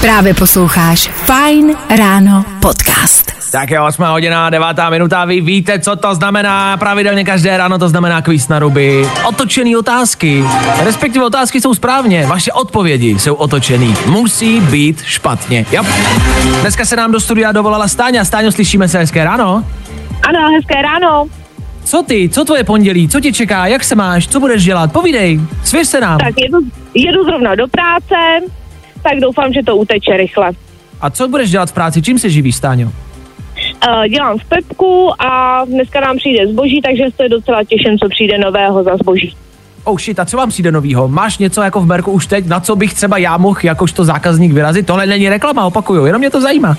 Právě 0.00 0.34
posloucháš 0.34 1.08
Fajn 1.08 1.76
ráno 1.96 2.44
podcast. 2.62 3.32
Tak 3.52 3.70
je 3.70 3.80
8 3.80 4.04
hodina, 4.04 4.50
9 4.50 4.66
minuta, 4.90 5.24
vy 5.24 5.40
víte, 5.40 5.78
co 5.78 5.96
to 5.96 6.14
znamená. 6.14 6.76
Pravidelně 6.76 7.24
každé 7.24 7.56
ráno 7.56 7.78
to 7.78 7.88
znamená 7.88 8.22
kvíz 8.22 8.48
na 8.48 8.58
ruby. 8.58 9.08
Otočený 9.28 9.76
otázky, 9.76 10.44
respektive 10.84 11.24
otázky 11.24 11.60
jsou 11.60 11.74
správně, 11.74 12.26
vaše 12.26 12.52
odpovědi 12.52 13.18
jsou 13.18 13.34
otočený. 13.34 13.94
Musí 14.06 14.60
být 14.60 15.02
špatně. 15.02 15.66
Jo. 15.72 15.82
Dneska 16.60 16.84
se 16.84 16.96
nám 16.96 17.12
do 17.12 17.20
studia 17.20 17.52
dovolala 17.52 17.88
Stáňa. 17.88 18.24
Stáňo, 18.24 18.52
slyšíme 18.52 18.88
se 18.88 18.98
hezké 18.98 19.24
ráno. 19.24 19.64
Ano, 20.28 20.38
hezké 20.56 20.82
ráno. 20.82 21.26
Co 21.84 22.02
ty, 22.02 22.28
co 22.28 22.44
tvoje 22.44 22.64
pondělí, 22.64 23.08
co 23.08 23.20
tě 23.20 23.32
čeká, 23.32 23.66
jak 23.66 23.84
se 23.84 23.94
máš, 23.94 24.28
co 24.28 24.40
budeš 24.40 24.64
dělat, 24.64 24.92
povídej, 24.92 25.40
svěř 25.64 25.88
se 25.88 26.00
nám. 26.00 26.18
Tak 26.18 26.34
jedu, 26.38 26.58
jedu 26.94 27.24
zrovna 27.24 27.54
do 27.54 27.68
práce, 27.68 28.14
tak 29.02 29.20
doufám, 29.20 29.52
že 29.52 29.62
to 29.62 29.76
uteče 29.76 30.16
rychle. 30.16 30.50
A 31.00 31.10
co 31.10 31.28
budeš 31.28 31.50
dělat 31.50 31.70
v 31.70 31.72
práci, 31.72 32.02
čím 32.02 32.18
se 32.18 32.30
živíš, 32.30 32.56
Stáňo? 32.56 32.86
Uh, 32.86 34.04
dělám 34.04 34.38
v 34.38 34.44
Pepku 34.44 35.22
a 35.22 35.64
dneska 35.64 36.00
nám 36.00 36.16
přijde 36.16 36.46
zboží, 36.46 36.80
takže 36.80 37.04
se 37.16 37.28
docela 37.28 37.64
těším, 37.64 37.98
co 37.98 38.08
přijde 38.08 38.38
nového 38.38 38.84
za 38.84 38.96
zboží. 38.96 39.36
Oh 39.84 39.98
shit, 39.98 40.18
a 40.18 40.24
co 40.24 40.36
vám 40.36 40.48
přijde 40.48 40.72
novýho? 40.72 41.08
Máš 41.08 41.38
něco 41.38 41.62
jako 41.62 41.80
v 41.80 41.86
Merku 41.86 42.12
už 42.12 42.26
teď, 42.26 42.46
na 42.46 42.60
co 42.60 42.76
bych 42.76 42.94
třeba 42.94 43.18
já 43.18 43.36
mohl 43.36 43.60
jakožto 43.62 44.04
zákazník 44.04 44.52
vyrazit? 44.52 44.86
Tohle 44.86 45.06
není 45.06 45.28
reklama, 45.28 45.66
opakuju, 45.66 46.06
jenom 46.06 46.18
mě 46.20 46.30
to 46.30 46.40
zajímá. 46.40 46.76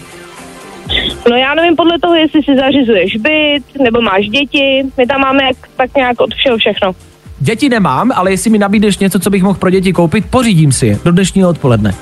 No 1.29 1.35
já 1.35 1.53
nevím 1.53 1.75
podle 1.75 1.99
toho, 1.99 2.15
jestli 2.15 2.43
si 2.43 2.55
zařizuješ 2.55 3.15
byt, 3.15 3.63
nebo 3.81 4.01
máš 4.01 4.25
děti, 4.25 4.83
my 4.97 5.07
tam 5.07 5.21
máme 5.21 5.43
jak, 5.43 5.57
tak 5.75 5.95
nějak 5.95 6.21
od 6.21 6.33
všeho 6.33 6.57
všechno. 6.57 6.91
Děti 7.39 7.69
nemám, 7.69 8.11
ale 8.15 8.31
jestli 8.31 8.49
mi 8.49 8.57
nabídeš 8.57 8.97
něco, 8.97 9.19
co 9.19 9.29
bych 9.29 9.43
mohl 9.43 9.59
pro 9.59 9.69
děti 9.69 9.93
koupit, 9.93 10.25
pořídím 10.29 10.71
si 10.71 10.87
je 10.87 10.99
do 11.05 11.11
dnešního 11.11 11.49
odpoledne. 11.49 11.95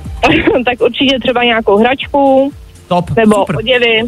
tak 0.64 0.80
určitě 0.80 1.18
třeba 1.22 1.44
nějakou 1.44 1.76
hračku, 1.76 2.52
Top, 2.88 3.10
nebo 3.16 3.34
super. 3.34 3.56
oděvy. 3.56 4.02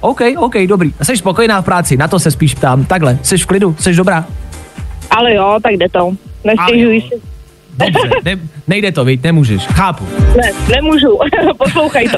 OK, 0.00 0.20
OK, 0.36 0.54
dobrý. 0.66 0.94
A 1.00 1.04
jsi 1.04 1.16
spokojená 1.16 1.62
v 1.62 1.64
práci, 1.64 1.96
na 1.96 2.08
to 2.08 2.18
se 2.18 2.30
spíš 2.30 2.54
ptám. 2.54 2.84
Takhle, 2.84 3.18
jsi 3.22 3.38
v 3.38 3.46
klidu, 3.46 3.76
jsi 3.78 3.94
dobrá. 3.94 4.26
Ale 5.10 5.34
jo, 5.34 5.58
tak 5.62 5.72
jde 5.72 5.88
to. 5.88 6.12
Nestěžuj 6.44 7.00
si. 7.00 7.20
Dobře, 7.78 8.10
ne, 8.24 8.36
nejde 8.68 8.92
to, 8.92 9.04
viď, 9.04 9.22
nemůžeš, 9.22 9.66
chápu. 9.66 10.08
Ne, 10.36 10.50
nemůžu. 10.74 11.18
Poslouchaj 11.58 12.08
to. 12.08 12.16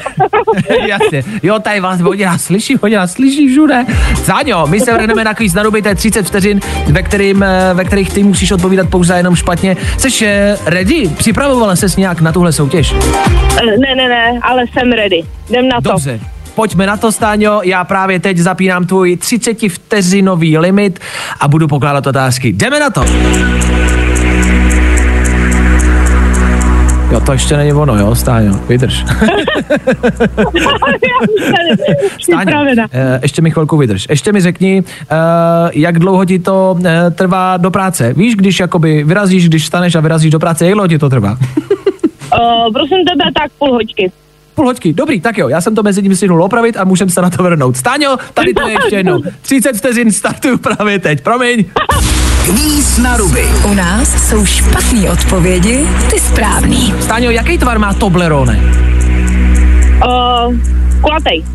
Jasně, 0.87 1.23
jo, 1.43 1.59
tady 1.59 1.79
vás 1.79 2.01
hodina 2.01 2.37
slyší, 2.37 2.75
hodina 2.81 3.07
slyší 3.07 3.47
všude. 3.47 3.85
Záňo, 4.23 4.67
my 4.67 4.79
se 4.79 4.93
vrhneme 4.93 5.23
na 5.23 5.33
kvíz 5.33 5.53
na 5.53 5.63
ruby, 5.63 5.81
to 5.81 5.87
je 5.87 5.95
30 5.95 6.27
vteřin, 6.27 6.59
ve, 6.87 7.03
kterým, 7.03 7.43
eh, 7.43 7.73
ve 7.73 7.85
kterých 7.85 8.13
ty 8.13 8.23
musíš 8.23 8.51
odpovídat 8.51 8.89
pouze 8.89 9.17
jenom 9.17 9.35
špatně. 9.35 9.77
Jsi 9.97 10.25
eh, 10.25 10.57
ready? 10.65 11.09
Připravovala 11.17 11.75
ses 11.75 11.95
nějak 11.97 12.21
na 12.21 12.31
tuhle 12.31 12.51
soutěž? 12.51 12.93
Eh, 12.93 13.65
ne, 13.65 13.95
ne, 13.95 14.09
ne, 14.09 14.39
ale 14.41 14.63
jsem 14.73 14.91
ready. 14.91 15.23
Jdem 15.49 15.67
na 15.67 15.81
to. 15.81 15.89
Dobře. 15.89 16.19
Pojďme 16.55 16.85
na 16.85 16.97
to, 16.97 17.11
Stáňo. 17.11 17.61
Já 17.63 17.83
právě 17.83 18.19
teď 18.19 18.37
zapínám 18.37 18.85
tvůj 18.85 19.17
30 19.17 19.69
vteřinový 19.69 20.57
limit 20.57 20.99
a 21.39 21.47
budu 21.47 21.67
pokládat 21.67 22.07
otázky. 22.07 22.53
Jdeme 22.53 22.79
na 22.79 22.89
to. 22.89 23.05
To 27.29 27.33
ještě 27.33 27.57
není 27.57 27.73
ono, 27.73 27.99
jo, 27.99 28.15
Stáňo, 28.15 28.59
vydrž. 28.67 29.05
Stáňo, 32.21 32.65
eh, 32.91 33.19
ještě 33.21 33.41
mi 33.41 33.51
chvilku 33.51 33.77
vydrž. 33.77 34.07
Ještě 34.09 34.31
mi 34.31 34.41
řekni, 34.41 34.83
eh, 35.01 35.15
jak 35.73 35.99
dlouho 35.99 36.25
ti 36.25 36.39
to 36.39 36.79
eh, 36.85 37.11
trvá 37.11 37.57
do 37.57 37.71
práce. 37.71 38.13
Víš, 38.13 38.35
když 38.35 38.59
jakoby 38.59 39.03
vyrazíš, 39.03 39.49
když 39.49 39.65
staneš 39.65 39.95
a 39.95 39.99
vyrazíš 39.99 40.31
do 40.31 40.39
práce, 40.39 40.65
jak 40.65 40.73
dlouho 40.73 40.87
ti 40.87 40.97
to 40.97 41.09
trvá? 41.09 41.31
Uh, 41.31 41.37
prosím 42.73 42.97
tebe, 42.97 43.31
tak 43.39 43.51
půl 43.59 43.71
hoďky. 43.71 44.11
Půl 44.55 44.65
hoďky, 44.65 44.93
dobrý, 44.93 45.21
tak 45.21 45.37
jo, 45.37 45.49
já 45.49 45.61
jsem 45.61 45.75
to 45.75 45.83
mezi 45.83 46.01
tím 46.01 46.15
stihnul 46.15 46.43
opravit 46.43 46.77
a 46.77 46.83
můžeme 46.83 47.11
se 47.11 47.21
na 47.21 47.29
to 47.29 47.43
vrhnout. 47.43 47.77
Stáňo, 47.77 48.17
tady 48.33 48.53
to 48.53 48.67
je 48.67 48.73
ještě 48.73 48.95
jednou. 48.95 49.21
30 49.41 49.77
vteřin 49.77 50.11
startuju 50.11 50.57
právě 50.57 50.99
teď, 50.99 51.21
promiň. 51.21 51.65
Kvíz 52.49 52.97
na 52.97 53.17
ruby. 53.17 53.45
U 53.71 53.73
nás 53.73 54.29
jsou 54.29 54.45
špatné 54.45 55.11
odpovědi, 55.11 55.87
ty 56.09 56.19
správný. 56.19 56.93
Stáňo, 56.99 57.29
jaký 57.29 57.57
tvar 57.57 57.79
má 57.79 57.93
Toblerone? 57.93 58.59
Uh, 60.05 60.55
kulatej. 61.01 61.45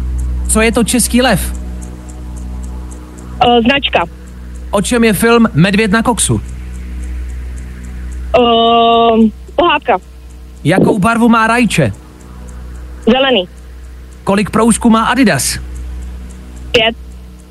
Co 0.49 0.61
je 0.61 0.73
to 0.73 0.85
český 0.85 1.23
lev? 1.23 1.55
Uh, 3.47 3.63
značka. 3.65 4.05
O 4.71 4.83
čem 4.83 5.05
je 5.05 5.13
film 5.13 5.49
Medvěd 5.55 5.91
na 5.91 6.03
koksu? 6.03 6.41
Uh, 8.39 9.29
pohádka. 9.57 9.99
Jakou 10.65 10.99
barvu 10.99 11.29
má 11.29 11.47
rajče? 11.47 11.93
Zelený. 13.07 13.49
Kolik 14.25 14.51
proužků 14.51 14.91
má 14.91 15.05
Adidas? 15.05 15.59
Pět. 16.71 16.97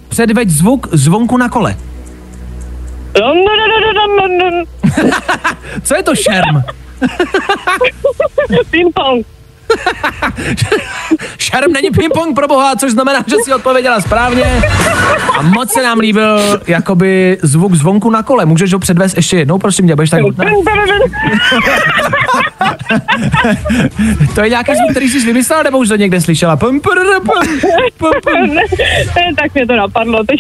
Předveď 0.10 0.49
zvuk 0.49 0.88
zvonku 0.91 1.38
na 1.38 1.49
kole. 1.49 1.77
Co 5.84 5.96
je 5.96 6.04
to 6.04 6.15
šerm? 6.15 6.63
Ping-pong. 8.71 9.25
Šerm 11.37 11.73
není 11.73 11.90
ping-pong 11.90 12.35
pro 12.35 12.48
boha, 12.48 12.75
což 12.75 12.92
znamená, 12.92 13.23
že 13.27 13.35
si 13.44 13.54
odpověděla 13.54 14.02
správně. 14.02 14.62
A 15.37 15.42
moc 15.42 15.71
se 15.71 15.83
nám 15.83 16.00
líbil 16.00 16.62
jakoby 16.67 17.37
zvuk 17.42 17.73
zvonku 17.73 18.10
na 18.10 18.23
kole. 18.23 18.46
Můžeš 18.46 18.73
ho 18.73 18.79
předvést 18.79 19.15
ještě 19.15 19.37
jednou, 19.37 19.58
prosím 19.58 19.87
tě, 19.87 19.96
budeš 19.96 20.10
tak 20.10 20.21
hutná? 20.21 20.46
to 24.35 24.42
je 24.42 24.50
nějaký 24.50 24.71
zvuk, 24.75 24.92
který 24.92 25.10
jsi 25.10 25.25
vymyslel, 25.25 25.63
nebo 25.63 25.77
už 25.77 25.87
to 25.87 25.96
někde 25.96 26.21
slyšela? 26.21 26.58
Pum, 26.58 26.79
pum, 26.79 26.94
pum, 27.98 28.12
pum. 28.23 28.56
ne, 28.56 28.63
ne, 29.15 29.33
tak 29.37 29.54
mě 29.54 29.67
to 29.67 29.75
napadlo 29.75 30.23
teď. 30.23 30.40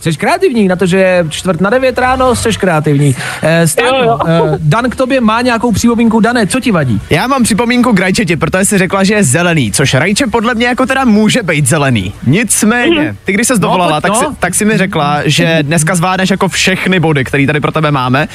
Jsi 0.00 0.12
kreativní, 0.12 0.68
na 0.68 0.76
to, 0.76 0.86
že 0.86 0.98
je 0.98 1.24
čtvrt 1.28 1.60
na 1.60 1.70
devět 1.70 1.98
ráno, 1.98 2.36
jsi 2.36 2.48
kreativní. 2.52 3.16
Eh, 3.42 3.60
Jo, 3.60 3.66
Stano, 3.68 3.98
jo. 3.98 4.18
eh, 4.26 4.58
Dan 4.58 4.90
k 4.90 4.96
tobě 4.96 5.20
má 5.20 5.40
nějakou 5.40 5.72
připomínku. 5.72 6.20
Dané, 6.20 6.46
co 6.46 6.60
ti 6.60 6.70
vadí? 6.70 7.00
Já 7.10 7.26
mám 7.26 7.42
připomínku 7.42 7.92
k 7.92 8.00
rajčeti, 8.00 8.36
protože 8.36 8.64
jsi 8.64 8.78
řekla, 8.78 9.04
že 9.04 9.14
je 9.14 9.24
zelený, 9.24 9.72
což 9.72 9.94
rajče 9.94 10.26
podle 10.26 10.54
mě 10.54 10.66
jako 10.66 10.86
teda 10.86 11.04
může 11.04 11.42
být 11.42 11.66
zelený. 11.66 12.12
Nicméně, 12.26 13.16
ty 13.24 13.32
když 13.32 13.46
se 13.46 13.58
dovolala, 13.58 14.00
pojď, 14.00 14.12
tak, 14.12 14.16
si, 14.16 14.24
no. 14.24 14.36
tak 14.40 14.54
si 14.54 14.64
mi 14.64 14.78
řekla, 14.78 15.20
že 15.24 15.58
dneska 15.62 15.94
zvládneš 15.94 16.30
jako 16.30 16.48
všechny 16.48 17.00
body, 17.00 17.24
které 17.24 17.46
tady 17.46 17.60
pro 17.60 17.72
tebe 17.72 17.90
máme. 17.90 18.28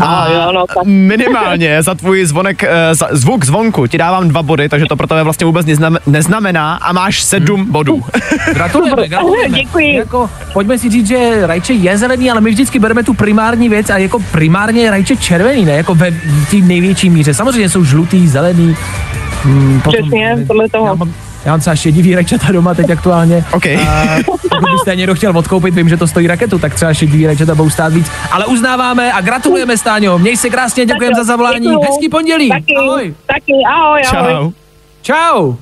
A 0.00 0.28
jo, 0.32 0.52
no, 0.52 0.64
tak. 0.66 0.76
minimálně 0.84 1.82
za 1.82 1.94
tvůj 1.94 2.24
zvonek, 2.24 2.62
eh, 2.64 2.94
za, 2.94 3.08
zvuk 3.10 3.44
zvonku 3.44 3.86
ti 3.86 3.98
dávám 3.98 4.28
dva 4.28 4.42
body, 4.42 4.68
takže 4.68 4.86
to 4.88 4.96
pro 4.96 5.06
tebe 5.06 5.22
vlastně 5.22 5.46
vůbec 5.46 5.66
neznam, 5.66 5.96
neznamená 6.06 6.74
a 6.74 6.92
máš 6.92 7.22
sedm 7.22 7.72
bodů. 7.72 8.04
Gratulujeme, 8.54 9.08
gratulujeme. 9.08 9.58
Děkuji. 9.58 9.94
Jako, 9.96 10.30
pojďme 10.52 10.78
si 10.78 10.90
říct, 10.90 10.95
že 11.04 11.46
rajče 11.46 11.72
je 11.72 11.98
zelený, 11.98 12.30
ale 12.30 12.40
my 12.40 12.50
vždycky 12.50 12.78
bereme 12.78 13.02
tu 13.02 13.14
primární 13.14 13.68
věc 13.68 13.90
a 13.90 13.98
jako 13.98 14.18
primárně 14.32 14.82
je 14.82 14.90
rajče 14.90 15.16
červený, 15.16 15.64
ne? 15.64 15.72
Jako 15.72 15.94
ve 15.94 16.10
té 16.50 16.56
největší 16.56 17.10
míře. 17.10 17.34
Samozřejmě 17.34 17.68
jsou 17.68 17.84
žlutý, 17.84 18.28
zelený. 18.28 18.76
Hmm, 19.42 19.82
Přesně, 19.88 20.44
podle 20.46 20.68
toho. 20.68 20.86
Já 20.86 20.94
mám, 20.94 21.12
já 21.44 21.52
mám 21.52 21.60
třeba 21.60 21.76
šedivý 21.76 22.14
rajčata 22.14 22.52
doma 22.52 22.74
teď 22.74 22.90
aktuálně. 22.90 23.44
OK. 23.52 23.66
A 23.66 24.16
pokud 24.26 24.70
byste 24.72 24.96
někdo 24.96 25.14
chtěl 25.14 25.38
odkoupit, 25.38 25.74
vím, 25.74 25.88
že 25.88 25.96
to 25.96 26.06
stojí 26.06 26.26
raketu, 26.26 26.58
tak 26.58 26.74
třeba 26.74 26.94
šedivý 26.94 27.26
rajčata 27.26 27.54
budou 27.54 27.70
stát 27.70 27.92
víc. 27.92 28.06
Ale 28.30 28.46
uznáváme 28.46 29.12
a 29.12 29.20
gratulujeme, 29.20 29.76
Stáňo. 29.78 30.18
Měj 30.18 30.36
se 30.36 30.50
krásně, 30.50 30.86
děkujeme 30.86 31.14
za 31.16 31.24
zavolání. 31.24 31.60
Děkuju. 31.60 31.80
Hezký 31.90 32.08
pondělí. 32.08 32.48
Taky, 32.48 32.74
Ahoj. 32.78 33.14
taky, 33.26 33.52
ahoj, 33.76 34.02
ahoj. 34.16 34.32
Čau. 34.32 34.50
Čau. 35.02 35.54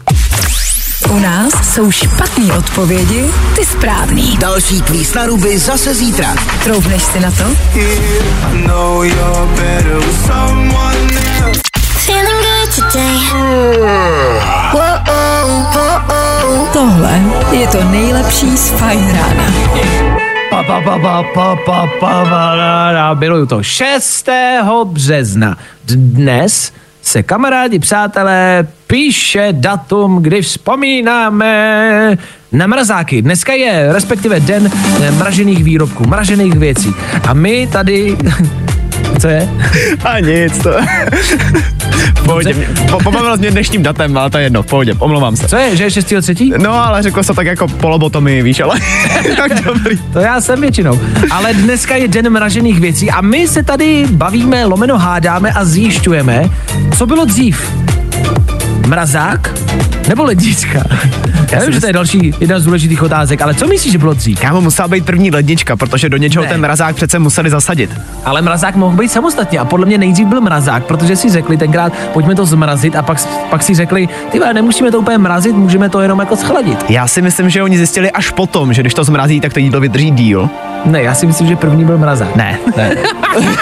U 1.11 1.19
nás 1.19 1.75
jsou 1.75 1.91
špatné 1.91 2.59
odpovědi, 2.59 3.31
ty 3.57 3.65
správný. 3.65 4.37
Další 4.41 4.83
kvíz 4.83 5.15
na 5.15 5.27
ruby 5.27 5.59
zase 5.59 5.95
zítra. 5.95 6.35
Troufneš 6.65 7.03
si 7.03 7.21
na 7.21 7.31
to? 7.31 7.45
know 8.67 9.03
you're 9.03 9.47
better 9.57 9.97
with 9.97 10.27
someone 10.27 11.11
else. 11.43 11.61
Feeling 12.07 12.41
good 12.43 12.71
today. 12.75 13.19
Whoa, 14.73 14.99
whoa, 15.07 16.69
Tohle 16.73 17.23
je 17.53 17.67
to 17.67 17.85
nejlepší 17.85 18.57
z 18.57 18.71
Fajn 18.71 19.13
rána. 19.13 19.45
Pa, 20.51 20.63
pa, 20.63 20.81
pa, 20.81 20.99
pa, 20.99 21.23
pa, 21.35 21.57
pa, 21.67 21.87
pa, 22.01 22.25
pa, 22.31 22.55
ra, 22.55 22.93
ra. 22.93 23.15
Miluju 23.15 23.47
to. 23.47 23.63
6. 23.63 24.29
března. 24.85 25.57
Dnes 25.85 26.73
se 27.05 27.23
kamarádi, 27.23 27.79
přátelé, 27.79 28.67
píše 28.87 29.49
datum, 29.53 30.23
kdy 30.23 30.43
vzpomínáme 30.43 32.19
na 32.53 32.67
mrazáky. 32.67 33.23
Dneska 33.23 33.53
je 33.53 33.93
respektive 33.93 34.41
den 34.41 34.71
mražených 35.19 35.65
výrobků, 35.65 36.05
mražených 36.05 36.55
věcí. 36.55 36.95
A 37.29 37.35
my 37.35 37.69
tady... 37.73 38.17
Co 39.25 39.29
je? 39.29 39.49
A 40.05 40.21
nic, 40.21 40.59
to... 40.59 40.71
pohodě, 42.25 42.55
po, 42.91 42.99
pobavil 42.99 43.37
mě 43.37 43.51
dnešním 43.51 43.83
datem, 43.83 44.19
ale 44.19 44.31
to 44.31 44.39
je 44.39 44.45
jedno, 44.45 44.63
v 44.63 44.67
pohodě, 44.67 44.95
omlouvám 44.99 45.37
se. 45.37 45.49
Co 45.49 45.57
je, 45.57 45.77
že 45.77 45.85
je 45.85 45.91
6. 45.91 46.15
třetí? 46.23 46.53
No, 46.59 46.87
ale 46.87 47.03
řekl 47.03 47.23
jsem 47.23 47.37
tak 47.37 47.47
jako 47.47 47.69
polobotomy, 47.69 48.43
víš, 48.43 48.61
ale 48.61 48.81
tak 49.37 49.65
dobrý. 49.65 49.99
To 50.13 50.19
já 50.19 50.41
jsem 50.41 50.61
většinou. 50.61 51.01
Ale 51.31 51.55
dneska 51.55 51.97
je 51.97 52.09
den 52.09 52.31
mražených 52.31 52.81
věcí 52.81 53.11
a 53.11 53.21
my 53.21 53.49
se 53.49 53.63
tady 53.63 54.07
bavíme, 54.11 54.65
lomeno 54.65 54.99
hádáme 54.99 55.53
a 55.53 55.65
zjišťujeme, 55.65 56.51
co 56.97 57.07
bylo 57.07 57.25
dřív. 57.25 57.73
Mrazák 58.87 59.55
nebo 60.09 60.25
lednička? 60.25 60.83
Já 61.53 61.61
vím, 61.61 61.73
že 61.73 61.81
to 61.81 61.87
je 61.87 61.93
další 61.93 62.35
jedna 62.41 62.59
z 62.59 62.65
důležitých 62.65 63.03
otázek, 63.03 63.43
ale 63.43 63.55
co 63.55 63.67
myslíš, 63.67 63.93
že 63.93 63.99
bylo 63.99 64.15
dřív? 64.15 64.41
Kámo, 64.41 64.61
musela 64.61 64.89
být 64.89 65.05
první 65.05 65.31
lednička, 65.31 65.77
protože 65.77 66.09
do 66.09 66.17
něčeho 66.17 66.43
Ne. 66.45 66.49
ten 66.49 66.61
mrazák 66.61 66.97
přece 66.97 67.19
museli 67.19 67.51
zasadit. 67.51 67.91
Ale 68.25 68.43
mrazák 68.43 68.77
mohl 68.77 68.97
být 68.97 69.09
samostatně 69.13 69.59
a 69.59 69.65
podle 69.65 69.87
mě 69.87 69.99
nejdřív 69.99 70.27
byl 70.27 70.41
mrazák, 70.41 70.85
protože 70.85 71.17
si 71.17 71.31
řekli 71.31 71.57
tenkrát, 71.57 71.93
pojďme 72.13 72.35
to 72.35 72.47
zmrazit 72.47 72.97
a 72.97 73.03
pak, 73.03 73.19
pak 73.51 73.63
si 73.63 73.75
řekli, 73.75 74.09
ty 74.33 74.41
nemusíme 74.53 74.91
to 74.91 74.99
úplně 74.99 75.19
mrazit, 75.19 75.57
můžeme 75.57 75.89
to 75.89 76.01
jenom 76.01 76.21
jako 76.21 76.37
schladit. 76.37 76.85
Já 76.89 77.07
si 77.07 77.23
myslím, 77.23 77.51
že 77.51 77.63
oni 77.63 77.77
zjistili 77.77 78.11
až 78.11 78.31
potom, 78.31 78.73
že 78.73 78.81
když 78.81 78.95
to 78.95 79.05
zmrazí, 79.05 79.41
tak 79.41 79.53
to 79.53 79.59
jídlo 79.59 79.81
vydrží 79.81 80.11
díl. 80.11 80.51
Ne, 80.85 81.03
já 81.03 81.15
si 81.15 81.27
myslím, 81.27 81.47
že 81.49 81.57
první 81.57 81.85
byl 81.85 81.99
mrazák. 81.99 82.37
Ne. 82.37 82.59
ne. 82.77 82.97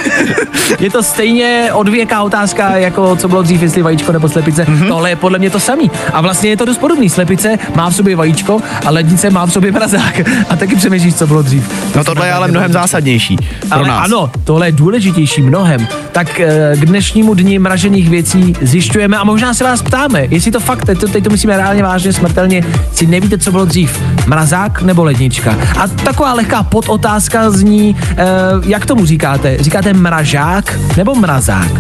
je 0.81 0.91
to 0.91 1.03
stejně 1.03 1.69
odvěká 1.73 2.23
otázka, 2.23 2.77
jako 2.77 3.17
co 3.17 3.29
bylo 3.29 3.43
dřív, 3.43 3.63
jestli 3.63 3.83
vajíčko 3.83 4.13
nebo 4.13 4.29
slepice. 4.29 4.65
Mm-hmm. 4.65 4.89
Tohle 4.89 5.12
je 5.13 5.17
podle 5.17 5.39
mě 5.39 5.51
to 5.51 5.61
samý. 5.61 5.91
A 6.13 6.21
vlastně 6.21 6.51
je 6.51 6.57
to 6.57 6.65
dost 6.65 6.79
podobný. 6.79 7.09
Slepice 7.09 7.59
má 7.77 7.91
v 7.91 7.95
sobě 7.95 8.17
vajíčko 8.17 8.61
a 8.87 8.91
lednice 8.91 9.31
má 9.31 9.47
v 9.47 9.53
sobě 9.53 9.73
mrazák. 9.73 10.21
A 10.51 10.57
taky 10.57 10.77
přemýšlíš, 10.77 11.15
co 11.15 11.27
bylo 11.27 11.43
dřív. 11.43 11.71
No 11.97 12.05
tohle 12.05 12.27
je 12.27 12.33
ale 12.33 12.49
mnohem 12.49 12.73
zásadnější 12.73 13.37
pro 13.37 13.79
Ale 13.79 13.89
nás. 13.89 14.05
ano, 14.05 14.31
tohle 14.45 14.69
je 14.69 14.73
důležitější 14.73 15.43
mnohem. 15.43 15.87
Tak 16.13 16.41
eh, 16.41 16.73
k 16.77 16.87
dnešnímu 16.87 17.35
dni 17.35 17.59
mražených 17.59 18.09
věcí 18.11 18.55
zjišťujeme 18.63 19.17
a 19.17 19.25
možná 19.25 19.55
se 19.55 19.65
vás 19.65 19.83
ptáme, 19.83 20.27
jestli 20.31 20.51
to 20.51 20.61
fakt, 20.61 20.85
teď 20.85 20.99
to, 21.01 21.09
teď 21.09 21.25
to 21.25 21.31
myslíme 21.31 21.57
reálně 21.57 21.83
vážně, 21.83 22.13
smrtelně, 22.13 22.65
si 22.93 23.07
nevíte, 23.07 23.39
co 23.39 23.51
bylo 23.53 23.65
dřív, 23.65 24.03
mrazák 24.27 24.83
nebo 24.83 25.05
lednička. 25.05 25.57
A 25.81 25.89
taková 25.89 26.33
lehká 26.33 26.63
podotázka 26.63 27.51
zní, 27.51 27.97
eh, 28.11 28.25
jak 28.67 28.87
tomu 28.87 29.07
říkáte? 29.07 29.57
Říkáte 29.61 29.93
mražák 29.93 30.79
nebo 30.97 31.15
mrazák? 31.15 31.73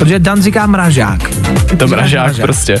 Protože 0.00 0.18
Dan 0.18 0.42
říká 0.42 0.66
mražák. 0.66 1.20
Je 1.70 1.76
to 1.76 1.86
mražák 1.88 2.36
prostě. 2.40 2.80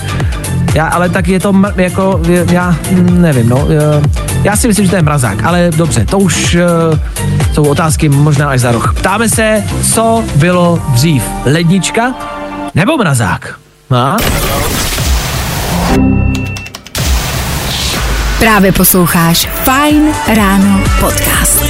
Já, 0.74 0.86
ale 0.86 1.08
tak 1.08 1.28
je 1.28 1.40
to 1.40 1.52
mr- 1.52 1.72
jako, 1.76 2.20
je- 2.28 2.46
já 2.50 2.76
mm, 2.90 3.22
nevím, 3.22 3.48
no. 3.48 3.66
Já 4.42 4.56
si 4.56 4.68
myslím, 4.68 4.84
že 4.86 4.90
to 4.90 4.96
je 4.96 5.02
mrazák, 5.02 5.44
ale 5.44 5.70
dobře, 5.76 6.04
to 6.04 6.18
už 6.18 6.54
uh, 6.92 6.98
jsou 7.52 7.64
otázky 7.64 8.08
možná 8.08 8.48
až 8.50 8.60
za 8.60 8.72
roh. 8.72 8.94
Ptáme 8.96 9.28
se, 9.28 9.64
co 9.94 10.24
bylo 10.36 10.82
dřív, 10.88 11.22
lednička 11.44 12.14
nebo 12.74 12.96
mrazák? 12.96 13.54
No? 13.90 14.16
Právě 18.38 18.72
posloucháš 18.72 19.48
Fajn 19.64 20.02
ráno 20.36 20.80
podcast. 21.00 21.64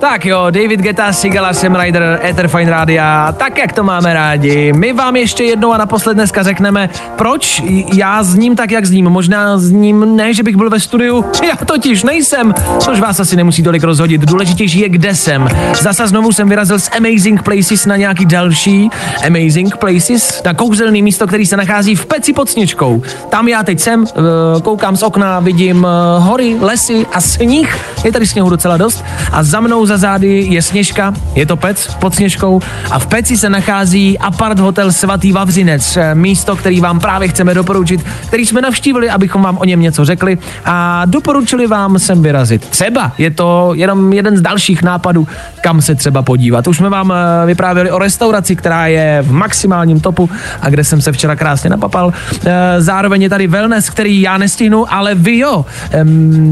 Tak 0.00 0.26
jo, 0.26 0.46
David 0.50 0.80
Geta, 0.80 1.12
Sigala, 1.12 1.52
Sam 1.52 1.76
Ryder, 1.76 2.20
Ether 2.24 2.48
Fine 2.48 2.70
Rádia, 2.70 3.32
tak 3.32 3.58
jak 3.58 3.72
to 3.72 3.84
máme 3.84 4.14
rádi. 4.14 4.72
My 4.72 4.92
vám 4.92 5.16
ještě 5.16 5.44
jednou 5.44 5.72
a 5.72 5.76
naposled 5.76 6.14
dneska 6.14 6.42
řekneme, 6.42 6.90
proč 7.16 7.62
já 7.94 8.22
s 8.22 8.34
ním 8.34 8.56
tak, 8.56 8.70
jak 8.70 8.86
s 8.86 8.90
ním. 8.90 9.04
Možná 9.04 9.58
s 9.58 9.70
ním 9.70 10.16
ne, 10.16 10.34
že 10.34 10.42
bych 10.42 10.56
byl 10.56 10.70
ve 10.70 10.80
studiu, 10.80 11.24
já 11.48 11.56
totiž 11.56 12.02
nejsem, 12.02 12.54
což 12.78 13.00
vás 13.00 13.20
asi 13.20 13.36
nemusí 13.36 13.62
tolik 13.62 13.82
rozhodit. 13.82 14.20
Důležitější 14.20 14.80
je, 14.80 14.88
kde 14.88 15.14
jsem. 15.14 15.48
Zasa 15.80 16.06
znovu 16.06 16.32
jsem 16.32 16.48
vyrazil 16.48 16.78
z 16.78 16.90
Amazing 16.96 17.42
Places 17.42 17.86
na 17.86 17.96
nějaký 17.96 18.26
další 18.26 18.90
Amazing 19.26 19.76
Places, 19.76 20.42
na 20.44 20.54
kouzelný 20.54 21.02
místo, 21.02 21.26
který 21.26 21.46
se 21.46 21.56
nachází 21.56 21.94
v 21.94 22.06
Peci 22.06 22.32
pod 22.32 22.50
Sněžkou. 22.50 23.02
Tam 23.28 23.48
já 23.48 23.62
teď 23.62 23.80
jsem, 23.80 24.04
eh, 24.06 24.60
koukám 24.62 24.96
z 24.96 25.02
okna, 25.02 25.40
vidím 25.40 25.86
eh, 25.86 26.20
hory, 26.20 26.56
lesy 26.60 27.06
a 27.12 27.20
sníh. 27.20 27.78
Je 28.04 28.12
tady 28.12 28.26
sněhu 28.26 28.50
docela 28.50 28.76
dost. 28.76 29.04
A 29.32 29.42
za 29.42 29.60
mnou 29.60 29.89
za 29.90 29.96
zády 29.96 30.46
je 30.50 30.62
Sněžka, 30.62 31.14
je 31.34 31.46
to 31.46 31.56
Pec 31.56 31.94
pod 31.94 32.14
Sněžkou 32.14 32.60
a 32.90 32.98
v 32.98 33.06
Peci 33.06 33.36
se 33.36 33.50
nachází 33.50 34.18
apart 34.18 34.58
hotel 34.58 34.92
Svatý 34.92 35.32
Vavřinec, 35.32 35.96
eh, 35.96 36.14
místo, 36.14 36.56
který 36.56 36.80
vám 36.80 37.00
právě 37.00 37.28
chceme 37.28 37.54
doporučit, 37.54 38.00
který 38.26 38.46
jsme 38.46 38.60
navštívili, 38.60 39.10
abychom 39.10 39.42
vám 39.42 39.58
o 39.58 39.64
něm 39.64 39.80
něco 39.80 40.04
řekli 40.04 40.38
a 40.64 41.02
doporučili 41.06 41.66
vám 41.66 41.98
sem 41.98 42.22
vyrazit. 42.22 42.68
Třeba 42.68 43.12
je 43.18 43.30
to 43.30 43.72
jenom 43.74 44.12
jeden 44.12 44.36
z 44.36 44.40
dalších 44.40 44.82
nápadů, 44.82 45.28
kam 45.60 45.82
se 45.82 45.94
třeba 45.94 46.22
podívat. 46.22 46.66
Už 46.68 46.76
jsme 46.76 46.88
vám 46.88 47.12
eh, 47.12 47.46
vyprávěli 47.46 47.90
o 47.90 47.98
restauraci, 47.98 48.56
která 48.56 48.86
je 48.86 49.18
v 49.22 49.32
maximálním 49.32 50.00
topu 50.00 50.30
a 50.62 50.70
kde 50.70 50.84
jsem 50.84 51.00
se 51.00 51.12
včera 51.12 51.36
krásně 51.36 51.70
napapal. 51.70 52.12
Eh, 52.44 52.80
Zároveň 52.82 53.22
je 53.22 53.28
tady 53.28 53.46
wellness, 53.46 53.90
který 53.90 54.20
já 54.20 54.38
nestihnu, 54.38 54.94
ale 54.94 55.14
vy 55.14 55.38
jo. 55.38 55.66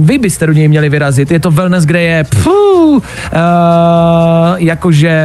Vy 0.02 0.18
byste 0.18 0.46
do 0.46 0.52
něj 0.52 0.68
měli 0.68 0.88
vyrazit. 0.88 1.30
Je 1.30 1.40
to 1.40 1.50
wellness, 1.50 1.84
kde 1.84 2.02
je 2.02 2.24
pfů, 2.24 3.02
jakože 4.56 5.20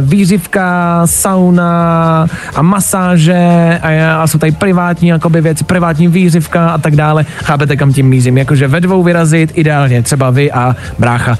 výřivka, 0.00 1.02
sauna 1.04 2.26
a 2.54 2.62
masáže 2.62 3.78
a, 3.82 4.22
a 4.22 4.26
jsou 4.26 4.38
tady 4.38 4.52
privátní 4.52 5.08
jakoby 5.08 5.40
věci, 5.40 5.64
privátní 5.64 6.08
výřivka 6.08 6.70
a 6.70 6.78
tak 6.78 6.96
dále. 6.96 7.26
Chápete, 7.44 7.76
kam 7.76 7.92
tím 7.92 8.06
mířím? 8.08 8.38
Jakože 8.38 8.68
ve 8.68 8.80
dvou 8.80 9.02
vyrazit, 9.02 9.52
ideálně 9.54 10.02
třeba 10.02 10.30
vy 10.30 10.52
a 10.52 10.76
brácha. 10.98 11.38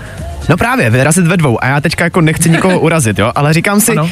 No 0.49 0.57
právě, 0.57 0.91
vyrazit 0.91 1.27
ve 1.27 1.37
dvou. 1.37 1.65
A 1.65 1.67
já 1.67 1.81
teďka 1.81 2.05
jako 2.05 2.21
nechci 2.21 2.51
nikoho 2.51 2.81
urazit, 2.87 3.19
jo, 3.19 3.33
ale 3.35 3.53
říkám 3.53 3.81
si, 3.81 3.93
Ano. 3.93 4.11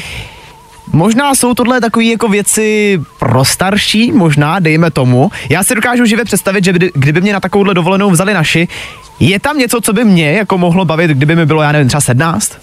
Možná 0.93 1.35
jsou 1.35 1.53
tohle 1.53 1.81
takové 1.81 2.05
jako 2.05 2.27
věci 2.27 2.99
pro 3.19 3.45
starší, 3.45 4.11
možná, 4.11 4.59
dejme 4.59 4.91
tomu. 4.91 5.31
Já 5.49 5.63
si 5.63 5.75
dokážu 5.75 6.05
živě 6.05 6.25
představit, 6.25 6.63
že 6.63 6.73
kdy- 6.73 6.91
kdyby 6.95 7.21
mě 7.21 7.33
na 7.33 7.39
takovouhle 7.39 7.73
dovolenou 7.73 8.09
vzali 8.11 8.33
naši, 8.33 8.67
je 9.19 9.39
tam 9.39 9.57
něco, 9.57 9.81
co 9.81 9.93
by 9.93 10.03
mě 10.03 10.31
jako 10.31 10.57
mohlo 10.57 10.85
bavit, 10.85 11.11
kdyby 11.11 11.35
mi 11.35 11.45
bylo, 11.45 11.61
já 11.61 11.71
nevím, 11.71 11.87
třeba 11.87 12.01
17? 12.01 12.53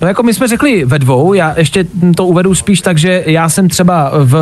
No 0.00 0.08
jako 0.08 0.22
my 0.22 0.34
jsme 0.34 0.48
řekli 0.48 0.84
ve 0.84 0.98
dvou, 0.98 1.34
já 1.34 1.54
ještě 1.58 1.86
to 2.16 2.26
uvedu 2.26 2.54
spíš 2.54 2.80
tak, 2.80 2.98
že 2.98 3.24
já 3.26 3.48
jsem 3.48 3.68
třeba 3.68 4.12
v 4.14 4.34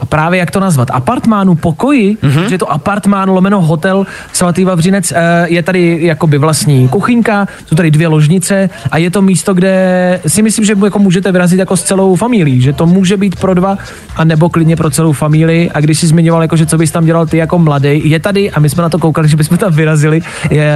a 0.00 0.06
právě 0.06 0.38
jak 0.38 0.50
to 0.50 0.60
nazvat, 0.60 0.90
apartmánu, 0.92 1.54
pokoji, 1.54 2.16
mm-hmm. 2.22 2.48
že 2.48 2.54
je 2.54 2.58
to 2.58 2.72
apartmán 2.72 3.30
lomeno 3.30 3.60
hotel 3.60 4.06
svatý 4.32 4.64
Vavřinec, 4.64 5.12
eh, 5.12 5.46
je 5.48 5.62
tady 5.62 5.98
jakoby 6.02 6.38
vlastní 6.38 6.88
kuchyňka, 6.88 7.48
jsou 7.66 7.76
tady 7.76 7.90
dvě 7.90 8.08
ložnice 8.08 8.70
a 8.90 8.98
je 8.98 9.10
to 9.10 9.22
místo, 9.22 9.54
kde 9.54 10.20
si 10.26 10.42
myslím, 10.42 10.64
že 10.64 10.74
jako 10.84 10.98
můžete 10.98 11.32
vyrazit 11.32 11.58
jako 11.58 11.76
s 11.76 11.82
celou 11.82 12.16
familií, 12.16 12.60
že 12.60 12.72
to 12.72 12.86
může 12.86 13.16
být 13.16 13.36
pro 13.36 13.54
dva 13.54 13.78
a 14.16 14.24
nebo 14.24 14.48
klidně 14.48 14.76
pro 14.76 14.90
celou 14.90 15.12
familii 15.12 15.70
a 15.70 15.80
když 15.80 15.98
si 15.98 16.06
zmiňoval, 16.06 16.42
jako, 16.42 16.56
že 16.56 16.66
co 16.66 16.78
bys 16.78 16.90
tam 16.90 17.04
dělal 17.04 17.26
ty 17.26 17.36
jako 17.36 17.58
mladý, 17.58 18.10
je 18.10 18.20
tady, 18.20 18.50
a 18.50 18.60
my 18.60 18.68
jsme 18.68 18.82
na 18.82 18.88
to 18.88 18.98
koukali, 18.98 19.28
že 19.28 19.36
bychom 19.36 19.58
tam 19.58 19.72
vyrazili, 19.72 20.22
je 20.50 20.74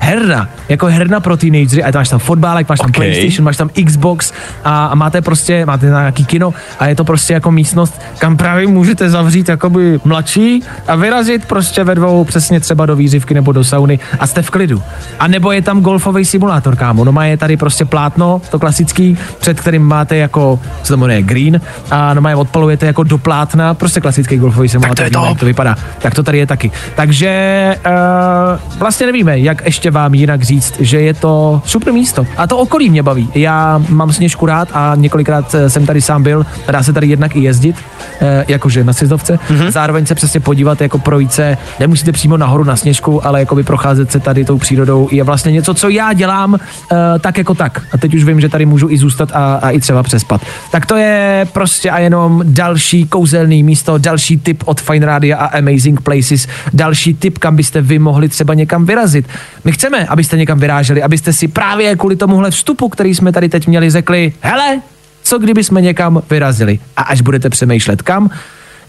herna, 0.00 0.48
jako 0.68 0.86
herna 0.86 1.20
pro 1.20 1.36
teenagery 1.36 1.82
a 1.82 1.90
máš 1.94 2.08
tam 2.08 2.18
fotbálek, 2.18 2.68
máš 2.68 2.78
tam 2.78 2.94
Okay. 2.94 3.10
PlayStation, 3.10 3.44
máš 3.44 3.56
tam 3.56 3.70
Xbox 3.86 4.32
a, 4.64 4.86
a 4.86 4.94
máte 4.94 5.22
prostě, 5.22 5.66
máte 5.66 5.86
nějaký 5.86 6.24
kino 6.24 6.54
a 6.78 6.86
je 6.86 6.94
to 6.94 7.04
prostě 7.04 7.34
jako 7.34 7.50
místnost, 7.50 8.00
kam 8.18 8.36
právě 8.36 8.53
můžete 8.66 9.10
zavřít 9.10 9.48
jakoby 9.48 10.00
mladší 10.04 10.62
a 10.88 10.96
vyrazit 10.96 11.46
prostě 11.46 11.84
ve 11.84 11.94
dvou 11.94 12.24
přesně 12.24 12.60
třeba 12.60 12.86
do 12.86 12.96
výřivky 12.96 13.34
nebo 13.34 13.52
do 13.52 13.64
sauny 13.64 13.98
a 14.20 14.26
jste 14.26 14.42
v 14.42 14.50
klidu. 14.50 14.82
A 15.18 15.26
nebo 15.26 15.52
je 15.52 15.62
tam 15.62 15.80
golfový 15.80 16.24
simulátor, 16.24 16.76
kámo. 16.76 17.04
No 17.04 17.12
má 17.12 17.24
je 17.24 17.36
tady 17.36 17.56
prostě 17.56 17.84
plátno, 17.84 18.42
to 18.50 18.58
klasický, 18.58 19.18
před 19.40 19.60
kterým 19.60 19.82
máte 19.82 20.16
jako, 20.16 20.60
co 20.82 20.92
to 20.92 20.96
jmenuje, 20.96 21.22
green 21.22 21.60
a 21.90 22.14
no 22.14 22.20
má 22.20 22.30
je 22.30 22.36
odpalujete 22.36 22.86
jako 22.86 23.02
do 23.02 23.18
plátna, 23.18 23.74
prostě 23.74 24.00
klasický 24.00 24.36
golfový 24.36 24.68
simulátor. 24.68 24.96
to 24.96 25.18
je 25.18 25.28
jak 25.28 25.38
to 25.38 25.46
vypadá. 25.46 25.76
Tak 25.98 26.14
to 26.14 26.22
tady 26.22 26.38
je 26.38 26.46
taky. 26.46 26.70
Takže 26.94 27.76
uh, 27.86 28.78
vlastně 28.78 29.06
nevíme, 29.06 29.38
jak 29.38 29.64
ještě 29.64 29.90
vám 29.90 30.14
jinak 30.14 30.42
říct, 30.42 30.74
že 30.80 31.00
je 31.00 31.14
to 31.14 31.62
super 31.64 31.92
místo. 31.92 32.26
A 32.36 32.46
to 32.46 32.58
okolí 32.58 32.90
mě 32.90 33.02
baví. 33.02 33.28
Já 33.34 33.82
mám 33.88 34.12
Sněžku 34.12 34.46
rád 34.46 34.68
a 34.72 34.92
několikrát 34.96 35.54
eh, 35.54 35.70
jsem 35.70 35.86
tady 35.86 36.00
sám 36.00 36.22
byl. 36.22 36.46
Dá 36.70 36.82
se 36.82 36.92
tady 36.92 37.06
jednak 37.06 37.36
i 37.36 37.40
jezdit, 37.40 37.76
eh, 38.20 38.43
jakože 38.48 38.84
na 38.84 38.92
sjezdovce. 38.92 39.38
Mm-hmm. 39.48 39.70
Zároveň 39.70 40.06
se 40.06 40.14
přesně 40.14 40.40
podívat, 40.40 40.80
jako 40.80 40.98
projít 40.98 41.32
se. 41.32 41.58
Nemusíte 41.80 42.12
přímo 42.12 42.36
nahoru 42.36 42.64
na 42.64 42.76
Sněžku, 42.76 43.26
ale 43.26 43.40
jakoby 43.40 43.62
procházet 43.62 44.12
se 44.12 44.20
tady 44.20 44.44
tou 44.44 44.58
přírodou 44.58 45.08
je 45.12 45.24
vlastně 45.24 45.52
něco, 45.52 45.74
co 45.74 45.88
já 45.88 46.12
dělám 46.12 46.54
eh, 46.54 46.96
tak 47.18 47.38
jako 47.38 47.54
tak. 47.54 47.82
A 47.92 47.98
teď 47.98 48.14
už 48.14 48.24
vím, 48.24 48.40
že 48.40 48.48
tady 48.48 48.66
můžu 48.66 48.90
i 48.90 48.98
zůstat 48.98 49.32
a, 49.32 49.54
a 49.54 49.70
i 49.70 49.80
třeba 49.80 50.02
přespat. 50.02 50.40
Tak 50.70 50.86
to 50.86 50.96
je 50.96 51.46
prostě 51.52 51.90
a 51.90 51.98
jenom 51.98 52.42
další 52.46 53.06
kouzelný 53.06 53.62
místo, 53.62 53.98
další 53.98 54.38
tip 54.38 54.62
od 54.66 54.80
Fine 54.80 55.06
Radio 55.06 55.36
a 55.38 55.44
Amazing 55.44 56.00
Places, 56.00 56.48
další 56.72 57.14
tip, 57.14 57.38
kam 57.38 57.56
byste 57.56 57.80
vy 57.80 57.98
mohli 57.98 58.28
třeba 58.28 58.54
někam 58.54 58.86
vyrazit. 58.86 59.28
My 59.64 59.72
chceme, 59.72 60.06
abyste 60.06 60.36
někam 60.36 60.58
vyráželi, 60.58 61.02
abyste 61.02 61.32
si 61.32 61.48
právě 61.48 61.96
kvůli 61.96 62.16
tomuhle 62.16 62.50
vstupu, 62.50 62.88
který 62.88 63.14
jsme 63.14 63.32
tady 63.32 63.48
teď 63.48 63.66
měli, 63.66 63.90
řekli, 63.90 64.32
hele, 64.40 64.80
co 65.24 65.38
kdyby 65.38 65.64
jsme 65.64 65.80
někam 65.80 66.22
vyrazili. 66.30 66.78
A 66.96 67.02
až 67.02 67.20
budete 67.20 67.50
přemýšlet 67.50 68.02
kam, 68.02 68.30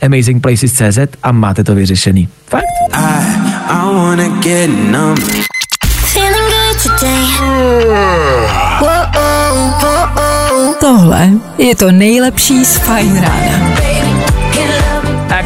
amazingplaces.cz 0.02 1.00
a 1.24 1.32
máte 1.32 1.64
to 1.64 1.76
vyřešený. 1.76 2.30
Fakt? 2.48 2.64
I, 2.94 3.26
I 3.68 3.96
Tohle 10.80 11.30
je 11.58 11.76
to 11.76 11.92
nejlepší 11.92 12.66
z 12.66 12.78
Fajn 12.78 13.22
rána. 13.22 13.85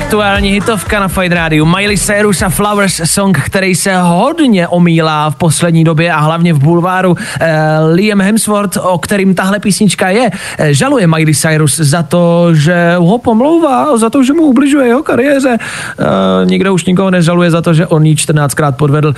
Aktuální 0.09 0.51
hitovka 0.51 0.99
na 0.99 1.07
Fight 1.07 1.31
Radio. 1.33 1.65
Miley 1.65 1.97
Cyrus 1.97 2.41
a 2.41 2.49
Flowers 2.49 3.01
song, 3.05 3.39
který 3.45 3.75
se 3.75 3.97
hodně 3.97 4.67
omílá 4.67 5.29
v 5.29 5.35
poslední 5.35 5.83
době 5.83 6.13
a 6.13 6.19
hlavně 6.19 6.53
v 6.53 6.59
bulváru. 6.59 7.15
Eh, 7.39 7.79
Liam 7.93 8.21
Hemsworth, 8.21 8.77
o 8.77 8.97
kterým 8.97 9.35
tahle 9.35 9.59
písnička 9.59 10.09
je, 10.09 10.29
eh, 10.57 10.73
žaluje 10.73 11.07
Miley 11.07 11.35
Cyrus 11.35 11.77
za 11.77 12.03
to, 12.03 12.55
že 12.55 12.95
ho 12.97 13.17
pomlouvá, 13.17 13.97
za 13.97 14.09
to, 14.09 14.23
že 14.23 14.33
mu 14.33 14.41
ubližuje 14.41 14.87
jeho 14.87 15.03
kariéře. 15.03 15.57
Eh, 15.59 16.05
nikdo 16.45 16.73
už 16.73 16.85
nikoho 16.85 17.11
nežaluje 17.11 17.51
za 17.51 17.61
to, 17.61 17.73
že 17.73 17.87
on 17.87 18.05
ji 18.05 18.15
14krát 18.15 18.77
podvedl. 18.77 19.13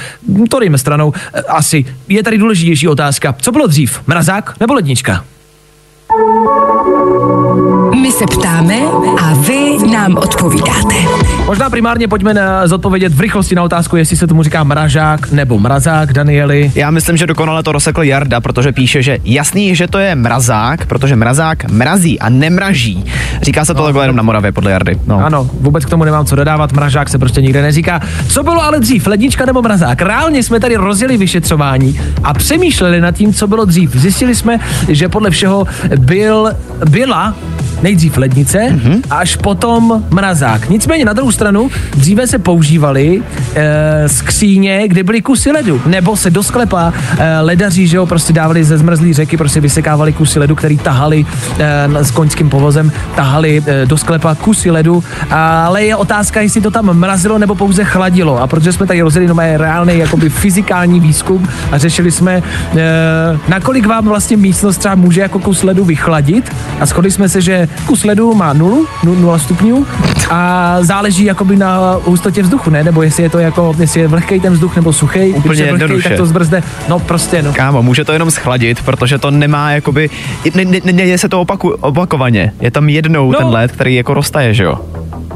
To 0.49 0.59
dejme 0.59 0.77
stranou. 0.77 1.13
Eh, 1.33 1.41
asi. 1.41 1.85
Je 2.07 2.23
tady 2.23 2.37
důležitější 2.37 2.87
otázka. 2.87 3.35
Co 3.41 3.51
bylo 3.51 3.67
dřív? 3.67 4.01
Mrazák 4.07 4.59
nebo 4.59 4.73
lednička? 4.73 5.23
My 8.01 8.11
se 8.11 8.25
ptáme 8.25 8.75
a 9.21 9.33
vy 9.33 9.77
nám 9.91 10.17
odpovídáte. 10.17 10.95
Možná 11.45 11.69
primárně 11.69 12.07
pojďme 12.07 12.33
na, 12.33 12.67
zodpovědět 12.67 13.13
v 13.13 13.19
rychlosti 13.19 13.55
na 13.55 13.63
otázku, 13.63 13.97
jestli 13.97 14.17
se 14.17 14.27
tomu 14.27 14.43
říká 14.43 14.63
mražák 14.63 15.31
nebo 15.31 15.59
mrazák, 15.59 16.13
Danieli. 16.13 16.71
Já 16.75 16.91
myslím, 16.91 17.17
že 17.17 17.27
dokonale 17.27 17.63
to 17.63 17.71
rozsekl 17.71 18.03
Jarda, 18.03 18.41
protože 18.41 18.71
píše, 18.71 19.03
že 19.03 19.17
jasný, 19.23 19.75
že 19.75 19.87
to 19.87 19.97
je 19.97 20.15
mrazák, 20.15 20.85
protože 20.85 21.15
mrazák 21.15 21.71
mrazí 21.71 22.19
a 22.19 22.29
nemraží. 22.29 23.05
Říká 23.41 23.65
se 23.65 23.73
to 23.73 23.83
takhle 23.83 24.03
jenom 24.03 24.15
na 24.15 24.23
Moravě, 24.23 24.51
podle 24.51 24.71
Jardy. 24.71 24.99
No. 25.07 25.25
Ano, 25.25 25.49
vůbec 25.53 25.85
k 25.85 25.89
tomu 25.89 26.03
nemám 26.03 26.25
co 26.25 26.35
dodávat, 26.35 26.71
mražák 26.71 27.09
se 27.09 27.17
prostě 27.17 27.41
nikde 27.41 27.61
neříká. 27.61 28.01
Co 28.27 28.43
bylo 28.43 28.63
ale 28.63 28.79
dřív, 28.79 29.07
lednička 29.07 29.45
nebo 29.45 29.61
mrazák? 29.61 30.01
Reálně 30.01 30.43
jsme 30.43 30.59
tady 30.59 30.75
rozjeli 30.75 31.17
vyšetřování 31.17 32.01
a 32.23 32.33
přemýšleli 32.33 33.01
nad 33.01 33.11
tím, 33.11 33.33
co 33.33 33.47
bylo 33.47 33.65
dřív. 33.65 33.95
Zjistili 33.95 34.35
jsme, 34.35 34.59
že 34.87 35.09
podle 35.09 35.29
všeho 35.29 35.65
byl, 36.01 36.51
byla 36.89 37.35
nejdřív 37.83 38.17
lednice 38.17 38.59
mm-hmm. 38.59 39.01
až 39.09 39.35
potom 39.35 40.03
mrazák. 40.09 40.69
Nicméně 40.69 41.05
na 41.05 41.13
druhou 41.13 41.31
stranu 41.31 41.71
dříve 41.97 42.27
se 42.27 42.39
používaly 42.39 43.23
e, 43.55 44.09
skříně, 44.09 44.87
kde 44.87 45.03
byly 45.03 45.21
kusy 45.21 45.51
ledu, 45.51 45.81
nebo 45.85 46.17
se 46.17 46.29
do 46.29 46.43
sklepa 46.43 46.93
e, 47.17 47.39
ledaří, 47.39 47.87
že 47.87 47.97
jo, 47.97 48.05
prostě 48.05 48.33
dávali 48.33 48.63
ze 48.63 48.77
zmrzlý 48.77 49.13
řeky, 49.13 49.37
prostě 49.37 49.59
vysekávali 49.61 50.13
kusy 50.13 50.39
ledu, 50.39 50.55
který 50.55 50.77
tahali 50.77 51.25
e, 51.59 52.05
s 52.05 52.11
koňským 52.11 52.49
povozem, 52.49 52.91
tahali 53.15 53.63
e, 53.65 53.85
do 53.85 53.97
sklepa 53.97 54.35
kusy 54.35 54.71
ledu, 54.71 55.03
ale 55.29 55.83
je 55.83 55.95
otázka, 55.95 56.41
jestli 56.41 56.61
to 56.61 56.71
tam 56.71 56.93
mrazilo 56.93 57.37
nebo 57.37 57.55
pouze 57.55 57.83
chladilo. 57.83 58.41
A 58.41 58.47
protože 58.47 58.73
jsme 58.73 58.87
tady 58.87 59.01
rozjeli 59.01 59.27
no 59.27 59.35
reálný 59.37 59.97
jakoby 59.97 60.29
fyzikální 60.29 60.99
výzkum 60.99 61.47
a 61.71 61.77
řešili 61.77 62.11
jsme, 62.11 62.33
e, 62.37 62.43
nakolik 63.47 63.85
vám 63.87 64.05
vlastně 64.05 64.37
místnost 64.37 64.77
třeba 64.77 64.95
může 64.95 65.21
jako 65.21 65.39
kus 65.39 65.63
ledu 65.63 65.85
vychladit 65.85 66.51
a 66.79 66.85
shodli 66.85 67.11
jsme 67.11 67.29
se, 67.29 67.41
že 67.41 67.67
kus 67.85 68.03
ledu 68.03 68.33
má 68.35 68.53
nulu, 68.53 68.87
nu- 69.03 69.15
nula 69.15 69.39
stupňů 69.39 69.87
a 70.29 70.77
záleží 70.81 71.25
jakoby 71.25 71.55
na 71.55 71.97
hustotě 72.05 72.41
vzduchu, 72.43 72.69
ne? 72.69 72.83
Nebo 72.83 73.01
jestli 73.03 73.23
je 73.23 73.29
to 73.29 73.39
jako, 73.39 73.75
jestli 73.79 74.01
je 74.01 74.07
vlhký 74.07 74.39
ten 74.39 74.53
vzduch 74.53 74.75
nebo 74.75 74.93
suchý, 74.93 75.33
když 75.45 75.59
je 75.59 75.65
jednoduše. 75.65 76.09
tak 76.09 76.17
to 76.17 76.25
zbrzde. 76.25 76.63
No 76.89 76.99
prostě, 76.99 77.41
no. 77.41 77.53
Kámo, 77.53 77.83
může 77.83 78.05
to 78.05 78.13
jenom 78.13 78.31
schladit, 78.31 78.81
protože 78.85 79.17
to 79.17 79.31
nemá 79.31 79.71
jakoby, 79.71 80.09
ne, 80.55 80.65
ne, 80.65 80.71
ne, 80.71 80.79
neděje 80.93 81.17
se 81.17 81.29
to 81.29 81.41
opaku, 81.41 81.69
opakovaně. 81.69 82.53
Je 82.61 82.71
tam 82.71 82.89
jednou 82.89 83.31
No. 83.31 83.37
ten 83.37 83.47
led, 83.47 83.71
který 83.71 83.95
jako 83.95 84.13
roztaje, 84.13 84.53
že 84.53 84.63
jo? 84.63 84.79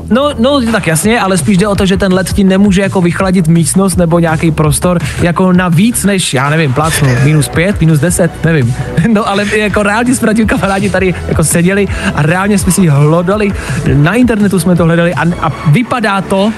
No, 0.09 0.29
no, 0.39 0.61
tak 0.71 0.87
jasně, 0.87 1.19
ale 1.19 1.37
spíš 1.37 1.57
jde 1.57 1.67
o 1.67 1.75
to, 1.75 1.85
že 1.85 1.97
ten 1.97 2.13
led 2.13 2.33
ti 2.33 2.43
nemůže 2.43 2.81
jako 2.81 3.01
vychladit 3.01 3.47
místnost 3.47 3.95
nebo 3.95 4.19
nějaký 4.19 4.51
prostor 4.51 4.99
jako 5.21 5.53
na 5.53 5.69
víc 5.69 6.03
než, 6.03 6.33
já 6.33 6.49
nevím, 6.49 6.73
plácnu, 6.73 7.09
minus 7.23 7.47
pět, 7.47 7.81
minus 7.81 7.99
deset, 7.99 8.45
nevím. 8.45 8.75
No, 9.13 9.29
ale 9.29 9.57
jako 9.57 9.83
reálně 9.83 10.15
jsme 10.15 10.33
tím 10.33 10.47
kamarádi 10.47 10.89
tady 10.89 11.15
jako 11.27 11.43
seděli 11.43 11.87
a 12.15 12.21
reálně 12.21 12.57
jsme 12.57 12.71
si 12.71 12.87
hlodali, 12.87 13.51
na 13.93 14.13
internetu 14.13 14.59
jsme 14.59 14.75
to 14.75 14.83
hledali 14.83 15.13
a, 15.13 15.21
a 15.41 15.51
vypadá 15.67 16.21
to, 16.21 16.51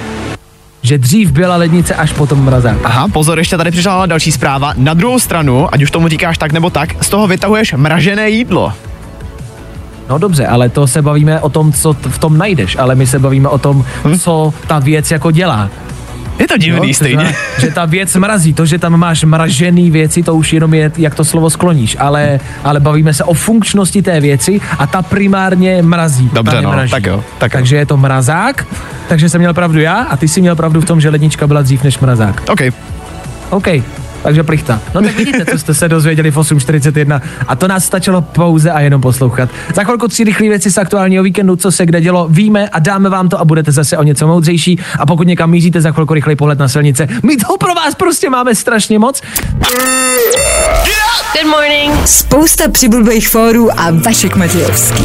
že 0.82 0.98
dřív 0.98 1.32
byla 1.32 1.56
lednice 1.56 1.96
až 1.96 2.14
potom 2.14 2.44
mrazák. 2.44 2.78
Aha, 2.84 3.08
pozor, 3.08 3.40
ještě 3.40 3.58
tady 3.58 3.72
přišla 3.72 4.06
další 4.06 4.32
zpráva. 4.32 4.74
Na 4.78 4.94
druhou 4.94 5.20
stranu, 5.20 5.74
ať 5.74 5.82
už 5.82 5.92
tomu 5.92 6.08
říkáš 6.08 6.38
tak 6.38 6.52
nebo 6.52 6.70
tak, 6.70 7.04
z 7.04 7.10
toho 7.10 7.28
vytahuješ 7.28 7.74
mražené 7.74 8.30
jídlo. 8.30 8.74
No 10.10 10.18
dobře, 10.18 10.48
ale 10.48 10.70
to 10.70 10.88
se 10.88 11.02
bavíme 11.02 11.40
o 11.40 11.50
tom, 11.50 11.74
co 11.74 11.94
t- 11.94 12.10
v 12.10 12.18
tom 12.18 12.38
najdeš, 12.38 12.78
ale 12.80 12.96
my 12.96 13.08
se 13.08 13.20
bavíme 13.20 13.50
o 13.50 13.58
tom, 13.58 13.86
co 14.20 14.54
ta 14.68 14.80
věc 14.80 15.12
jako 15.12 15.32
dělá. 15.32 15.70
Je 16.40 16.48
to 16.48 16.58
divný 16.58 16.88
Jo, 16.88 16.88
to 16.88 16.94
stejně. 16.94 17.14
znamená, 17.16 17.38
že 17.60 17.72
ta 17.72 17.86
věc 17.86 18.16
mrazí, 18.16 18.54
to, 18.54 18.66
že 18.66 18.80
tam 18.80 18.98
máš 19.00 19.24
mražený 19.24 19.92
věci, 19.92 20.24
to 20.24 20.36
už 20.36 20.54
jenom 20.54 20.74
je, 20.74 20.92
jak 20.98 21.16
to 21.16 21.26
slovo 21.26 21.50
skloníš, 21.50 21.98
ale, 22.00 22.40
ale 22.64 22.80
bavíme 22.80 23.14
se 23.14 23.24
o 23.24 23.34
funkčnosti 23.34 24.02
té 24.02 24.20
věci 24.20 24.62
a 24.78 24.88
ta 24.88 25.02
primárně 25.02 25.82
mrazí. 25.82 26.30
Dobře, 26.34 26.56
ta 26.56 26.62
no, 26.62 26.72
tak 26.90 27.06
jo, 27.06 27.24
tak 27.38 27.54
jo. 27.54 27.58
Takže 27.60 27.76
je 27.76 27.86
to 27.86 27.98
mrazák, 27.98 28.66
takže 29.08 29.30
jsem 29.30 29.42
měl 29.42 29.54
pravdu 29.54 29.80
já 29.80 29.94
a 29.96 30.18
ty 30.18 30.28
jsi 30.28 30.42
měl 30.42 30.56
pravdu 30.56 30.82
v 30.82 30.86
tom, 30.86 31.02
že 31.02 31.10
lednička 31.10 31.48
byla 31.48 31.62
dřív 31.62 31.84
než 31.84 32.00
mrazák. 32.00 32.44
OK. 32.50 32.62
OK, 33.50 33.68
takže 34.28 34.44
plichta. 34.44 34.82
No 34.94 35.02
tak 35.02 35.16
vidíte, 35.16 35.46
co 35.46 35.60
jste 35.60 35.74
se 35.74 35.90
dozvěděli 35.90 36.32
v 36.32 36.38
8.41 36.38 37.22
a 37.48 37.56
to 37.56 37.68
nás 37.68 37.86
stačilo 37.86 38.22
pouze 38.22 38.72
a 38.72 38.80
jenom 38.80 39.02
poslouchat. 39.02 39.50
Za 39.76 39.84
chvilku 39.84 40.08
tři 40.08 40.24
rychlé 40.24 40.50
věci 40.50 40.72
z 40.72 40.78
aktuálního 40.78 41.24
víkendu, 41.24 41.56
co 41.56 41.72
se 41.72 41.86
kde 41.86 42.02
dělo, 42.02 42.28
víme 42.30 42.70
a 42.70 42.80
dáme 42.80 43.10
vám 43.10 43.30
to 43.30 43.40
a 43.40 43.46
budete 43.46 43.72
zase 43.72 43.98
o 43.98 44.04
něco 44.04 44.28
moudřejší 44.28 44.80
a 45.00 45.06
pokud 45.06 45.28
někam 45.28 45.50
míříte, 45.50 45.82
za 45.82 45.92
chvilku 45.92 46.14
rychlej 46.14 46.36
pohled 46.36 46.60
na 46.60 46.68
silnice. 46.68 47.08
My 47.24 47.38
to 47.38 47.58
pro 47.58 47.76
vás 47.76 47.96
prostě 47.96 48.30
máme 48.30 48.56
strašně 48.56 49.00
moc. 49.00 49.22
Good 51.34 51.52
morning. 51.52 52.08
Spousta 52.08 52.70
přibulbých 52.72 53.30
fórů 53.30 53.80
a 53.80 53.92
Vašek 53.92 54.36
Matějovský. 54.36 55.04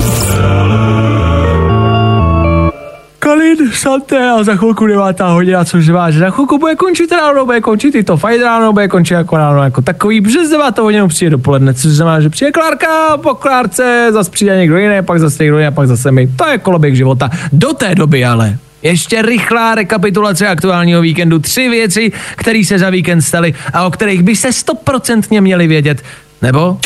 Kali 3.32 3.48
hodin, 3.48 3.72
santé 3.72 4.30
a 4.30 4.44
za 4.44 4.56
chvilku 4.56 4.86
devátá 4.86 5.28
hodina, 5.28 5.64
což 5.64 5.84
znamená, 5.84 6.10
že 6.10 6.18
za 6.18 6.30
chvilku 6.30 6.58
bude 6.58 6.74
končit 6.74 7.12
ráno, 7.12 7.46
bude 7.46 7.60
končit 7.60 7.94
i 7.94 8.04
to 8.04 8.16
fajn 8.16 8.42
ráno, 8.42 8.72
bude 8.72 8.88
končit 8.88 9.14
jako 9.14 9.36
ráno 9.36 9.62
jako 9.62 9.82
takový, 9.82 10.20
přes 10.20 10.50
devátou 10.50 10.82
hodinu 10.82 11.08
přijde 11.08 11.30
dopoledne, 11.30 11.74
což 11.74 11.90
znamená, 11.92 12.20
že 12.20 12.28
přijde 12.28 12.52
Klárka, 12.52 13.16
po 13.16 13.34
Klárce, 13.34 14.08
zase 14.10 14.30
přijde 14.30 14.56
někdo 14.56 14.78
jiný, 14.78 15.02
pak 15.02 15.20
zase 15.20 15.42
někdo 15.42 15.58
jiný, 15.58 15.74
pak 15.74 15.88
zase 15.88 16.12
my. 16.12 16.28
To 16.36 16.46
je 16.46 16.58
koloběh 16.58 16.96
života. 16.96 17.30
Do 17.52 17.72
té 17.72 17.94
doby 17.94 18.24
ale 18.24 18.58
ještě 18.82 19.22
rychlá 19.22 19.74
rekapitulace 19.74 20.48
aktuálního 20.48 21.00
víkendu. 21.00 21.38
Tři 21.38 21.68
věci, 21.68 22.12
které 22.36 22.64
se 22.64 22.78
za 22.78 22.90
víkend 22.90 23.22
staly 23.22 23.54
a 23.72 23.86
o 23.86 23.90
kterých 23.90 24.22
byste 24.22 24.52
stoprocentně 24.52 25.40
měli 25.40 25.66
vědět. 25.66 26.02
Nebo? 26.42 26.78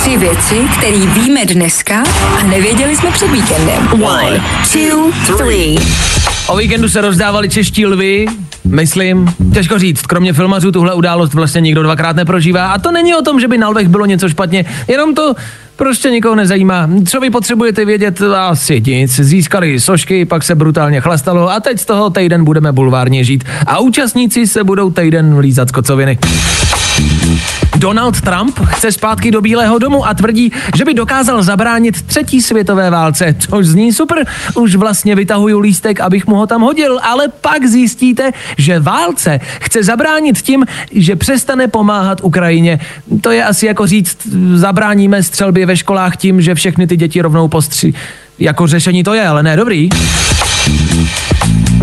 Tři 0.00 0.16
věci, 0.16 0.60
které 0.78 0.98
víme 0.98 1.44
dneska 1.44 2.04
a 2.40 2.42
nevěděli 2.42 2.96
jsme 2.96 3.10
před 3.10 3.30
víkendem. 3.30 4.02
One, 4.02 4.42
two, 4.72 5.36
three. 5.36 5.78
O 6.46 6.56
víkendu 6.56 6.88
se 6.88 7.00
rozdávali 7.00 7.48
čeští 7.48 7.86
lvy, 7.86 8.26
myslím, 8.64 9.34
těžko 9.54 9.78
říct, 9.78 10.02
kromě 10.02 10.32
filmařů 10.32 10.72
tuhle 10.72 10.94
událost 10.94 11.34
vlastně 11.34 11.60
nikdo 11.60 11.82
dvakrát 11.82 12.16
neprožívá 12.16 12.72
a 12.72 12.78
to 12.78 12.92
není 12.92 13.14
o 13.14 13.22
tom, 13.22 13.40
že 13.40 13.48
by 13.48 13.58
na 13.58 13.68
lvech 13.68 13.88
bylo 13.88 14.06
něco 14.06 14.28
špatně, 14.28 14.64
jenom 14.88 15.14
to 15.14 15.34
prostě 15.76 16.10
nikoho 16.10 16.34
nezajímá. 16.34 16.88
Co 17.08 17.20
vy 17.20 17.30
potřebujete 17.30 17.84
vědět? 17.84 18.22
Asi 18.22 18.82
nic. 18.86 19.20
Získali 19.20 19.80
sošky, 19.80 20.24
pak 20.24 20.42
se 20.42 20.54
brutálně 20.54 21.00
chlastalo 21.00 21.50
a 21.50 21.60
teď 21.60 21.80
z 21.80 21.84
toho 21.84 22.10
týden 22.10 22.44
budeme 22.44 22.72
bulvárně 22.72 23.24
žít 23.24 23.44
a 23.66 23.78
účastníci 23.78 24.46
se 24.46 24.64
budou 24.64 24.90
týden 24.90 25.38
lízat 25.38 25.68
z 25.68 25.72
kocoviny. 25.72 26.18
Donald 27.76 28.20
Trump 28.20 28.60
chce 28.66 28.92
zpátky 28.92 29.30
do 29.30 29.40
Bílého 29.40 29.78
domu 29.78 30.06
a 30.06 30.14
tvrdí, 30.14 30.52
že 30.76 30.84
by 30.84 30.94
dokázal 30.94 31.42
zabránit 31.42 32.02
třetí 32.02 32.42
světové 32.42 32.90
válce, 32.90 33.34
což 33.38 33.66
zní 33.66 33.92
super. 33.92 34.26
Už 34.54 34.74
vlastně 34.74 35.14
vytahuju 35.14 35.58
lístek, 35.58 36.00
abych 36.00 36.26
mu 36.26 36.34
ho 36.34 36.46
tam 36.46 36.62
hodil, 36.62 36.98
ale 37.02 37.28
pak 37.40 37.66
zjistíte, 37.66 38.30
že 38.58 38.80
válce 38.80 39.40
chce 39.60 39.82
zabránit 39.82 40.42
tím, 40.42 40.66
že 40.90 41.16
přestane 41.16 41.68
pomáhat 41.68 42.20
Ukrajině. 42.22 42.80
To 43.20 43.30
je 43.30 43.44
asi 43.44 43.66
jako 43.66 43.86
říct, 43.86 44.18
zabráníme 44.54 45.22
střelbě 45.22 45.66
ve 45.66 45.76
školách 45.76 46.16
tím, 46.16 46.40
že 46.40 46.54
všechny 46.54 46.86
ty 46.86 46.96
děti 46.96 47.20
rovnou 47.20 47.48
postří. 47.48 47.94
Jako 48.38 48.66
řešení 48.66 49.04
to 49.04 49.14
je, 49.14 49.28
ale 49.28 49.42
ne 49.42 49.56
dobrý. 49.56 49.88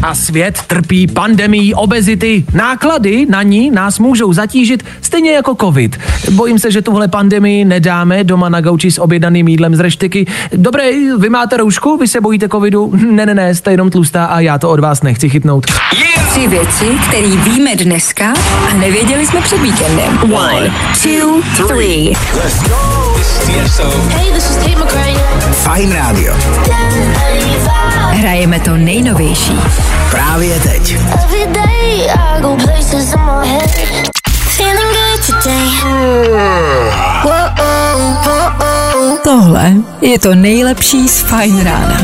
A 0.03 0.15
svět 0.15 0.61
trpí 0.67 1.07
pandemí 1.07 1.75
obezity. 1.75 2.45
Náklady 2.53 3.25
na 3.29 3.43
ní 3.43 3.71
nás 3.71 3.99
můžou 3.99 4.33
zatížit 4.33 4.83
stejně 5.01 5.31
jako 5.31 5.55
covid. 5.55 5.99
Bojím 6.31 6.59
se, 6.59 6.71
že 6.71 6.81
tuhle 6.81 7.07
pandemii 7.07 7.65
nedáme 7.65 8.23
doma 8.23 8.49
na 8.49 8.61
gauči 8.61 8.91
s 8.91 9.01
objednaným 9.01 9.47
jídlem 9.47 9.75
z 9.75 9.79
reštiky. 9.79 10.25
Dobré, 10.53 10.91
vy 11.17 11.29
máte 11.29 11.57
roušku, 11.57 11.97
vy 11.97 12.07
se 12.07 12.21
bojíte 12.21 12.49
covidu? 12.49 12.93
Ne, 13.13 13.25
ne, 13.25 13.33
ne, 13.33 13.55
jste 13.55 13.71
jenom 13.71 13.89
tlustá 13.89 14.25
a 14.25 14.39
já 14.39 14.57
to 14.57 14.69
od 14.69 14.79
vás 14.79 15.03
nechci 15.03 15.29
chytnout. 15.29 15.65
Tři 16.29 16.47
věci, 16.47 16.85
které 17.07 17.27
víme 17.27 17.75
dneska 17.75 18.33
a 18.69 18.73
nevěděli 18.73 19.25
jsme 19.25 19.41
před 19.41 19.61
víkendem. 19.61 20.19
One, 20.33 20.73
two, 21.03 21.41
three. 21.67 22.13
Hey, 24.09 24.31
this 24.33 24.49
is 24.49 24.55
Tate 24.55 24.75
McRae. 24.75 25.13
Fajn 25.51 25.91
rádio. 25.91 26.33
Hrajeme 28.14 28.59
to 28.59 28.78
nejnovější. 28.78 29.59
Právě 30.11 30.59
teď. 30.59 30.95
Every 31.24 31.45
day 31.53 32.11
I 32.11 32.41
go 32.41 32.55
places 32.55 33.14
in 33.14 33.20
my 33.20 33.47
head. 33.47 33.72
Feeling 34.30 34.93
good 34.93 35.26
today. 35.26 35.70
Whoa, 37.24 37.49
whoa, 38.26 39.18
Tohle 39.24 39.74
je 40.01 40.20
to 40.20 40.36
nejlepší 40.36 41.07
z 41.09 41.22
Fajn 41.22 41.64
rána. 41.64 41.97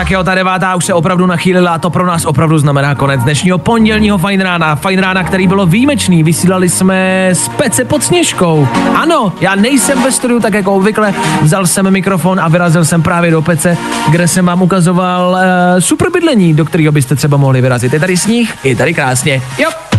Tak 0.00 0.10
jo, 0.10 0.24
ta 0.24 0.34
devátá 0.34 0.74
už 0.74 0.84
se 0.84 0.94
opravdu 0.94 1.26
nachýlila 1.26 1.70
a 1.70 1.78
to 1.78 1.90
pro 1.90 2.06
nás 2.06 2.24
opravdu 2.24 2.58
znamená 2.58 2.94
konec 2.94 3.22
dnešního 3.22 3.58
pondělního 3.58 4.18
Fajn 4.18 4.40
rána. 4.40 4.76
Fajn 4.76 4.98
rána, 4.98 5.24
který 5.24 5.46
bylo 5.46 5.66
výjimečný. 5.66 6.22
Vysílali 6.22 6.68
jsme 6.68 7.28
z 7.32 7.48
pece 7.48 7.84
pod 7.84 8.04
sněžkou. 8.04 8.68
Ano, 8.94 9.32
já 9.40 9.54
nejsem 9.54 10.02
ve 10.02 10.12
studiu 10.12 10.40
tak 10.40 10.54
jako 10.54 10.72
obvykle. 10.72 11.14
Vzal 11.42 11.66
jsem 11.66 11.90
mikrofon 11.90 12.40
a 12.40 12.48
vyrazil 12.48 12.84
jsem 12.84 13.02
právě 13.02 13.30
do 13.30 13.42
pece, 13.42 13.76
kde 14.10 14.28
jsem 14.28 14.46
vám 14.46 14.62
ukazoval 14.62 15.30
uh, 15.30 15.80
super 15.80 16.10
bydlení, 16.10 16.54
do 16.54 16.64
kterého 16.64 16.92
byste 16.92 17.16
třeba 17.16 17.36
mohli 17.36 17.60
vyrazit. 17.60 17.92
Je 17.92 18.00
tady 18.00 18.16
sníh, 18.16 18.54
je 18.64 18.76
tady 18.76 18.94
krásně. 18.94 19.42
Jo. 19.58 19.89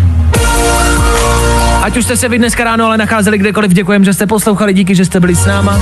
Ať 1.81 1.97
už 1.97 2.03
jste 2.03 2.17
se 2.17 2.29
vy 2.29 2.37
dneska 2.37 2.63
ráno 2.63 2.85
ale 2.85 2.97
nacházeli 2.97 3.37
kdekoliv, 3.37 3.73
děkujem, 3.73 4.03
že 4.03 4.13
jste 4.13 4.27
poslouchali, 4.27 4.73
díky, 4.73 4.95
že 4.95 5.05
jste 5.05 5.19
byli 5.19 5.35
s 5.35 5.45
náma, 5.45 5.79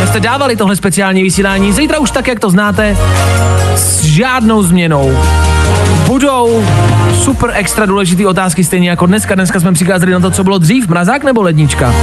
že 0.00 0.06
jste 0.06 0.20
dávali 0.20 0.56
tohle 0.56 0.76
speciální 0.76 1.22
vysílání. 1.22 1.72
Zítra 1.72 1.98
už 1.98 2.10
tak, 2.10 2.28
jak 2.28 2.40
to 2.40 2.50
znáte, 2.50 2.96
s 3.74 4.02
žádnou 4.02 4.62
změnou. 4.62 5.18
Budou 6.06 6.64
super 7.14 7.50
extra 7.54 7.86
důležité 7.86 8.26
otázky 8.26 8.64
stejně 8.64 8.90
jako 8.90 9.06
dneska. 9.06 9.34
Dneska 9.34 9.60
jsme 9.60 9.72
přikázali 9.72 10.12
na 10.12 10.20
to, 10.20 10.30
co 10.30 10.44
bylo 10.44 10.58
dřív, 10.58 10.88
mrazák 10.88 11.24
nebo 11.24 11.42
lednička. 11.42 11.94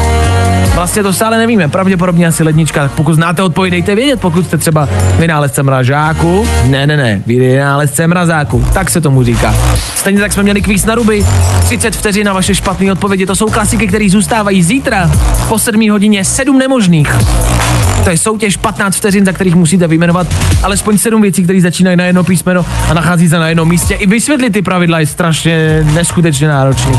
Vlastně 0.76 1.04
to 1.04 1.14
stále 1.14 1.38
nevíme, 1.38 1.68
pravděpodobně 1.68 2.28
asi 2.28 2.44
lednička. 2.44 2.92
Pokud 2.96 3.14
znáte 3.14 3.44
odpověď, 3.44 3.72
dejte 3.72 3.96
vědět, 3.96 4.22
pokud 4.22 4.46
jste 4.46 4.58
třeba 4.58 4.90
vynálezce 5.18 5.64
mražáku. 5.64 6.48
Ne, 6.66 6.88
ne, 6.88 6.98
ne, 6.98 7.24
vynálezce 7.26 8.08
mrazáku, 8.08 8.66
tak 8.74 8.90
se 8.90 9.02
tomu 9.02 9.24
říká. 9.24 9.56
Stejně 9.96 10.20
tak 10.20 10.34
jsme 10.34 10.44
měli 10.44 10.62
kvíz 10.62 10.86
na 10.86 10.96
ruby. 10.96 11.26
30 11.64 11.96
vteřin 11.96 12.26
na 12.26 12.34
vaše 12.34 12.56
špatné 12.56 12.92
odpovědi, 12.92 13.26
to 13.26 13.36
jsou 13.36 13.50
klasiky, 13.50 13.88
které 13.88 14.10
zůstávají 14.10 14.64
zítra 14.64 15.12
po 15.48 15.60
7 15.60 15.90
hodině 15.92 16.26
7 16.26 16.58
nemožných. 16.58 17.16
To 18.04 18.10
je 18.10 18.18
soutěž 18.18 18.58
15 18.58 18.96
vteřin, 18.96 19.26
za 19.26 19.32
kterých 19.32 19.56
musíte 19.56 19.88
vyjmenovat 19.88 20.28
alespoň 20.64 20.98
7 20.98 21.22
věcí, 21.22 21.44
které 21.44 21.62
začínají 21.62 21.98
na 21.98 22.04
jedno 22.04 22.24
písmeno 22.24 22.66
a 22.90 22.94
nachází 22.94 23.30
se 23.30 23.40
na 23.40 23.48
jednom 23.48 23.70
místě. 23.70 23.94
I 23.94 24.08
vysvětlit 24.08 24.50
ty 24.50 24.62
pravidla 24.62 25.00
je 25.00 25.06
strašně 25.06 25.84
neskutečně 25.94 26.48
náročný. 26.48 26.94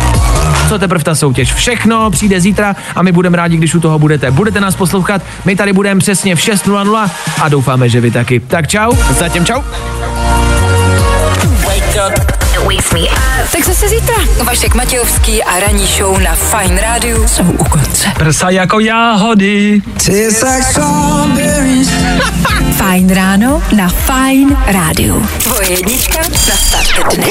Co 0.69 0.79
teprve 0.79 1.05
ta 1.05 1.15
soutěž? 1.15 1.55
Všechno 1.55 2.11
přijde 2.11 2.41
zítra 2.41 2.77
a 2.95 3.03
my 3.03 3.13
budeme 3.13 3.37
rádi, 3.37 3.57
když 3.57 3.75
u 3.75 3.81
toho 3.81 3.99
budete. 3.99 4.31
Budete 4.31 4.61
nás 4.61 4.77
poslouchat, 4.77 5.23
my 5.45 5.57
tady 5.57 5.73
budeme 5.73 5.99
přesně 5.99 6.37
v 6.37 6.39
6.00 6.39 7.11
a 7.43 7.49
doufáme, 7.49 7.89
že 7.89 8.01
vy 8.01 8.11
taky. 8.11 8.41
Tak 8.41 8.69
čau. 8.69 8.93
Zatím 9.19 9.45
čau. 9.45 9.63
Tak 13.53 13.65
zase 13.65 13.89
zítra. 13.89 14.15
Vašek 14.45 14.75
Matějovský 14.75 15.45
a 15.45 15.61
ranní 15.61 15.87
show 15.87 16.19
na 16.19 16.35
Fine 16.35 16.81
Rádiu 16.81 17.29
jsou 17.29 17.43
u 17.43 17.65
konce. 17.65 18.09
Prsa 18.19 18.51
jako 18.51 18.81
jáhody. 18.81 19.83
Fajn 22.77 23.15
ráno 23.15 23.63
na 23.77 23.89
Fine 23.89 24.57
Rádiu. 24.67 25.27
Tvoje 25.43 25.71
jednička 25.71 26.19
na 26.21 26.57
start 26.57 27.15
dne. 27.17 27.27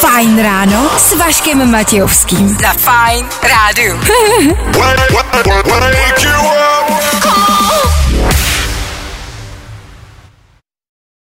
Fajn 0.00 0.42
ráno 0.42 0.90
s 0.98 1.12
Vaškem 1.18 1.70
Matějovským. 1.70 2.56
Na 2.62 2.72
Fine 2.72 3.28
Rádiu. 3.42 3.96
Wake 4.78 6.22
you 6.22 6.40
up. 6.40 7.27